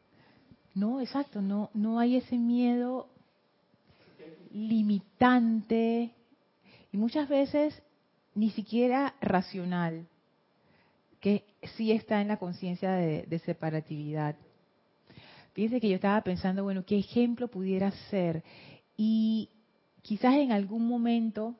No, 0.75 1.01
exacto, 1.01 1.41
no, 1.41 1.71
no 1.73 1.99
hay 1.99 2.17
ese 2.17 2.37
miedo 2.37 3.09
limitante 4.51 6.13
y 6.91 6.97
muchas 6.97 7.27
veces 7.29 7.81
ni 8.35 8.51
siquiera 8.51 9.15
racional, 9.19 10.07
que 11.19 11.43
sí 11.75 11.91
está 11.91 12.21
en 12.21 12.27
la 12.27 12.37
conciencia 12.37 12.91
de, 12.91 13.23
de, 13.23 13.39
separatividad. 13.39 14.35
Fíjense 15.53 15.81
que 15.81 15.89
yo 15.89 15.95
estaba 15.95 16.21
pensando, 16.21 16.63
bueno, 16.63 16.85
¿qué 16.85 16.97
ejemplo 16.99 17.47
pudiera 17.47 17.89
ser? 18.09 18.43
Y 18.95 19.49
quizás 20.03 20.35
en 20.35 20.51
algún 20.51 20.87
momento, 20.87 21.55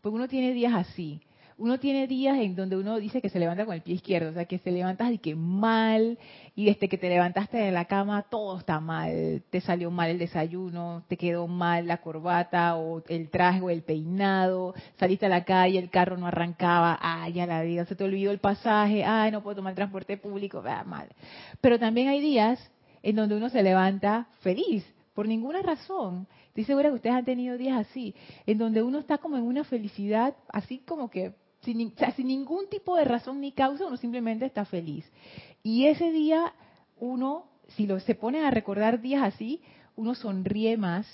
porque 0.00 0.16
uno 0.16 0.28
tiene 0.28 0.54
días 0.54 0.74
así, 0.74 1.20
uno 1.58 1.78
tiene 1.78 2.06
días 2.06 2.38
en 2.38 2.54
donde 2.54 2.76
uno 2.76 2.98
dice 2.98 3.22
que 3.22 3.30
se 3.30 3.38
levanta 3.38 3.64
con 3.64 3.74
el 3.74 3.80
pie 3.80 3.94
izquierdo, 3.94 4.30
o 4.30 4.32
sea, 4.34 4.44
que 4.44 4.58
se 4.58 4.70
levantas 4.70 5.10
y 5.10 5.18
que 5.18 5.34
mal, 5.34 6.18
y 6.54 6.66
desde 6.66 6.88
que 6.88 6.98
te 6.98 7.08
levantaste 7.08 7.56
de 7.56 7.72
la 7.72 7.86
cama 7.86 8.26
todo 8.28 8.58
está 8.58 8.78
mal, 8.78 9.42
te 9.48 9.62
salió 9.62 9.90
mal 9.90 10.10
el 10.10 10.18
desayuno, 10.18 11.04
te 11.08 11.16
quedó 11.16 11.46
mal 11.46 11.86
la 11.86 11.98
corbata 11.98 12.76
o 12.76 13.02
el 13.08 13.30
traje 13.30 13.62
o 13.62 13.70
el 13.70 13.82
peinado, 13.82 14.74
saliste 14.98 15.26
a 15.26 15.30
la 15.30 15.44
calle, 15.44 15.78
el 15.78 15.88
carro 15.88 16.18
no 16.18 16.26
arrancaba, 16.26 16.98
ay, 17.00 17.32
ya 17.34 17.46
la 17.46 17.62
vida, 17.62 17.86
se 17.86 17.96
te 17.96 18.04
olvidó 18.04 18.32
el 18.32 18.38
pasaje, 18.38 19.04
ay, 19.04 19.30
no 19.30 19.42
puedo 19.42 19.56
tomar 19.56 19.74
transporte 19.74 20.18
público, 20.18 20.62
va 20.62 20.84
mal. 20.84 21.08
Pero 21.62 21.78
también 21.78 22.08
hay 22.08 22.20
días 22.20 22.70
en 23.02 23.16
donde 23.16 23.34
uno 23.34 23.48
se 23.48 23.62
levanta 23.62 24.28
feliz, 24.40 24.84
por 25.14 25.26
ninguna 25.26 25.62
razón. 25.62 26.26
Estoy 26.48 26.64
segura 26.64 26.90
que 26.90 26.96
ustedes 26.96 27.16
han 27.16 27.24
tenido 27.24 27.56
días 27.56 27.86
así, 27.88 28.14
en 28.44 28.58
donde 28.58 28.82
uno 28.82 28.98
está 28.98 29.16
como 29.16 29.38
en 29.38 29.44
una 29.44 29.64
felicidad, 29.64 30.34
así 30.52 30.80
como 30.80 31.08
que 31.08 31.32
sin, 31.66 31.92
sin 32.14 32.28
ningún 32.28 32.68
tipo 32.68 32.96
de 32.96 33.04
razón 33.04 33.40
ni 33.40 33.52
causa, 33.52 33.86
uno 33.86 33.96
simplemente 33.96 34.46
está 34.46 34.64
feliz. 34.64 35.04
Y 35.62 35.86
ese 35.86 36.12
día 36.12 36.54
uno, 36.98 37.48
si 37.76 37.86
lo, 37.86 37.98
se 38.00 38.14
pone 38.14 38.40
a 38.40 38.50
recordar 38.50 39.00
días 39.00 39.22
así, 39.22 39.60
uno 39.96 40.14
sonríe 40.14 40.76
más. 40.76 41.06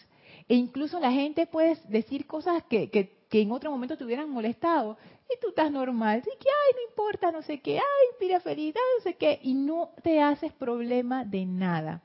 E 0.49 0.55
incluso 0.55 1.01
la 1.01 1.11
gente 1.11 1.47
puede 1.47 1.79
decir 1.89 2.27
cosas 2.27 2.63
que, 2.69 2.91
que, 2.91 3.19
en 3.31 3.51
otro 3.51 3.71
momento 3.71 3.97
te 3.97 4.05
hubieran 4.05 4.29
molestado. 4.29 4.99
Y 5.35 5.41
tú 5.41 5.49
estás 5.49 5.71
normal. 5.73 6.19
Y 6.21 6.39
que, 6.39 6.49
ay, 6.49 6.75
no 6.75 6.91
importa, 6.91 7.33
no 7.33 7.43
sé 7.43 7.61
qué. 7.61 7.79
Ay, 7.79 8.07
mira 8.21 8.41
feliz, 8.41 8.75
no 8.75 9.03
sé 9.03 9.15
qué. 9.15 9.41
Y 9.43 9.55
no 9.55 9.91
te 10.03 10.21
haces 10.21 10.53
problema 10.53 11.25
de 11.25 11.47
nada. 11.47 12.03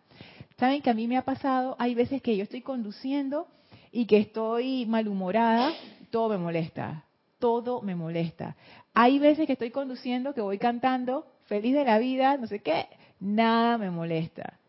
Saben 0.57 0.81
que 0.81 0.89
a 0.89 0.93
mí 0.93 1.07
me 1.07 1.17
ha 1.17 1.25
pasado, 1.25 1.75
hay 1.77 1.93
veces 1.93 2.21
que 2.21 2.35
yo 2.37 2.43
estoy 2.43 2.61
conduciendo 2.61 3.47
y 3.91 4.05
que 4.05 4.17
estoy 4.17 4.85
malhumorada, 4.85 5.73
todo 6.09 6.29
me 6.29 6.37
molesta 6.37 7.06
todo 7.39 7.81
me 7.81 7.95
molesta. 7.95 8.55
Hay 8.93 9.19
veces 9.19 9.47
que 9.47 9.53
estoy 9.53 9.71
conduciendo, 9.71 10.33
que 10.33 10.41
voy 10.41 10.57
cantando, 10.57 11.27
feliz 11.45 11.75
de 11.75 11.85
la 11.85 11.99
vida, 11.99 12.37
no 12.37 12.47
sé 12.47 12.59
qué, 12.59 12.87
nada 13.19 13.77
me 13.77 13.91
molesta. 13.91 14.59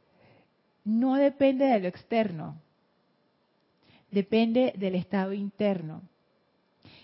No 0.85 1.17
depende 1.17 1.67
de 1.67 1.81
lo 1.81 1.89
externo, 1.89 2.57
depende 4.11 4.73
del 4.77 4.95
estado 4.95 5.33
interno. 5.33 6.03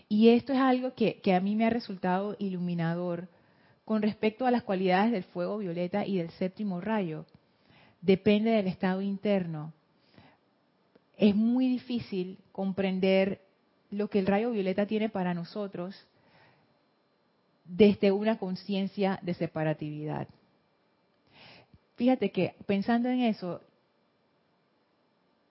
Y 0.09 0.29
esto 0.31 0.53
es 0.53 0.59
algo 0.59 0.95
que, 0.95 1.21
a 1.35 1.41
mí 1.41 1.57
me 1.57 1.67
ha 1.67 1.71
resultado 1.71 2.37
iluminador 2.39 3.29
con 3.85 4.03
respecto 4.03 4.47
a 4.47 4.51
las 4.51 4.63
cualidades 4.63 5.13
del 5.13 5.25
fuego 5.25 5.59
violeta 5.59 6.07
y 6.07 6.17
del 6.19 6.31
séptimo 6.31 6.81
rayo. 6.81 7.27
Depende 8.01 8.51
del 8.51 8.67
estado 8.67 9.03
interno. 9.03 9.73
Es 11.17 11.35
muy 11.35 11.69
difícil 11.69 12.39
comprender 12.53 13.41
lo 13.97 14.09
que 14.09 14.19
el 14.19 14.27
rayo 14.27 14.51
violeta 14.51 14.87
tiene 14.87 15.09
para 15.09 15.35
nosotros 15.35 15.95
desde 17.65 18.13
una 18.13 18.39
conciencia 18.39 19.19
de 19.23 19.35
separatividad. 19.35 20.29
Fíjate 21.97 22.31
que 22.31 22.55
pensando 22.67 23.09
en 23.09 23.21
eso, 23.21 23.61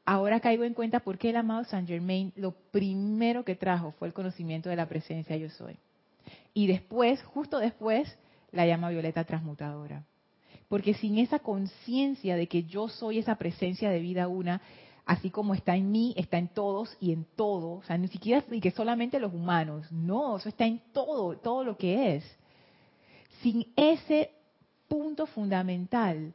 ahora 0.06 0.40
caigo 0.40 0.64
en 0.64 0.74
cuenta 0.74 1.00
por 1.00 1.18
qué 1.18 1.30
el 1.30 1.38
amado 1.38 1.64
Saint 1.64 1.88
Germain 1.88 2.34
lo 2.36 2.52
primero 2.52 3.44
que 3.46 3.56
trajo 3.56 3.92
fue 3.94 4.08
el 4.08 4.14
conocimiento 4.14 4.70
de 4.70 4.76
la 4.76 4.88
presencia 4.88 5.38
yo 5.38 5.50
soy. 5.50 5.78
Y 6.54 6.68
después, 6.68 7.24
justo 7.24 7.60
después, 7.60 8.18
la 8.52 8.68
llama 8.68 8.90
violeta 8.90 9.24
transmutadora. 9.24 10.04
Porque 10.68 10.94
sin 10.94 11.18
esa 11.18 11.40
conciencia 11.40 12.36
de 12.36 12.48
que 12.48 12.64
yo 12.64 12.88
soy 12.88 13.20
esa 13.20 13.36
presencia 13.36 13.90
de 13.90 14.00
vida 14.00 14.28
una, 14.28 14.62
así 15.06 15.30
como 15.30 15.54
está 15.54 15.76
en 15.76 15.92
mí, 15.92 16.14
está 16.18 16.38
en 16.38 16.48
todos 16.48 16.96
y 17.00 17.12
en 17.12 17.26
todo. 17.36 17.74
O 17.74 17.84
sea, 17.84 17.98
ni 17.98 18.08
siquiera 18.08 18.44
y 18.52 18.62
que 18.62 18.72
solamente 18.72 19.20
los 19.20 19.34
humanos. 19.34 19.92
No, 19.92 20.38
eso 20.38 20.50
está 20.50 20.66
en 20.66 20.82
todo, 20.92 21.38
todo 21.38 21.64
lo 21.64 21.78
que 21.78 22.16
es. 22.16 22.38
Sin 23.42 23.68
ese 23.76 24.32
punto 24.88 25.26
fundamental, 25.26 26.34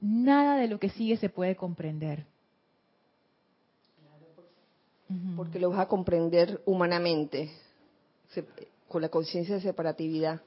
nada 0.00 0.56
de 0.56 0.68
lo 0.68 0.78
que 0.78 0.90
sigue 0.90 1.16
se 1.16 1.28
puede 1.28 1.56
comprender. 1.56 2.26
Porque 5.34 5.58
lo 5.58 5.70
vas 5.70 5.80
a 5.80 5.88
comprender 5.88 6.62
humanamente, 6.66 7.50
con 8.86 9.02
la 9.02 9.08
conciencia 9.08 9.56
de 9.56 9.60
separatividad. 9.60 10.40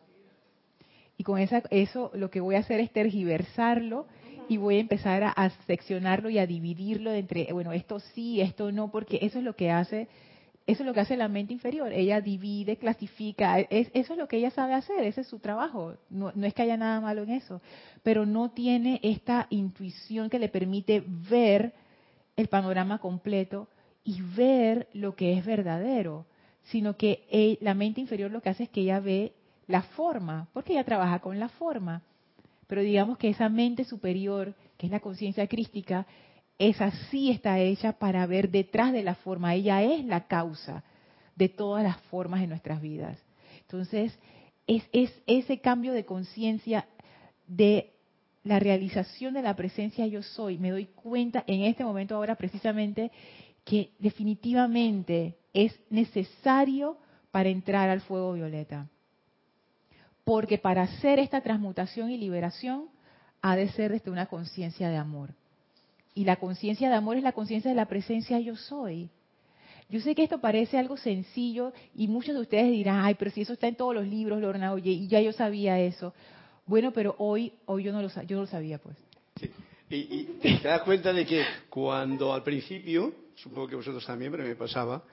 Y 1.17 1.23
con 1.23 1.37
esa, 1.37 1.63
eso 1.69 2.11
lo 2.13 2.29
que 2.29 2.39
voy 2.39 2.55
a 2.55 2.59
hacer 2.59 2.79
es 2.79 2.91
tergiversarlo 2.91 4.05
y 4.49 4.57
voy 4.57 4.77
a 4.77 4.79
empezar 4.79 5.23
a, 5.23 5.49
seccionarlo 5.67 6.29
y 6.29 6.39
a 6.39 6.47
dividirlo 6.47 7.11
entre, 7.11 7.51
bueno, 7.53 7.71
esto 7.73 7.99
sí, 7.99 8.41
esto 8.41 8.71
no, 8.71 8.91
porque 8.91 9.19
eso 9.21 9.39
es 9.39 9.43
lo 9.43 9.55
que 9.55 9.71
hace 9.71 10.07
eso 10.65 10.83
es 10.83 10.87
lo 10.87 10.93
que 10.93 11.01
hace 11.01 11.17
la 11.17 11.27
mente 11.27 11.51
inferior. 11.51 11.91
Ella 11.91 12.21
divide, 12.21 12.77
clasifica. 12.77 13.59
eso 13.59 14.13
es 14.13 14.17
lo 14.17 14.27
que 14.27 14.37
ella 14.37 14.49
sabe 14.51 14.73
hacer. 14.73 15.03
Ese 15.03 15.21
es 15.21 15.27
su 15.27 15.39
trabajo. 15.39 15.95
No, 16.09 16.31
no, 16.35 16.47
es 16.47 16.53
que 16.53 16.61
haya 16.61 16.77
nada 16.77 17.01
malo 17.01 17.23
en 17.23 17.31
eso. 17.31 17.61
Pero 18.01 18.25
no 18.25 18.51
tiene 18.51 18.99
esta 19.03 19.47
intuición 19.49 20.29
que 20.29 20.39
le 20.39 20.47
permite 20.47 21.03
ver 21.05 21.73
el 22.37 22.47
panorama 22.47 22.99
completo 22.99 23.67
y 24.05 24.21
ver 24.21 24.87
lo 24.93 25.15
que 25.15 25.33
es 25.33 25.45
verdadero. 25.45 26.25
Sino 26.63 26.95
que 26.95 27.57
la 27.59 27.73
mente 27.73 27.99
inferior 27.99 28.31
lo 28.31 28.41
que 28.41 28.49
hace 28.49 28.63
es 28.63 28.69
que 28.69 28.81
ella 28.81 29.01
ve 29.01 29.33
la 29.67 29.81
forma, 29.81 30.47
porque 30.53 30.73
ella 30.73 30.85
trabaja 30.85 31.19
con 31.19 31.39
la 31.39 31.49
forma. 31.49 32.03
Pero 32.73 32.81
digamos 32.81 33.19
que 33.19 33.29
esa 33.29 33.49
mente 33.49 33.83
superior, 33.83 34.55
que 34.79 34.87
es 34.87 34.91
la 34.91 34.99
conciencia 34.99 35.45
crística, 35.45 36.07
esa 36.57 36.89
sí 37.11 37.29
está 37.29 37.59
hecha 37.59 37.99
para 37.99 38.25
ver 38.25 38.49
detrás 38.49 38.91
de 38.91 39.03
la 39.03 39.13
forma. 39.13 39.53
Ella 39.53 39.83
es 39.83 40.03
la 40.03 40.25
causa 40.25 40.83
de 41.35 41.49
todas 41.49 41.83
las 41.83 41.97
formas 42.09 42.41
de 42.41 42.47
nuestras 42.47 42.81
vidas. 42.81 43.19
Entonces, 43.61 44.17
es, 44.65 44.81
es 44.91 45.13
ese 45.27 45.61
cambio 45.61 45.93
de 45.93 46.03
conciencia 46.03 46.87
de 47.45 47.93
la 48.43 48.57
realización 48.57 49.35
de 49.35 49.43
la 49.43 49.55
presencia 49.55 50.07
yo 50.07 50.23
soy. 50.23 50.57
Me 50.57 50.71
doy 50.71 50.87
cuenta 50.87 51.43
en 51.45 51.65
este 51.65 51.83
momento 51.83 52.15
ahora 52.15 52.33
precisamente 52.33 53.11
que 53.63 53.91
definitivamente 53.99 55.37
es 55.53 55.79
necesario 55.91 56.97
para 57.29 57.49
entrar 57.49 57.91
al 57.91 58.01
fuego 58.01 58.33
violeta. 58.33 58.89
Porque 60.23 60.57
para 60.57 60.83
hacer 60.83 61.19
esta 61.19 61.41
transmutación 61.41 62.09
y 62.09 62.17
liberación 62.17 62.87
ha 63.41 63.55
de 63.55 63.69
ser 63.69 63.91
desde 63.91 64.09
una 64.11 64.27
conciencia 64.27 64.89
de 64.89 64.97
amor. 64.97 65.31
Y 66.15 66.25
la 66.25 66.37
conciencia 66.37 66.89
de 66.89 66.95
amor 66.95 67.17
es 67.17 67.23
la 67.23 67.33
conciencia 67.33 67.69
de 67.69 67.75
la 67.75 67.87
presencia 67.87 68.39
yo 68.39 68.55
soy. 68.55 69.09
Yo 69.89 69.99
sé 69.99 70.15
que 70.15 70.23
esto 70.23 70.39
parece 70.39 70.77
algo 70.77 70.97
sencillo 70.97 71.73
y 71.95 72.07
muchos 72.07 72.35
de 72.35 72.41
ustedes 72.41 72.71
dirán, 72.71 73.03
ay, 73.03 73.15
pero 73.15 73.31
si 73.31 73.41
eso 73.41 73.53
está 73.53 73.67
en 73.67 73.75
todos 73.75 73.93
los 73.93 74.07
libros, 74.07 74.39
Lorna, 74.39 74.71
oye, 74.71 74.91
y 74.91 75.07
ya 75.07 75.19
yo 75.19 75.33
sabía 75.33 75.79
eso. 75.79 76.13
Bueno, 76.65 76.91
pero 76.91 77.15
hoy, 77.17 77.53
hoy 77.65 77.83
yo 77.83 77.91
no 77.91 78.01
lo, 78.01 78.07
yo 78.07 78.37
no 78.37 78.41
lo 78.43 78.47
sabía, 78.47 78.77
pues. 78.77 78.95
Y, 79.89 79.95
y, 79.95 80.39
te 80.41 80.67
das 80.67 80.81
cuenta 80.81 81.13
de 81.13 81.25
que 81.25 81.43
cuando 81.69 82.33
al 82.33 82.41
principio, 82.41 83.13
supongo 83.35 83.67
que 83.67 83.75
vosotros 83.75 84.05
también, 84.05 84.31
pero 84.31 84.43
me 84.43 84.55
pasaba, 84.55 85.03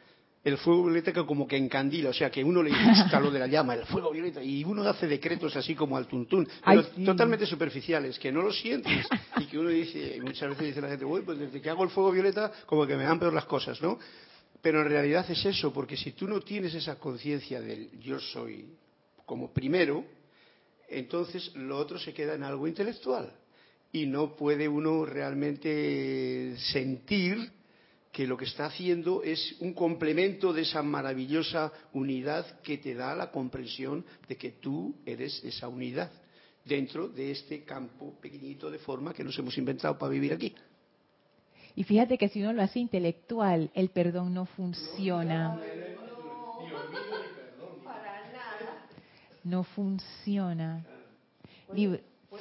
el 0.42 0.56
fuego 0.56 0.84
violeta 0.84 1.12
que 1.12 1.26
como 1.26 1.46
que 1.46 1.56
encandila, 1.56 2.10
o 2.10 2.14
sea, 2.14 2.30
que 2.30 2.42
uno 2.42 2.62
le 2.62 2.70
gusta 2.70 3.20
lo 3.20 3.30
de 3.30 3.38
la 3.38 3.46
llama, 3.46 3.74
el 3.74 3.84
fuego 3.84 4.10
violeta, 4.10 4.42
y 4.42 4.64
uno 4.64 4.82
hace 4.84 5.06
decretos 5.06 5.54
así 5.54 5.74
como 5.74 5.96
al 5.96 6.06
tuntún, 6.06 6.48
pero 6.64 6.82
totalmente 7.04 7.44
superficiales, 7.44 8.18
que 8.18 8.32
no 8.32 8.40
lo 8.42 8.52
sientes, 8.52 9.06
y 9.38 9.44
que 9.44 9.58
uno 9.58 9.68
dice, 9.68 10.16
y 10.16 10.20
muchas 10.20 10.48
veces 10.50 10.68
dice 10.68 10.80
la 10.80 10.88
gente, 10.88 11.04
uy, 11.04 11.22
pues 11.22 11.38
desde 11.38 11.60
que 11.60 11.68
hago 11.68 11.84
el 11.84 11.90
fuego 11.90 12.10
violeta, 12.10 12.52
como 12.64 12.86
que 12.86 12.96
me 12.96 13.04
dan 13.04 13.18
peor 13.18 13.34
las 13.34 13.44
cosas, 13.44 13.82
¿no? 13.82 13.98
Pero 14.62 14.80
en 14.80 14.88
realidad 14.88 15.30
es 15.30 15.44
eso, 15.44 15.72
porque 15.72 15.96
si 15.96 16.12
tú 16.12 16.26
no 16.26 16.40
tienes 16.40 16.74
esa 16.74 16.98
conciencia 16.98 17.60
del 17.60 17.90
yo 18.00 18.18
soy 18.18 18.66
como 19.26 19.52
primero, 19.52 20.04
entonces 20.88 21.54
lo 21.54 21.76
otro 21.76 21.98
se 21.98 22.14
queda 22.14 22.34
en 22.34 22.44
algo 22.44 22.66
intelectual, 22.66 23.30
y 23.92 24.06
no 24.06 24.36
puede 24.36 24.68
uno 24.68 25.04
realmente 25.04 26.56
sentir 26.72 27.59
que 28.12 28.26
lo 28.26 28.36
que 28.36 28.44
está 28.44 28.66
haciendo 28.66 29.22
es 29.22 29.56
un 29.60 29.72
complemento 29.72 30.52
de 30.52 30.62
esa 30.62 30.82
maravillosa 30.82 31.72
unidad 31.92 32.60
que 32.60 32.78
te 32.78 32.94
da 32.94 33.14
la 33.14 33.30
comprensión 33.30 34.04
de 34.28 34.36
que 34.36 34.52
tú 34.52 34.96
eres 35.06 35.42
esa 35.44 35.68
unidad 35.68 36.10
dentro 36.64 37.08
de 37.08 37.30
este 37.30 37.64
campo 37.64 38.14
pequeñito 38.20 38.70
de 38.70 38.78
forma 38.78 39.14
que 39.14 39.24
nos 39.24 39.38
hemos 39.38 39.56
inventado 39.58 39.96
para 39.96 40.10
vivir 40.10 40.32
aquí. 40.32 40.54
Y 41.76 41.84
fíjate 41.84 42.18
que 42.18 42.28
si 42.28 42.42
uno 42.42 42.52
lo 42.52 42.62
hace 42.62 42.80
intelectual, 42.80 43.70
el 43.74 43.90
perdón 43.90 44.34
no 44.34 44.44
funciona. 44.44 45.60
No 49.44 49.62
funciona. 49.62 50.84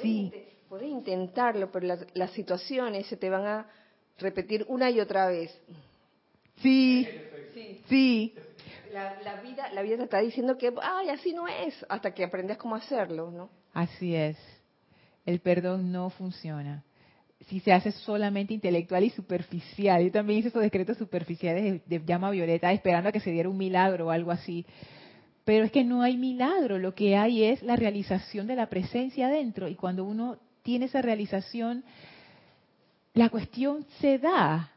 Sí. 0.02 0.32
Puedes 0.68 0.88
intentarlo, 0.88 1.72
pero 1.72 1.96
las 2.14 2.30
situaciones 2.32 3.06
se 3.06 3.16
te 3.16 3.30
van 3.30 3.46
a 3.46 3.66
repetir 4.20 4.64
una 4.68 4.90
y 4.90 5.00
otra 5.00 5.28
vez. 5.28 5.50
Sí, 6.62 7.06
sí. 7.88 8.34
La, 8.92 9.40
vida, 9.40 9.70
la 9.72 9.82
vida 9.82 9.96
te 9.96 10.04
está 10.04 10.20
diciendo 10.20 10.58
que, 10.58 10.72
ay, 10.82 11.10
así 11.10 11.32
no 11.32 11.46
es, 11.46 11.74
hasta 11.88 12.12
que 12.12 12.24
aprendes 12.24 12.58
cómo 12.58 12.74
hacerlo, 12.74 13.30
¿no? 13.30 13.48
Así 13.72 14.14
es. 14.14 14.36
El 15.24 15.40
perdón 15.40 15.92
no 15.92 16.10
funciona. 16.10 16.82
Si 17.46 17.60
se 17.60 17.72
hace 17.72 17.92
solamente 17.92 18.52
intelectual 18.52 19.04
y 19.04 19.10
superficial. 19.10 20.02
Yo 20.02 20.10
también 20.10 20.40
hice 20.40 20.48
esos 20.48 20.62
decretos 20.62 20.98
superficiales 20.98 21.82
de, 21.86 21.98
de 21.98 22.04
llama 22.04 22.30
violeta 22.30 22.72
esperando 22.72 23.08
a 23.08 23.12
que 23.12 23.20
se 23.20 23.30
diera 23.30 23.48
un 23.48 23.56
milagro 23.56 24.08
o 24.08 24.10
algo 24.10 24.30
así. 24.30 24.66
Pero 25.44 25.64
es 25.64 25.72
que 25.72 25.84
no 25.84 26.02
hay 26.02 26.16
milagro, 26.16 26.78
lo 26.78 26.94
que 26.94 27.16
hay 27.16 27.44
es 27.44 27.62
la 27.62 27.76
realización 27.76 28.46
de 28.46 28.56
la 28.56 28.68
presencia 28.68 29.28
dentro. 29.28 29.68
Y 29.68 29.74
cuando 29.74 30.04
uno 30.04 30.38
tiene 30.62 30.86
esa 30.86 31.00
realización, 31.00 31.84
la 33.14 33.28
cuestión 33.28 33.86
se 34.00 34.18
da, 34.18 34.70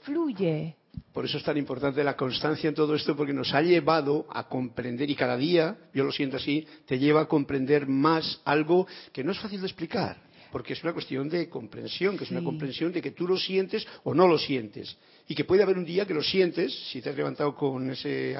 fluye. 0.00 0.76
Por 1.12 1.24
eso 1.24 1.38
es 1.38 1.44
tan 1.44 1.56
importante 1.56 2.02
la 2.02 2.16
constancia 2.16 2.68
en 2.68 2.74
todo 2.74 2.94
esto, 2.94 3.14
porque 3.14 3.32
nos 3.32 3.52
ha 3.54 3.62
llevado 3.62 4.26
a 4.30 4.48
comprender, 4.48 5.08
y 5.10 5.14
cada 5.14 5.36
día, 5.36 5.76
yo 5.94 6.04
lo 6.04 6.12
siento 6.12 6.36
así, 6.36 6.66
te 6.86 6.98
lleva 6.98 7.22
a 7.22 7.28
comprender 7.28 7.86
más 7.86 8.40
algo 8.44 8.86
que 9.12 9.22
no 9.22 9.32
es 9.32 9.38
fácil 9.38 9.60
de 9.60 9.66
explicar, 9.66 10.16
porque 10.50 10.72
es 10.72 10.82
una 10.82 10.92
cuestión 10.92 11.28
de 11.28 11.48
comprensión, 11.48 12.16
que 12.16 12.24
es 12.24 12.30
una 12.30 12.42
comprensión 12.42 12.92
de 12.92 13.00
que 13.00 13.12
tú 13.12 13.26
lo 13.26 13.38
sientes 13.38 13.86
o 14.04 14.14
no 14.14 14.26
lo 14.26 14.38
sientes. 14.38 14.96
Y 15.28 15.34
que 15.34 15.44
puede 15.44 15.62
haber 15.62 15.78
un 15.78 15.84
día 15.84 16.06
que 16.06 16.14
lo 16.14 16.22
sientes, 16.22 16.74
si 16.90 17.00
te 17.00 17.10
has 17.10 17.16
levantado 17.16 17.54
con 17.54 17.90
ese... 17.90 18.36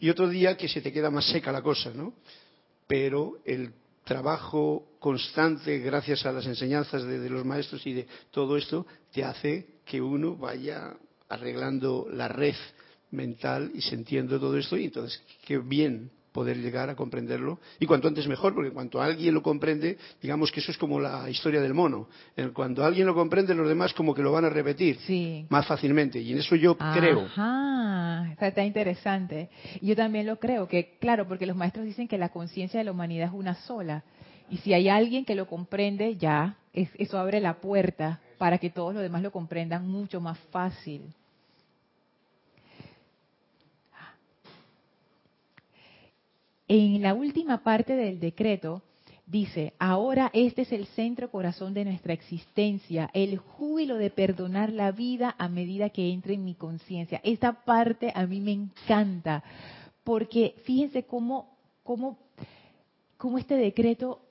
y 0.00 0.10
otro 0.10 0.28
día 0.28 0.56
que 0.56 0.68
se 0.68 0.80
te 0.80 0.92
queda 0.92 1.10
más 1.10 1.26
seca 1.28 1.50
la 1.50 1.62
cosa, 1.62 1.92
¿no? 1.94 2.14
Pero 2.86 3.38
el 3.44 3.72
trabajo 4.04 4.96
constante 4.98 5.78
gracias 5.78 6.26
a 6.26 6.32
las 6.32 6.46
enseñanzas 6.46 7.04
de, 7.04 7.30
los 7.30 7.44
maestros 7.44 7.86
y 7.86 7.92
de 7.92 8.06
todo 8.30 8.56
esto 8.56 8.86
te 9.12 9.24
hace 9.24 9.80
que 9.84 10.00
uno 10.00 10.36
vaya 10.36 10.96
arreglando 11.28 12.06
la 12.10 12.28
red 12.28 12.54
mental 13.10 13.70
y 13.74 13.80
sintiendo 13.80 14.38
todo 14.40 14.56
esto 14.56 14.76
y 14.76 14.86
entonces 14.86 15.22
qué 15.44 15.58
bien 15.58 16.10
poder 16.32 16.56
llegar 16.56 16.90
a 16.90 16.96
comprenderlo. 16.96 17.60
Y 17.78 17.86
cuanto 17.86 18.08
antes 18.08 18.26
mejor 18.26 18.54
porque 18.54 18.70
cuanto 18.70 19.00
alguien 19.00 19.34
lo 19.34 19.42
comprende 19.42 19.98
digamos 20.20 20.50
que 20.50 20.60
eso 20.60 20.70
es 20.70 20.78
como 20.78 20.98
la 20.98 21.28
historia 21.30 21.60
del 21.60 21.74
mono. 21.74 22.08
Cuando 22.54 22.84
alguien 22.84 23.06
lo 23.06 23.14
comprende 23.14 23.54
los 23.54 23.68
demás 23.68 23.92
como 23.92 24.14
que 24.14 24.22
lo 24.22 24.32
van 24.32 24.44
a 24.44 24.48
repetir 24.48 24.98
más 25.48 25.66
fácilmente. 25.66 26.18
Y 26.20 26.32
en 26.32 26.38
eso 26.38 26.56
yo 26.56 26.76
creo. 26.76 27.28
Está 28.40 28.64
interesante. 28.64 29.50
Yo 29.80 29.94
también 29.94 30.26
lo 30.26 30.36
creo 30.38 30.66
que 30.66 30.96
claro 30.98 31.28
porque 31.28 31.46
los 31.46 31.56
maestros 31.56 31.84
dicen 31.84 32.08
que 32.08 32.18
la 32.18 32.30
conciencia 32.30 32.78
de 32.78 32.84
la 32.84 32.92
humanidad 32.92 33.28
es 33.28 33.34
una 33.34 33.54
sola. 33.54 34.02
Y 34.50 34.58
si 34.58 34.74
hay 34.74 34.88
alguien 34.88 35.24
que 35.24 35.34
lo 35.34 35.46
comprende 35.46 36.16
ya 36.16 36.56
eso 36.72 37.18
abre 37.18 37.40
la 37.40 37.60
puerta 37.60 38.20
para 38.38 38.58
que 38.58 38.70
todos 38.70 38.94
los 38.94 39.02
demás 39.02 39.22
lo 39.22 39.30
comprendan 39.30 39.86
mucho 39.86 40.20
más 40.20 40.38
fácil 40.50 41.14
En 46.74 47.02
la 47.02 47.12
última 47.12 47.62
parte 47.62 47.94
del 47.94 48.18
decreto 48.18 48.80
dice, 49.26 49.74
ahora 49.78 50.30
este 50.32 50.62
es 50.62 50.72
el 50.72 50.86
centro 50.86 51.30
corazón 51.30 51.74
de 51.74 51.84
nuestra 51.84 52.14
existencia, 52.14 53.10
el 53.12 53.36
júbilo 53.36 53.98
de 53.98 54.08
perdonar 54.08 54.72
la 54.72 54.90
vida 54.90 55.34
a 55.36 55.48
medida 55.48 55.90
que 55.90 56.10
entre 56.10 56.32
en 56.32 56.46
mi 56.46 56.54
conciencia. 56.54 57.20
Esta 57.24 57.52
parte 57.52 58.10
a 58.14 58.26
mí 58.26 58.40
me 58.40 58.52
encanta, 58.52 59.44
porque 60.02 60.54
fíjense 60.64 61.02
cómo, 61.02 61.58
cómo, 61.82 62.16
cómo 63.18 63.36
este 63.36 63.56
decreto 63.56 64.22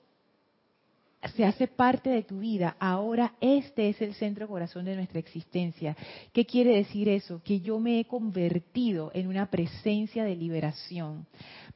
se 1.36 1.44
hace 1.44 1.68
parte 1.68 2.10
de 2.10 2.24
tu 2.24 2.40
vida. 2.40 2.74
Ahora 2.80 3.34
este 3.40 3.88
es 3.88 4.02
el 4.02 4.14
centro 4.14 4.48
corazón 4.48 4.84
de 4.84 4.96
nuestra 4.96 5.20
existencia. 5.20 5.96
¿Qué 6.32 6.44
quiere 6.44 6.74
decir 6.74 7.08
eso? 7.08 7.40
Que 7.44 7.60
yo 7.60 7.78
me 7.78 8.00
he 8.00 8.04
convertido 8.04 9.12
en 9.14 9.28
una 9.28 9.46
presencia 9.46 10.24
de 10.24 10.34
liberación 10.34 11.26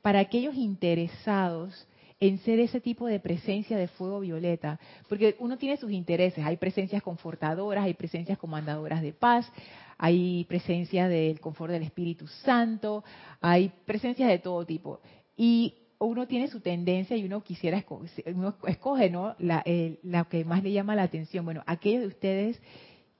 para 0.06 0.20
aquellos 0.20 0.54
interesados 0.54 1.84
en 2.20 2.38
ser 2.38 2.60
ese 2.60 2.80
tipo 2.80 3.08
de 3.08 3.18
presencia 3.18 3.76
de 3.76 3.88
fuego 3.88 4.20
violeta, 4.20 4.78
porque 5.08 5.34
uno 5.40 5.58
tiene 5.58 5.78
sus 5.78 5.90
intereses, 5.90 6.44
hay 6.44 6.58
presencias 6.58 7.02
confortadoras, 7.02 7.84
hay 7.84 7.94
presencias 7.94 8.38
comandadoras 8.38 9.02
de 9.02 9.12
paz, 9.12 9.50
hay 9.98 10.44
presencia 10.44 11.08
del 11.08 11.40
confort 11.40 11.72
del 11.72 11.82
Espíritu 11.82 12.28
Santo, 12.28 13.02
hay 13.40 13.72
presencias 13.84 14.28
de 14.28 14.38
todo 14.38 14.64
tipo. 14.64 15.00
Y 15.36 15.74
uno 15.98 16.28
tiene 16.28 16.46
su 16.46 16.60
tendencia 16.60 17.16
y 17.16 17.24
uno 17.24 17.42
quisiera 17.42 17.84
uno 18.32 18.54
escoge 18.68 19.10
¿no? 19.10 19.34
la, 19.40 19.64
la 20.04 20.24
que 20.26 20.44
más 20.44 20.62
le 20.62 20.70
llama 20.70 20.94
la 20.94 21.02
atención. 21.02 21.44
Bueno, 21.44 21.64
aquellos 21.66 22.02
de 22.02 22.06
ustedes 22.06 22.62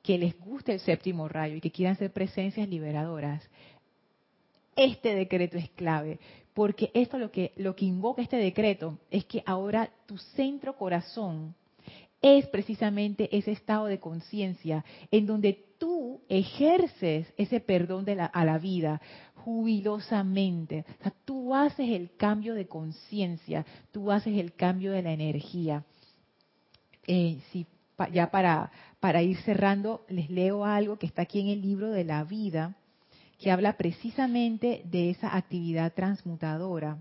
que 0.05 0.19
les 0.19 0.39
guste 0.39 0.75
el 0.75 0.79
séptimo 0.79 1.27
rayo 1.27 1.57
y 1.57 1.61
que 1.61 1.73
quieran 1.73 1.97
ser 1.97 2.13
presencias 2.13 2.69
liberadoras, 2.69 3.43
este 4.77 5.17
decreto 5.17 5.57
es 5.57 5.71
clave, 5.71 6.21
porque 6.57 6.91
esto 6.95 7.19
lo 7.19 7.31
que, 7.31 7.53
lo 7.57 7.77
que 7.77 7.85
invoca 7.85 8.23
este 8.23 8.39
decreto 8.39 8.99
es 9.11 9.27
que 9.27 9.43
ahora 9.45 9.91
tu 10.07 10.17
centro 10.17 10.75
corazón 10.75 11.55
es 12.23 12.47
precisamente 12.47 13.29
ese 13.37 13.53
estado 13.53 13.85
de 13.85 14.01
conciencia 14.01 14.83
en 15.11 15.27
donde 15.27 15.67
tú 15.77 16.23
ejerces 16.31 17.31
ese 17.37 17.61
perdón 17.61 18.07
a 18.09 18.45
la 18.47 18.57
vida 18.57 19.03
jubilosamente. 19.35 20.87
O 21.01 21.03
sea, 21.03 21.13
tú 21.27 21.55
haces 21.55 21.91
el 21.91 22.17
cambio 22.17 22.55
de 22.55 22.67
conciencia, 22.67 23.67
tú 23.93 24.11
haces 24.11 24.39
el 24.39 24.55
cambio 24.55 24.93
de 24.93 25.03
la 25.03 25.13
energía. 25.13 25.85
Eh, 27.07 27.39
si, 27.53 27.67
ya 28.15 28.31
para, 28.31 28.73
para 28.99 29.23
ir 29.23 29.37
cerrando, 29.43 30.07
les 30.09 30.31
leo 30.31 30.65
algo 30.65 30.99
que 30.99 31.05
está 31.05 31.21
aquí 31.21 31.39
en 31.39 31.49
el 31.49 31.61
libro 31.61 31.91
de 31.91 32.05
la 32.05 32.25
vida, 32.25 32.77
que 33.39 33.51
habla 33.51 33.77
precisamente 33.77 34.83
de 34.85 35.11
esa 35.11 35.37
actividad 35.37 35.93
transmutadora. 35.93 36.99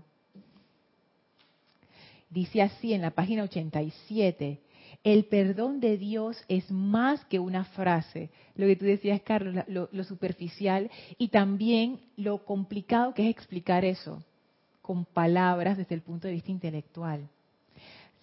Dice 2.30 2.62
así 2.62 2.92
en 2.92 3.02
la 3.02 3.12
página 3.12 3.44
87, 3.44 4.60
el 5.04 5.24
perdón 5.26 5.80
de 5.80 5.96
Dios 5.98 6.36
es 6.48 6.70
más 6.70 7.24
que 7.26 7.38
una 7.38 7.64
frase, 7.64 8.30
lo 8.56 8.66
que 8.66 8.76
tú 8.76 8.84
decías, 8.84 9.20
Carlos, 9.22 9.64
lo, 9.68 10.04
superficial 10.04 10.90
y 11.18 11.28
también 11.28 12.00
lo 12.16 12.44
complicado 12.44 13.14
que 13.14 13.24
es 13.24 13.30
explicar 13.30 13.84
eso 13.84 14.22
con 14.82 15.04
palabras 15.04 15.76
desde 15.76 15.94
el 15.94 16.02
punto 16.02 16.26
de 16.26 16.34
vista 16.34 16.50
intelectual. 16.50 17.28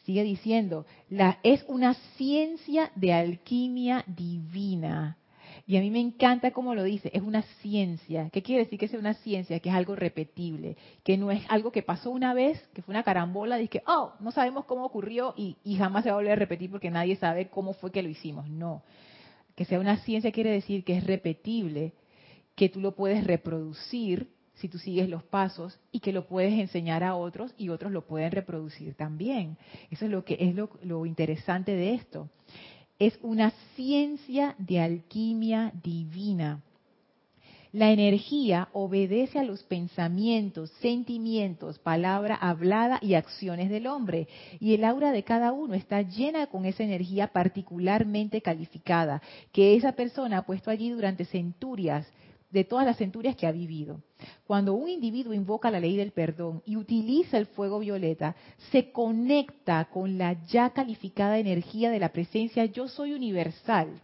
Sigue 0.06 0.24
diciendo, 0.24 0.86
la, 1.10 1.40
es 1.44 1.64
una 1.68 1.94
ciencia 2.18 2.92
de 2.96 3.14
alquimia 3.14 4.04
divina. 4.06 5.18
Y 5.66 5.78
a 5.78 5.80
mí 5.80 5.90
me 5.90 6.02
encanta 6.02 6.52
cómo 6.52 6.76
lo 6.76 6.84
dice, 6.84 7.10
es 7.14 7.22
una 7.22 7.42
ciencia. 7.62 8.30
¿Qué 8.32 8.42
quiere 8.42 8.64
decir 8.64 8.78
que 8.78 8.86
es 8.86 8.94
una 8.94 9.14
ciencia? 9.14 9.60
Que 9.60 9.70
es 9.70 9.76
algo 9.76 9.96
repetible, 9.96 10.76
que 11.04 11.18
no 11.18 11.32
es 11.32 11.44
algo 11.50 11.72
que 11.72 11.82
pasó 11.82 12.12
una 12.12 12.34
vez, 12.34 12.62
que 12.74 12.82
fue 12.82 12.94
una 12.94 13.04
carambola, 13.04 13.62
y 13.62 13.70
que, 13.70 13.82
oh, 13.88 14.14
no 14.20 14.32
sabemos 14.32 14.66
cómo 14.66 14.84
ocurrió 14.84 15.34
y, 15.38 15.56
y 15.64 15.76
jamás 15.76 16.04
se 16.04 16.10
va 16.10 16.16
a 16.16 16.20
volver 16.20 16.34
a 16.34 16.36
repetir 16.36 16.70
porque 16.70 16.92
nadie 16.92 17.16
sabe 17.16 17.48
cómo 17.48 17.74
fue 17.74 17.92
que 17.92 18.04
lo 18.04 18.10
hicimos. 18.10 18.50
No. 18.50 18.84
Que 19.56 19.64
sea 19.64 19.80
una 19.80 19.98
ciencia 19.98 20.32
quiere 20.32 20.52
decir 20.52 20.84
que 20.84 20.98
es 20.98 21.06
repetible, 21.06 21.94
que 22.56 22.70
tú 22.70 22.82
lo 22.82 22.96
puedes 22.96 23.24
reproducir 23.24 24.30
si 24.56 24.70
tú 24.70 24.78
sigues 24.78 25.10
los 25.10 25.24
pasos 25.24 25.80
y 25.92 26.00
que 26.00 26.14
lo 26.14 26.28
puedes 26.28 26.54
enseñar 26.54 27.04
a 27.04 27.16
otros 27.16 27.54
y 27.58 27.70
otros 27.70 27.92
lo 27.92 28.06
pueden 28.06 28.32
reproducir 28.32 28.94
también. 28.96 29.58
Eso 29.90 30.06
es 30.06 30.12
lo 30.12 30.24
que 30.24 30.38
es 30.40 30.56
lo, 30.56 31.06
interesante 31.06 31.76
de 31.76 31.96
esto. 31.96 32.30
Es 33.00 33.18
una 33.22 33.52
ciencia 33.76 34.56
de 34.58 34.80
alquimia 34.80 35.72
divina. 35.84 36.62
La 37.72 37.90
energía 37.90 38.70
obedece 38.72 39.40
a 39.40 39.44
los 39.44 39.64
pensamientos, 39.64 40.70
sentimientos, 40.80 41.80
palabra 41.80 42.36
hablada 42.36 43.00
y 43.02 43.16
acciones 43.16 43.72
del 43.72 43.88
hombre. 43.88 44.28
Y 44.60 44.76
el 44.76 44.84
aura 44.84 45.12
de 45.12 45.24
cada 45.24 45.52
uno 45.54 45.74
está 45.74 46.04
llena 46.04 46.46
con 46.46 46.66
esa 46.66 46.84
energía 46.84 47.30
particularmente 47.30 48.42
calificada, 48.42 49.24
que 49.52 49.76
esa 49.76 49.94
persona 49.94 50.38
ha 50.38 50.46
puesto 50.46 50.70
allí 50.70 50.92
durante 50.92 51.26
centurias 51.26 52.06
de 52.54 52.64
todas 52.64 52.86
las 52.86 52.98
centurias 52.98 53.36
que 53.36 53.48
ha 53.48 53.52
vivido. 53.52 54.00
Cuando 54.46 54.76
un 54.76 54.88
individuo 54.88 55.34
invoca 55.34 55.72
la 55.72 55.80
ley 55.80 55.98
del 55.98 56.12
perdón 56.12 56.62
y 56.66 56.78
utiliza 56.78 57.38
el 57.38 57.48
fuego 57.48 57.80
violeta, 57.80 58.36
se 58.72 58.92
conecta 58.92 59.86
con 59.86 60.20
la 60.20 60.34
ya 60.46 60.70
calificada 60.70 61.40
energía 61.40 61.90
de 61.90 62.00
la 62.00 62.10
presencia 62.10 62.66
yo 62.66 62.88
soy 62.88 63.14
universal, 63.14 64.00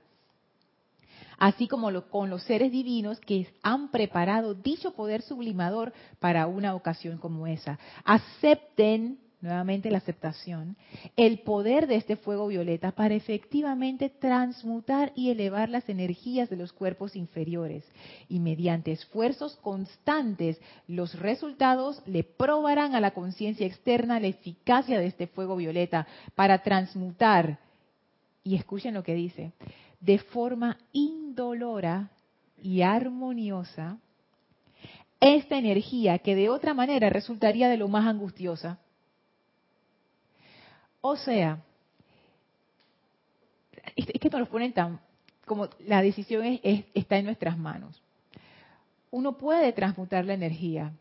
así 1.38 1.68
como 1.68 1.90
con 2.10 2.32
los 2.32 2.42
seres 2.44 2.72
divinos 2.72 3.20
que 3.20 3.48
han 3.62 3.92
preparado 3.92 4.56
dicho 4.56 4.92
poder 4.92 5.22
sublimador 5.22 5.94
para 6.20 6.48
una 6.48 6.74
ocasión 6.74 7.20
como 7.20 7.46
esa. 7.46 7.78
Acepten 8.04 9.20
nuevamente 9.42 9.90
la 9.90 10.00
aceptación, 10.00 10.76
el 11.16 11.40
poder 11.40 11.88
de 11.88 11.96
este 11.96 12.18
fuego 12.18 12.48
violeta 12.48 12.92
para 12.92 13.16
efectivamente 13.16 14.10
transmutar 14.10 15.14
y 15.16 15.30
elevar 15.30 15.70
las 15.70 15.88
energías 15.88 16.50
de 16.50 16.58
los 16.58 16.74
cuerpos 16.74 17.16
inferiores. 17.16 17.86
Y 18.28 18.40
mediante 18.40 18.92
esfuerzos 18.92 19.56
constantes, 19.58 20.60
los 20.88 21.18
resultados 21.20 22.02
le 22.06 22.24
probarán 22.24 22.96
a 22.96 23.02
la 23.02 23.12
conciencia 23.12 23.66
externa 23.66 24.20
la 24.20 24.28
eficacia 24.28 25.00
de 25.00 25.08
este 25.08 25.28
fuego 25.28 25.56
violeta 25.56 26.06
para 26.36 26.62
transmutar, 26.62 27.60
y 28.44 28.56
escuchen 28.56 28.94
lo 28.94 29.04
que 29.04 29.14
dice, 29.14 29.54
de 30.02 30.18
forma 30.18 30.78
indolora 30.92 32.10
y 32.62 32.82
armoniosa, 32.82 33.98
esta 35.22 35.58
energía 35.58 36.20
que 36.20 36.36
de 36.36 36.50
otra 36.50 36.74
manera 36.74 37.10
resultaría 37.10 37.70
de 37.70 37.78
lo 37.78 37.90
más 37.90 38.08
angustiosa 38.08 38.80
o 41.02 41.16
sea, 41.16 41.64
es 43.96 44.20
que 44.20 44.30
nos 44.30 44.50
ponen 44.50 44.74
tan, 44.74 45.00
como 45.46 45.68
la 45.86 46.02
decisión 46.02 46.46
es, 46.46 46.86
está 46.94 47.18
en 47.18 47.26
nuestras 47.26 47.58
manos. 47.58 48.02
Uno 49.12 49.38
puede 49.38 49.74
transmutar 49.74 50.26
la 50.26 50.34
energía 50.34 50.94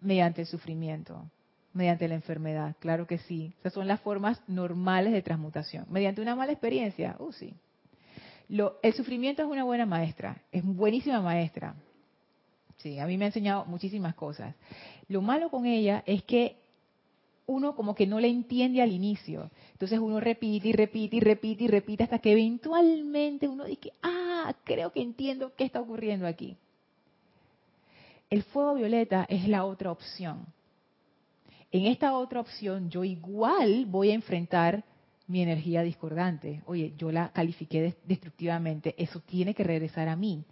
mediante 0.00 0.42
el 0.42 0.46
sufrimiento, 0.46 1.24
mediante 1.72 2.08
la 2.08 2.14
enfermedad, 2.14 2.74
claro 2.80 3.06
que 3.06 3.18
sí. 3.18 3.54
Esas 3.60 3.72
son 3.72 3.86
las 3.86 4.00
formas 4.00 4.42
normales 4.48 5.12
de 5.12 5.22
transmutación. 5.22 5.86
Mediante 5.88 6.20
una 6.20 6.34
mala 6.34 6.52
experiencia, 6.52 7.16
uh, 7.18 7.32
sí. 7.32 7.54
Lo, 8.48 8.78
el 8.82 8.92
sufrimiento 8.92 9.42
es 9.42 9.48
una 9.48 9.64
buena 9.64 9.86
maestra, 9.86 10.42
es 10.50 10.64
buenísima 10.64 11.22
maestra. 11.22 11.74
Sí, 12.78 12.98
a 12.98 13.06
mí 13.06 13.16
me 13.16 13.26
ha 13.26 13.28
enseñado 13.28 13.64
muchísimas 13.66 14.14
cosas. 14.16 14.56
Lo 15.08 15.22
malo 15.22 15.48
con 15.50 15.66
ella 15.66 16.02
es 16.04 16.24
que 16.24 16.61
uno 17.46 17.74
como 17.74 17.94
que 17.94 18.06
no 18.06 18.20
le 18.20 18.28
entiende 18.28 18.82
al 18.82 18.92
inicio. 18.92 19.50
Entonces 19.72 19.98
uno 19.98 20.20
repite 20.20 20.68
y 20.68 20.72
repite 20.72 21.16
y 21.16 21.20
repite 21.20 21.64
y 21.64 21.68
repite 21.68 22.04
hasta 22.04 22.18
que 22.18 22.32
eventualmente 22.32 23.48
uno 23.48 23.64
dice, 23.64 23.92
ah, 24.02 24.54
creo 24.64 24.92
que 24.92 25.02
entiendo 25.02 25.52
qué 25.56 25.64
está 25.64 25.80
ocurriendo 25.80 26.26
aquí. 26.26 26.56
El 28.30 28.42
fuego 28.44 28.74
violeta 28.74 29.26
es 29.28 29.46
la 29.48 29.64
otra 29.64 29.92
opción. 29.92 30.46
En 31.70 31.86
esta 31.86 32.16
otra 32.16 32.40
opción 32.40 32.90
yo 32.90 33.04
igual 33.04 33.86
voy 33.86 34.10
a 34.10 34.14
enfrentar 34.14 34.84
mi 35.26 35.42
energía 35.42 35.82
discordante. 35.82 36.62
Oye, 36.66 36.94
yo 36.96 37.10
la 37.10 37.30
califiqué 37.32 37.94
destructivamente, 38.04 38.94
eso 38.98 39.20
tiene 39.20 39.54
que 39.54 39.64
regresar 39.64 40.08
a 40.08 40.16
mí 40.16 40.44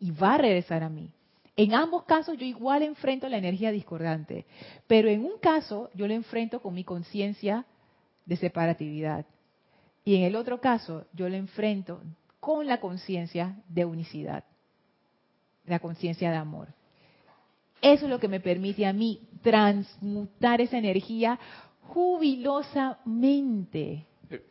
y 0.00 0.10
va 0.10 0.34
a 0.34 0.38
regresar 0.38 0.82
a 0.82 0.88
mí. 0.88 1.10
En 1.56 1.74
ambos 1.74 2.04
casos 2.04 2.36
yo 2.36 2.44
igual 2.44 2.82
enfrento 2.82 3.28
la 3.28 3.38
energía 3.38 3.70
discordante, 3.70 4.44
pero 4.86 5.08
en 5.08 5.24
un 5.24 5.38
caso 5.38 5.90
yo 5.94 6.08
lo 6.08 6.14
enfrento 6.14 6.60
con 6.60 6.74
mi 6.74 6.82
conciencia 6.82 7.64
de 8.26 8.36
separatividad 8.36 9.24
y 10.04 10.16
en 10.16 10.22
el 10.22 10.34
otro 10.36 10.60
caso 10.60 11.06
yo 11.12 11.28
lo 11.28 11.36
enfrento 11.36 12.02
con 12.40 12.66
la 12.66 12.80
conciencia 12.80 13.62
de 13.68 13.84
unicidad, 13.84 14.44
la 15.64 15.78
conciencia 15.78 16.30
de 16.30 16.36
amor. 16.36 16.68
Eso 17.80 18.06
es 18.06 18.10
lo 18.10 18.18
que 18.18 18.26
me 18.28 18.40
permite 18.40 18.86
a 18.86 18.92
mí 18.92 19.28
transmutar 19.42 20.60
esa 20.60 20.78
energía 20.78 21.38
jubilosamente. 21.82 24.06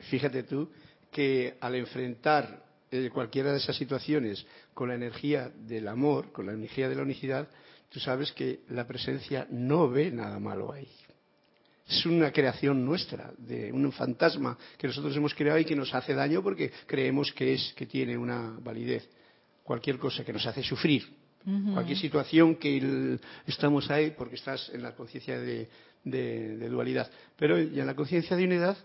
Fíjate 0.09 0.43
tú 0.43 0.69
que 1.11 1.57
al 1.59 1.75
enfrentar 1.75 2.62
eh, 2.93 3.09
cualquiera 3.11 3.51
de 3.51 3.57
esas 3.57 3.75
situaciones 3.75 4.45
con 4.75 4.89
la 4.89 4.93
energía 4.93 5.49
del 5.49 5.87
amor, 5.87 6.31
con 6.31 6.45
la 6.45 6.53
energía 6.53 6.87
de 6.87 6.93
la 6.93 7.01
unicidad, 7.01 7.47
tú 7.89 7.99
sabes 7.99 8.31
que 8.33 8.59
la 8.69 8.85
presencia 8.85 9.47
no 9.49 9.89
ve 9.89 10.11
nada 10.11 10.39
malo 10.39 10.71
ahí. 10.71 10.87
Es 11.87 12.05
una 12.05 12.31
creación 12.31 12.85
nuestra, 12.85 13.33
de 13.35 13.71
un 13.71 13.91
fantasma 13.91 14.55
que 14.77 14.85
nosotros 14.85 15.15
hemos 15.17 15.33
creado 15.33 15.57
y 15.57 15.65
que 15.65 15.75
nos 15.75 15.91
hace 15.91 16.13
daño 16.13 16.43
porque 16.43 16.71
creemos 16.85 17.33
que 17.33 17.55
es 17.55 17.73
que 17.75 17.87
tiene 17.87 18.15
una 18.15 18.59
validez. 18.59 19.09
Cualquier 19.63 19.97
cosa 19.97 20.23
que 20.23 20.31
nos 20.31 20.45
hace 20.45 20.61
sufrir, 20.61 21.03
cualquier 21.73 21.97
situación 21.97 22.57
que 22.57 23.17
estamos 23.47 23.89
ahí 23.89 24.11
porque 24.11 24.35
estás 24.35 24.69
en 24.69 24.83
la 24.83 24.93
conciencia 24.93 25.39
de, 25.39 25.67
de, 26.03 26.69
dualidad. 26.69 27.09
Pero 27.37 27.59
ya 27.59 27.81
en 27.81 27.87
la 27.87 27.95
conciencia 27.95 28.37
de 28.37 28.43
unidad 28.43 28.77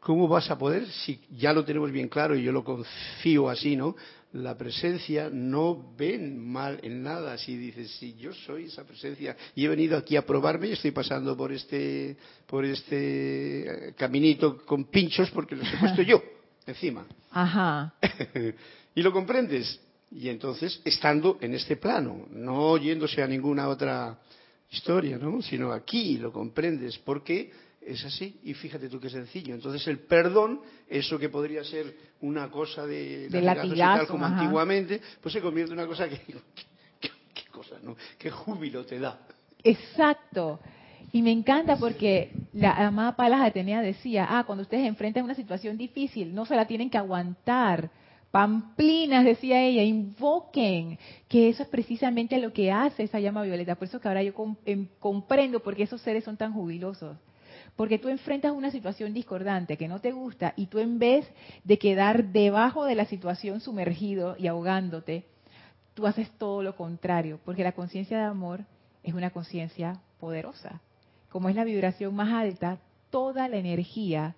¿Cómo 0.00 0.28
vas 0.28 0.50
a 0.50 0.56
poder, 0.56 0.86
si 0.86 1.20
ya 1.36 1.52
lo 1.52 1.64
tenemos 1.64 1.90
bien 1.90 2.08
claro 2.08 2.36
y 2.36 2.42
yo 2.42 2.52
lo 2.52 2.62
confío 2.62 3.48
así, 3.48 3.74
¿no? 3.74 3.96
La 4.32 4.56
presencia 4.56 5.30
no 5.32 5.94
ven 5.96 6.38
mal 6.38 6.78
en 6.82 7.02
nada. 7.02 7.36
Si 7.38 7.56
dices, 7.56 7.90
si 7.92 8.14
yo 8.14 8.32
soy 8.32 8.64
esa 8.64 8.84
presencia 8.84 9.36
y 9.54 9.64
he 9.64 9.68
venido 9.68 9.96
aquí 9.96 10.16
a 10.16 10.24
probarme 10.24 10.68
y 10.68 10.72
estoy 10.72 10.92
pasando 10.92 11.36
por 11.36 11.50
este, 11.50 12.16
por 12.46 12.64
este 12.64 13.88
eh, 13.88 13.94
caminito 13.96 14.58
con 14.58 14.84
pinchos 14.84 15.30
porque 15.30 15.56
los 15.56 15.66
he 15.72 15.76
puesto 15.78 16.02
yo 16.02 16.22
encima. 16.66 17.06
Ajá. 17.30 17.94
y 18.94 19.02
lo 19.02 19.12
comprendes. 19.12 19.80
Y 20.10 20.28
entonces, 20.28 20.80
estando 20.84 21.38
en 21.40 21.54
este 21.54 21.76
plano, 21.76 22.26
no 22.30 22.76
yéndose 22.76 23.22
a 23.22 23.26
ninguna 23.26 23.68
otra 23.68 24.18
historia, 24.70 25.18
¿no? 25.18 25.42
Sino 25.42 25.72
aquí 25.72 26.18
lo 26.18 26.32
comprendes. 26.32 26.98
porque 26.98 27.50
es 27.80 28.04
así, 28.04 28.38
y 28.44 28.54
fíjate 28.54 28.88
tú 28.88 29.00
qué 29.00 29.08
sencillo. 29.08 29.54
Entonces 29.54 29.86
el 29.88 30.00
perdón, 30.00 30.60
eso 30.88 31.18
que 31.18 31.28
podría 31.28 31.64
ser 31.64 31.94
una 32.20 32.50
cosa 32.50 32.86
de, 32.86 33.28
de 33.28 33.42
latigazo, 33.42 34.08
como 34.08 34.26
antiguamente, 34.26 35.00
pues 35.22 35.32
se 35.32 35.40
convierte 35.40 35.72
en 35.72 35.78
una 35.78 35.88
cosa 35.88 36.08
que, 36.08 36.20
¿qué, 37.00 37.10
cosa, 37.50 37.76
no? 37.82 37.96
Qué 38.18 38.30
júbilo 38.30 38.84
te 38.84 38.98
da. 38.98 39.18
Exacto. 39.62 40.60
Y 41.12 41.22
me 41.22 41.32
encanta 41.32 41.76
porque 41.76 42.32
La 42.52 42.86
amada 42.86 43.16
Palas 43.16 43.40
Atenea 43.40 43.80
decía, 43.80 44.26
ah, 44.28 44.44
cuando 44.44 44.62
ustedes 44.62 44.86
enfrentan 44.86 45.24
una 45.24 45.34
situación 45.34 45.78
difícil, 45.78 46.34
no 46.34 46.44
se 46.44 46.56
la 46.56 46.66
tienen 46.66 46.90
que 46.90 46.98
aguantar. 46.98 47.90
Pamplinas, 48.30 49.24
decía 49.24 49.62
ella, 49.62 49.82
invoquen, 49.82 50.98
que 51.28 51.48
eso 51.48 51.62
es 51.62 51.68
precisamente 51.70 52.38
lo 52.38 52.52
que 52.52 52.70
hace 52.70 53.04
esa 53.04 53.20
llama 53.20 53.42
violeta. 53.42 53.74
Por 53.76 53.88
eso 53.88 54.00
que 54.00 54.08
ahora 54.08 54.22
yo 54.22 54.34
em, 54.66 54.86
comprendo 54.98 55.60
por 55.60 55.74
qué 55.74 55.84
esos 55.84 56.02
seres 56.02 56.24
son 56.24 56.36
tan 56.36 56.52
jubilosos. 56.52 57.16
Porque 57.78 58.00
tú 58.00 58.08
enfrentas 58.08 58.50
una 58.50 58.72
situación 58.72 59.14
discordante 59.14 59.76
que 59.76 59.86
no 59.86 60.00
te 60.00 60.10
gusta 60.10 60.52
y 60.56 60.66
tú 60.66 60.80
en 60.80 60.98
vez 60.98 61.30
de 61.62 61.78
quedar 61.78 62.32
debajo 62.32 62.84
de 62.84 62.96
la 62.96 63.04
situación 63.04 63.60
sumergido 63.60 64.34
y 64.36 64.48
ahogándote, 64.48 65.26
tú 65.94 66.04
haces 66.04 66.28
todo 66.38 66.64
lo 66.64 66.74
contrario, 66.74 67.38
porque 67.44 67.62
la 67.62 67.70
conciencia 67.70 68.18
de 68.18 68.24
amor 68.24 68.64
es 69.04 69.14
una 69.14 69.30
conciencia 69.30 70.00
poderosa. 70.18 70.80
Como 71.28 71.50
es 71.50 71.54
la 71.54 71.62
vibración 71.62 72.16
más 72.16 72.32
alta, 72.32 72.80
toda 73.10 73.46
la 73.46 73.58
energía 73.58 74.34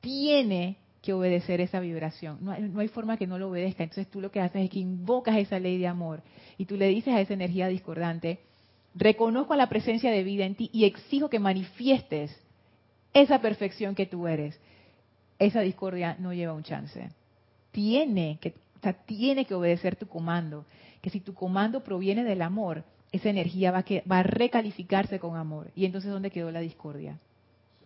tiene 0.00 0.76
que 1.02 1.12
obedecer 1.12 1.60
esa 1.60 1.80
vibración. 1.80 2.38
No 2.40 2.52
hay, 2.52 2.86
forma 2.86 3.16
que 3.16 3.26
no 3.26 3.36
lo 3.36 3.48
obedezca. 3.48 3.82
Entonces 3.82 4.08
tú 4.08 4.20
lo 4.20 4.30
que 4.30 4.38
haces 4.38 4.62
es 4.62 4.70
que 4.70 4.78
invocas 4.78 5.38
esa 5.38 5.58
ley 5.58 5.76
de 5.76 5.88
amor 5.88 6.22
y 6.56 6.66
tú 6.66 6.76
le 6.76 6.86
dices 6.86 7.14
a 7.14 7.20
esa 7.20 7.34
energía 7.34 7.66
discordante, 7.66 8.38
reconozco 8.94 9.56
la 9.56 9.68
presencia 9.68 10.12
de 10.12 10.22
vida 10.22 10.44
en 10.44 10.54
ti 10.54 10.70
y 10.72 10.84
exijo 10.84 11.28
que 11.28 11.40
manifiestes 11.40 12.30
esa 13.12 13.40
perfección 13.40 13.94
que 13.94 14.06
tú 14.06 14.26
eres. 14.26 14.58
Esa 15.38 15.60
discordia 15.60 16.16
no 16.18 16.32
lleva 16.32 16.52
un 16.52 16.62
chance. 16.62 17.10
Tiene 17.72 18.38
que, 18.40 18.54
tiene 19.06 19.44
que 19.44 19.54
obedecer 19.54 19.96
tu 19.96 20.06
comando. 20.06 20.64
Que 21.00 21.10
si 21.10 21.20
tu 21.20 21.34
comando 21.34 21.82
proviene 21.82 22.24
del 22.24 22.42
amor, 22.42 22.84
esa 23.12 23.30
energía 23.30 23.72
va 23.72 23.78
a, 23.78 23.82
que, 23.82 24.02
va 24.10 24.18
a 24.18 24.22
recalificarse 24.22 25.18
con 25.18 25.36
amor. 25.36 25.70
Y 25.74 25.86
entonces, 25.86 26.10
¿dónde 26.10 26.30
quedó 26.30 26.50
la 26.50 26.60
discordia? 26.60 27.18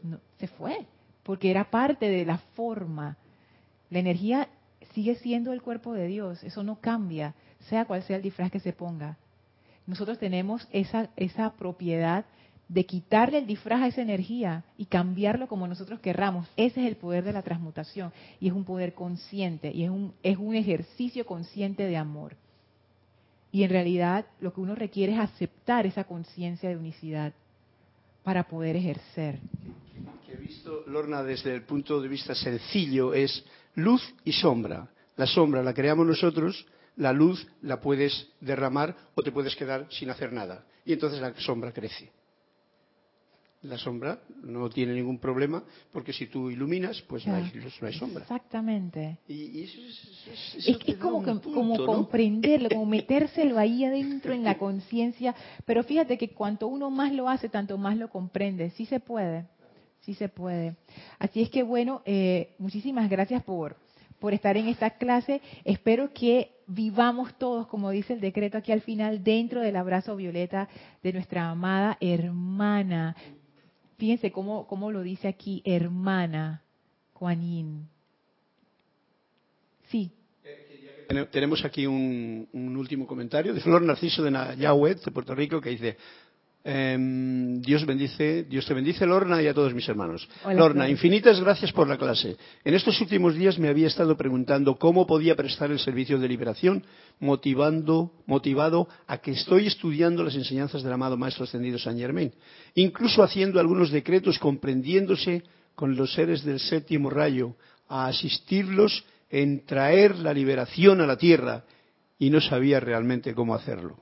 No, 0.03 0.19
se 0.39 0.49
fue 0.49 0.87
porque 1.25 1.51
era 1.51 1.71
parte 1.71 2.09
de 2.09 2.25
la 2.25 2.39
forma. 2.55 3.17
La 3.91 3.99
energía 3.99 4.49
sigue 4.93 5.17
siendo 5.17 5.53
el 5.53 5.63
cuerpo 5.63 5.93
de 5.93 6.07
Dios, 6.07 6.45
eso 6.45 6.63
no 6.63 6.77
cambia, 6.77 7.35
sea 7.69 7.87
cual 7.87 8.03
sea 8.05 8.17
el 8.17 8.23
disfraz 8.23 8.53
que 8.53 8.61
se 8.61 8.73
ponga. 8.73 9.17
Nosotros 9.87 10.19
tenemos 10.19 10.69
esa, 10.71 11.11
esa 11.17 11.53
propiedad 11.55 12.25
de 12.69 12.87
quitarle 12.87 13.39
el 13.39 13.47
disfraz 13.47 13.83
a 13.83 13.87
esa 13.89 14.03
energía 14.03 14.65
y 14.79 14.87
cambiarlo 14.87 15.49
como 15.49 15.69
nosotros 15.69 16.01
querramos. 16.01 16.49
Ese 16.57 16.83
es 16.83 16.89
el 16.89 16.97
poder 16.97 17.25
de 17.25 17.33
la 17.33 17.43
transmutación 17.43 18.13
y 18.41 18.49
es 18.49 18.55
un 18.55 18.65
poder 18.65 18.95
consciente 18.95 19.71
y 19.73 19.85
es 19.85 19.91
un, 19.91 20.15
es 20.23 20.39
un 20.39 20.55
ejercicio 20.55 21.27
consciente 21.27 21.85
de 21.85 21.97
amor. 21.97 22.37
Y 23.53 23.63
en 23.63 23.71
realidad 23.71 24.27
lo 24.41 24.53
que 24.53 24.61
uno 24.61 24.75
requiere 24.75 25.13
es 25.13 25.19
aceptar 25.21 25.87
esa 25.87 26.05
conciencia 26.05 26.69
de 26.69 26.77
unicidad 26.77 27.33
para 28.25 28.45
poder 28.45 28.77
ejercer 28.77 29.39
he 30.35 30.37
visto, 30.37 30.85
Lorna, 30.87 31.23
desde 31.23 31.55
el 31.55 31.63
punto 31.63 32.01
de 32.01 32.09
vista 32.09 32.35
sencillo, 32.35 33.15
es 33.15 33.45
luz 33.77 34.03
y 34.25 34.33
sombra. 34.33 34.89
La 35.17 35.27
sombra 35.27 35.63
la 35.63 35.75
creamos 35.75 36.07
nosotros, 36.07 36.67
la 36.97 37.13
luz 37.13 37.47
la 37.63 37.81
puedes 37.81 38.29
derramar 38.41 38.97
o 39.15 39.23
te 39.23 39.33
puedes 39.33 39.55
quedar 39.57 39.87
sin 39.91 40.11
hacer 40.11 40.33
nada. 40.33 40.67
Y 40.85 40.93
entonces 40.93 41.21
la 41.21 41.35
sombra 41.41 41.73
crece 41.73 42.11
la 43.65 43.79
sombra 43.79 44.21
no 44.43 44.69
tiene 44.69 44.95
ningún 44.95 45.19
problema 45.19 45.63
porque 45.93 46.13
si 46.13 46.27
tú 46.27 46.51
iluminas 46.51 47.03
pues 47.03 47.27
no, 47.27 47.35
hay, 47.35 47.93
sombra. 47.93 48.23
Exactamente. 48.23 49.19
Y, 49.27 49.63
es, 49.63 50.99
como, 50.99 51.23
comprenderlo 51.85 52.69
como 52.69 52.87
metérselo 52.87 53.59
ahí 53.59 53.85
adentro 53.85 54.33
en 54.33 54.45
la 54.45 54.59
conciencia. 54.59 55.35
Pero 55.65 55.83
fíjate 55.83 56.19
que 56.19 56.31
cuanto 56.31 56.67
uno 56.67 56.91
más 56.91 57.13
lo 57.13 57.29
hace 57.29 57.49
tanto 57.49 57.79
más 57.79 57.97
lo 57.97 58.09
comprende. 58.09 58.71
Sí 58.71 58.87
se 58.87 59.01
puede 59.01 59.47
sí 60.01 60.13
se 60.15 60.29
puede. 60.29 60.77
Así 61.19 61.41
es 61.41 61.51
que 61.51 61.63
bueno 61.63 62.03
eh, 62.05 62.55
muchísimas 62.59 63.09
gracias 63.09 63.43
por 63.43 63.77
por 64.19 64.33
estar 64.33 64.57
en 64.57 64.69
esta 64.69 64.91
clase. 64.91 65.43
Espero 65.65 66.13
que 66.15 66.53
vivamos 66.67 67.35
todos, 67.39 67.67
como 67.67 67.91
dice 67.91 68.15
el 68.15 68.21
decreto 68.21 68.57
aquí 68.57 68.73
al 68.73 68.81
final, 68.81 69.23
dentro 69.23 69.61
del 69.61 69.77
abrazo 69.77 70.17
violeta 70.17 70.69
de 71.03 71.13
nuestra 71.13 71.51
amada 71.51 71.99
hermana, 72.01 73.17
Fíjense 73.97 74.33
cómo, 74.33 74.67
cómo 74.67 74.91
lo 74.91 75.03
dice 75.03 75.29
aquí, 75.29 75.63
hermana 75.65 76.63
Juanín. 77.15 77.89
Sí. 79.89 80.11
Tenemos 81.31 81.65
aquí 81.65 81.87
un, 81.87 82.49
último 82.77 83.07
comentario 83.07 83.55
de 83.55 83.61
Flor 83.61 83.83
Narciso 83.83 84.23
de 84.23 84.31
Nayahuet, 84.31 85.05
de 85.05 85.11
Puerto 85.11 85.35
Rico, 85.35 85.61
que 85.61 85.71
dice, 85.71 85.97
em, 86.65 87.61
Dios 87.61 87.85
bendice, 87.87 88.45
Dios 88.45 88.67
te 88.67 88.75
bendice, 88.75 89.07
Lorna, 89.07 89.43
y 89.43 89.47
a 89.47 89.55
todos 89.55 89.75
mis 89.75 89.89
hermanos. 89.89 90.29
Lorna, 90.45 90.89
infinitas 90.89 91.41
gracias 91.41 91.73
por 91.73 91.87
la 91.87 91.99
clase. 91.99 92.37
En 92.65 92.75
estos 92.75 93.01
últimos 93.01 93.35
días 93.35 93.59
me 93.59 93.69
había 93.69 93.87
estado 93.87 94.17
preguntando 94.17 94.77
cómo 94.77 95.07
podía 95.07 95.37
prestar 95.37 95.71
el 95.71 95.79
servicio 95.79 96.19
de 96.19 96.29
liberación, 96.29 96.85
motivando, 97.21 98.13
motivado 98.27 98.89
a 99.07 99.19
que 99.19 99.33
estoy 99.33 99.67
estudiando 99.67 100.25
las 100.25 100.35
enseñanzas 100.35 100.83
del 100.83 100.93
amado 100.93 101.17
Maestro 101.17 101.45
Ascendido 101.45 101.79
San 101.79 101.99
Germain 101.99 102.33
incluso 102.75 103.23
haciendo 103.23 103.61
algunos 103.61 103.91
decretos 103.91 104.39
comprendiéndose 104.39 105.43
con 105.75 105.97
los 105.97 106.13
seres 106.13 106.45
del 106.45 106.61
séptimo 106.61 107.11
rayo, 107.11 107.57
a 107.89 108.07
asistirlos 108.07 109.05
en 109.31 109.65
traer 109.65 110.17
la 110.17 110.33
liberación 110.33 111.01
a 111.01 111.07
la 111.07 111.17
tierra, 111.17 111.65
y 112.19 112.31
no 112.31 112.41
sabía 112.41 112.81
realmente 112.81 113.35
cómo 113.35 113.55
hacerlo. 113.55 113.99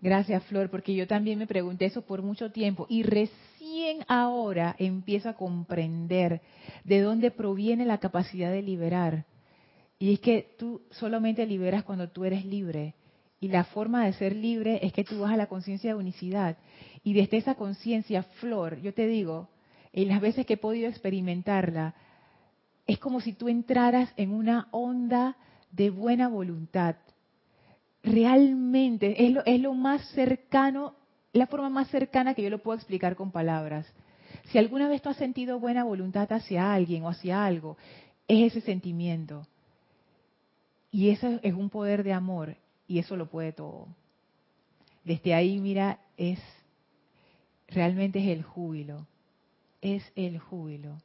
Gracias, 0.00 0.42
Flor, 0.44 0.70
porque 0.70 0.94
yo 0.94 1.06
también 1.06 1.38
me 1.38 1.46
pregunté 1.46 1.84
eso 1.84 2.02
por 2.02 2.22
mucho 2.22 2.50
tiempo 2.50 2.86
y 2.88 3.02
recién 3.02 3.98
ahora 4.08 4.74
empiezo 4.78 5.28
a 5.28 5.34
comprender 5.34 6.40
de 6.84 7.00
dónde 7.00 7.30
proviene 7.30 7.84
la 7.84 7.98
capacidad 7.98 8.50
de 8.50 8.62
liberar. 8.62 9.26
Y 9.98 10.14
es 10.14 10.20
que 10.20 10.54
tú 10.58 10.80
solamente 10.90 11.44
liberas 11.44 11.84
cuando 11.84 12.08
tú 12.08 12.24
eres 12.24 12.46
libre. 12.46 12.94
Y 13.38 13.48
la 13.48 13.64
forma 13.64 14.04
de 14.04 14.14
ser 14.14 14.34
libre 14.34 14.80
es 14.82 14.92
que 14.92 15.04
tú 15.04 15.20
vas 15.20 15.32
a 15.32 15.36
la 15.36 15.46
conciencia 15.46 15.90
de 15.90 15.98
unicidad. 15.98 16.56
Y 17.04 17.12
desde 17.12 17.36
esa 17.36 17.54
conciencia, 17.54 18.22
Flor, 18.22 18.80
yo 18.80 18.94
te 18.94 19.06
digo, 19.06 19.48
en 19.92 20.08
las 20.08 20.20
veces 20.22 20.46
que 20.46 20.54
he 20.54 20.58
podido 20.58 20.88
experimentarla, 20.88 21.94
es 22.86 22.98
como 22.98 23.20
si 23.20 23.34
tú 23.34 23.48
entraras 23.48 24.12
en 24.16 24.32
una 24.32 24.68
onda 24.70 25.36
de 25.70 25.90
buena 25.90 26.28
voluntad. 26.28 26.96
Realmente 28.02 29.24
es 29.24 29.32
lo, 29.32 29.44
es 29.44 29.60
lo 29.60 29.74
más 29.74 30.02
cercano, 30.10 30.94
la 31.32 31.46
forma 31.46 31.68
más 31.68 31.88
cercana 31.88 32.34
que 32.34 32.42
yo 32.42 32.50
lo 32.50 32.62
puedo 32.62 32.76
explicar 32.76 33.16
con 33.16 33.30
palabras. 33.30 33.86
Si 34.50 34.58
alguna 34.58 34.88
vez 34.88 35.02
tú 35.02 35.08
has 35.08 35.16
sentido 35.16 35.60
buena 35.60 35.84
voluntad 35.84 36.32
hacia 36.32 36.72
alguien 36.72 37.04
o 37.04 37.08
hacia 37.08 37.44
algo, 37.44 37.76
es 38.26 38.52
ese 38.52 38.60
sentimiento. 38.62 39.46
Y 40.90 41.10
eso 41.10 41.38
es 41.42 41.54
un 41.54 41.70
poder 41.70 42.02
de 42.02 42.12
amor 42.12 42.56
y 42.88 42.98
eso 42.98 43.16
lo 43.16 43.26
puede 43.26 43.52
todo. 43.52 43.86
Desde 45.04 45.34
ahí, 45.34 45.58
mira, 45.58 46.00
es 46.16 46.40
realmente 47.68 48.18
es 48.18 48.28
el 48.36 48.42
júbilo. 48.42 49.06
Es 49.80 50.02
el 50.16 50.38
júbilo. 50.38 50.96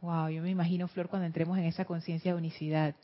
Wow, 0.00 0.28
yo 0.28 0.42
me 0.42 0.50
imagino, 0.50 0.88
Flor, 0.88 1.08
cuando 1.08 1.26
entremos 1.26 1.58
en 1.58 1.64
esa 1.64 1.84
conciencia 1.84 2.32
de 2.32 2.38
unicidad, 2.38 2.94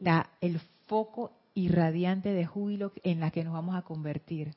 la, 0.00 0.30
el 0.40 0.58
foco 0.86 1.32
irradiante 1.56 2.32
de 2.32 2.46
júbilo 2.46 2.92
en 3.02 3.18
la 3.18 3.32
que 3.32 3.42
nos 3.42 3.54
vamos 3.54 3.74
a 3.74 3.82
convertir. 3.82 4.54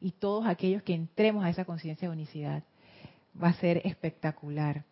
Y 0.00 0.10
todos 0.10 0.46
aquellos 0.46 0.82
que 0.82 0.94
entremos 0.94 1.44
a 1.44 1.50
esa 1.50 1.64
conciencia 1.64 2.08
de 2.08 2.14
unicidad, 2.14 2.64
va 3.40 3.48
a 3.48 3.54
ser 3.54 3.80
espectacular. 3.84 4.84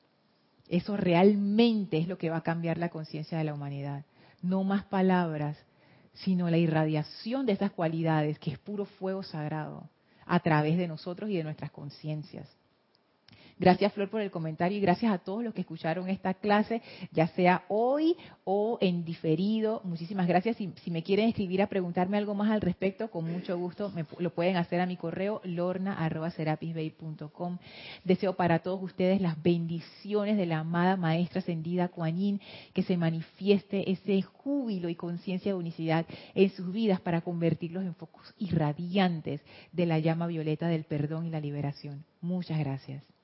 Eso 0.69 0.97
realmente 0.97 1.99
es 1.99 2.09
lo 2.09 2.17
que 2.17 2.31
va 2.31 2.39
a 2.39 2.43
cambiar 2.43 2.79
la 2.79 2.91
conciencia 2.91 3.37
de 3.37 3.45
la 3.45 3.55
humanidad. 3.55 4.05
No 4.41 4.63
más 4.65 4.85
palabras, 4.85 5.59
sino 6.13 6.49
la 6.49 6.59
irradiación 6.59 7.45
de 7.45 7.53
esas 7.53 7.73
cualidades, 7.73 8.39
que 8.39 8.53
es 8.53 8.59
puro 8.59 8.85
fuego 8.85 9.23
sagrado 9.23 9.89
a 10.27 10.41
través 10.41 10.79
de 10.79 10.87
nosotros 10.87 11.31
y 11.31 11.37
de 11.37 11.45
nuestras 11.45 11.73
conciencias. 11.73 12.49
Gracias 13.59 13.93
Flor 13.93 14.09
por 14.09 14.21
el 14.21 14.31
comentario 14.31 14.79
y 14.79 14.81
gracias 14.81 15.13
a 15.13 15.19
todos 15.19 15.43
los 15.43 15.53
que 15.53 15.63
escucharon 15.63 16.09
esta 16.09 16.35
clase, 16.35 16.81
ya 17.11 17.27
sea 17.29 17.65
hoy 17.69 18.17
o 18.45 18.79
en 18.81 19.05
diferido. 19.05 19.81
Muchísimas 19.85 20.29
gracias. 20.29 20.57
Si, 20.57 20.91
me 20.91 21.03
quieren 21.03 21.29
escribir 21.29 21.61
a 21.63 21.67
preguntarme 21.67 22.19
algo 22.19 22.35
más 22.35 22.51
al 22.51 22.61
respecto, 22.61 23.11
con 23.11 23.25
mucho 23.31 23.57
gusto 23.59 23.91
me, 23.91 24.05
lo 24.19 24.31
pueden 24.31 24.57
hacer 24.57 24.81
a 24.81 24.87
mi 24.87 24.97
correo 24.97 25.41
lorna.serapisbay.com. 25.45 27.59
Deseo 28.05 28.35
para 28.35 28.61
todos 28.61 28.81
ustedes 28.83 29.21
las 29.21 29.43
bendiciones 29.43 30.37
de 30.37 30.47
la 30.47 30.61
amada 30.61 30.97
Maestra 30.97 31.41
Ascendida 31.41 31.89
Kuan 31.89 32.41
que 32.73 32.83
se 32.83 32.97
manifieste 32.97 33.91
ese 33.91 34.23
júbilo 34.23 34.89
y 34.89 34.95
conciencia 34.95 35.53
de 35.53 35.59
unicidad 35.59 36.07
en 36.35 36.51
sus 36.51 36.73
vidas 36.73 37.01
para 37.01 37.21
convertirlos 37.21 37.85
en 37.85 37.95
focos 37.95 38.35
irradiantes 38.39 39.41
de 39.73 39.87
la 39.87 39.99
llama 39.99 40.27
violeta 40.27 40.69
del 40.69 40.85
perdón 40.85 41.27
y 41.27 41.31
la 41.31 41.41
liberación. 41.41 42.05
Muchas 42.21 42.59
gracias. 42.59 43.18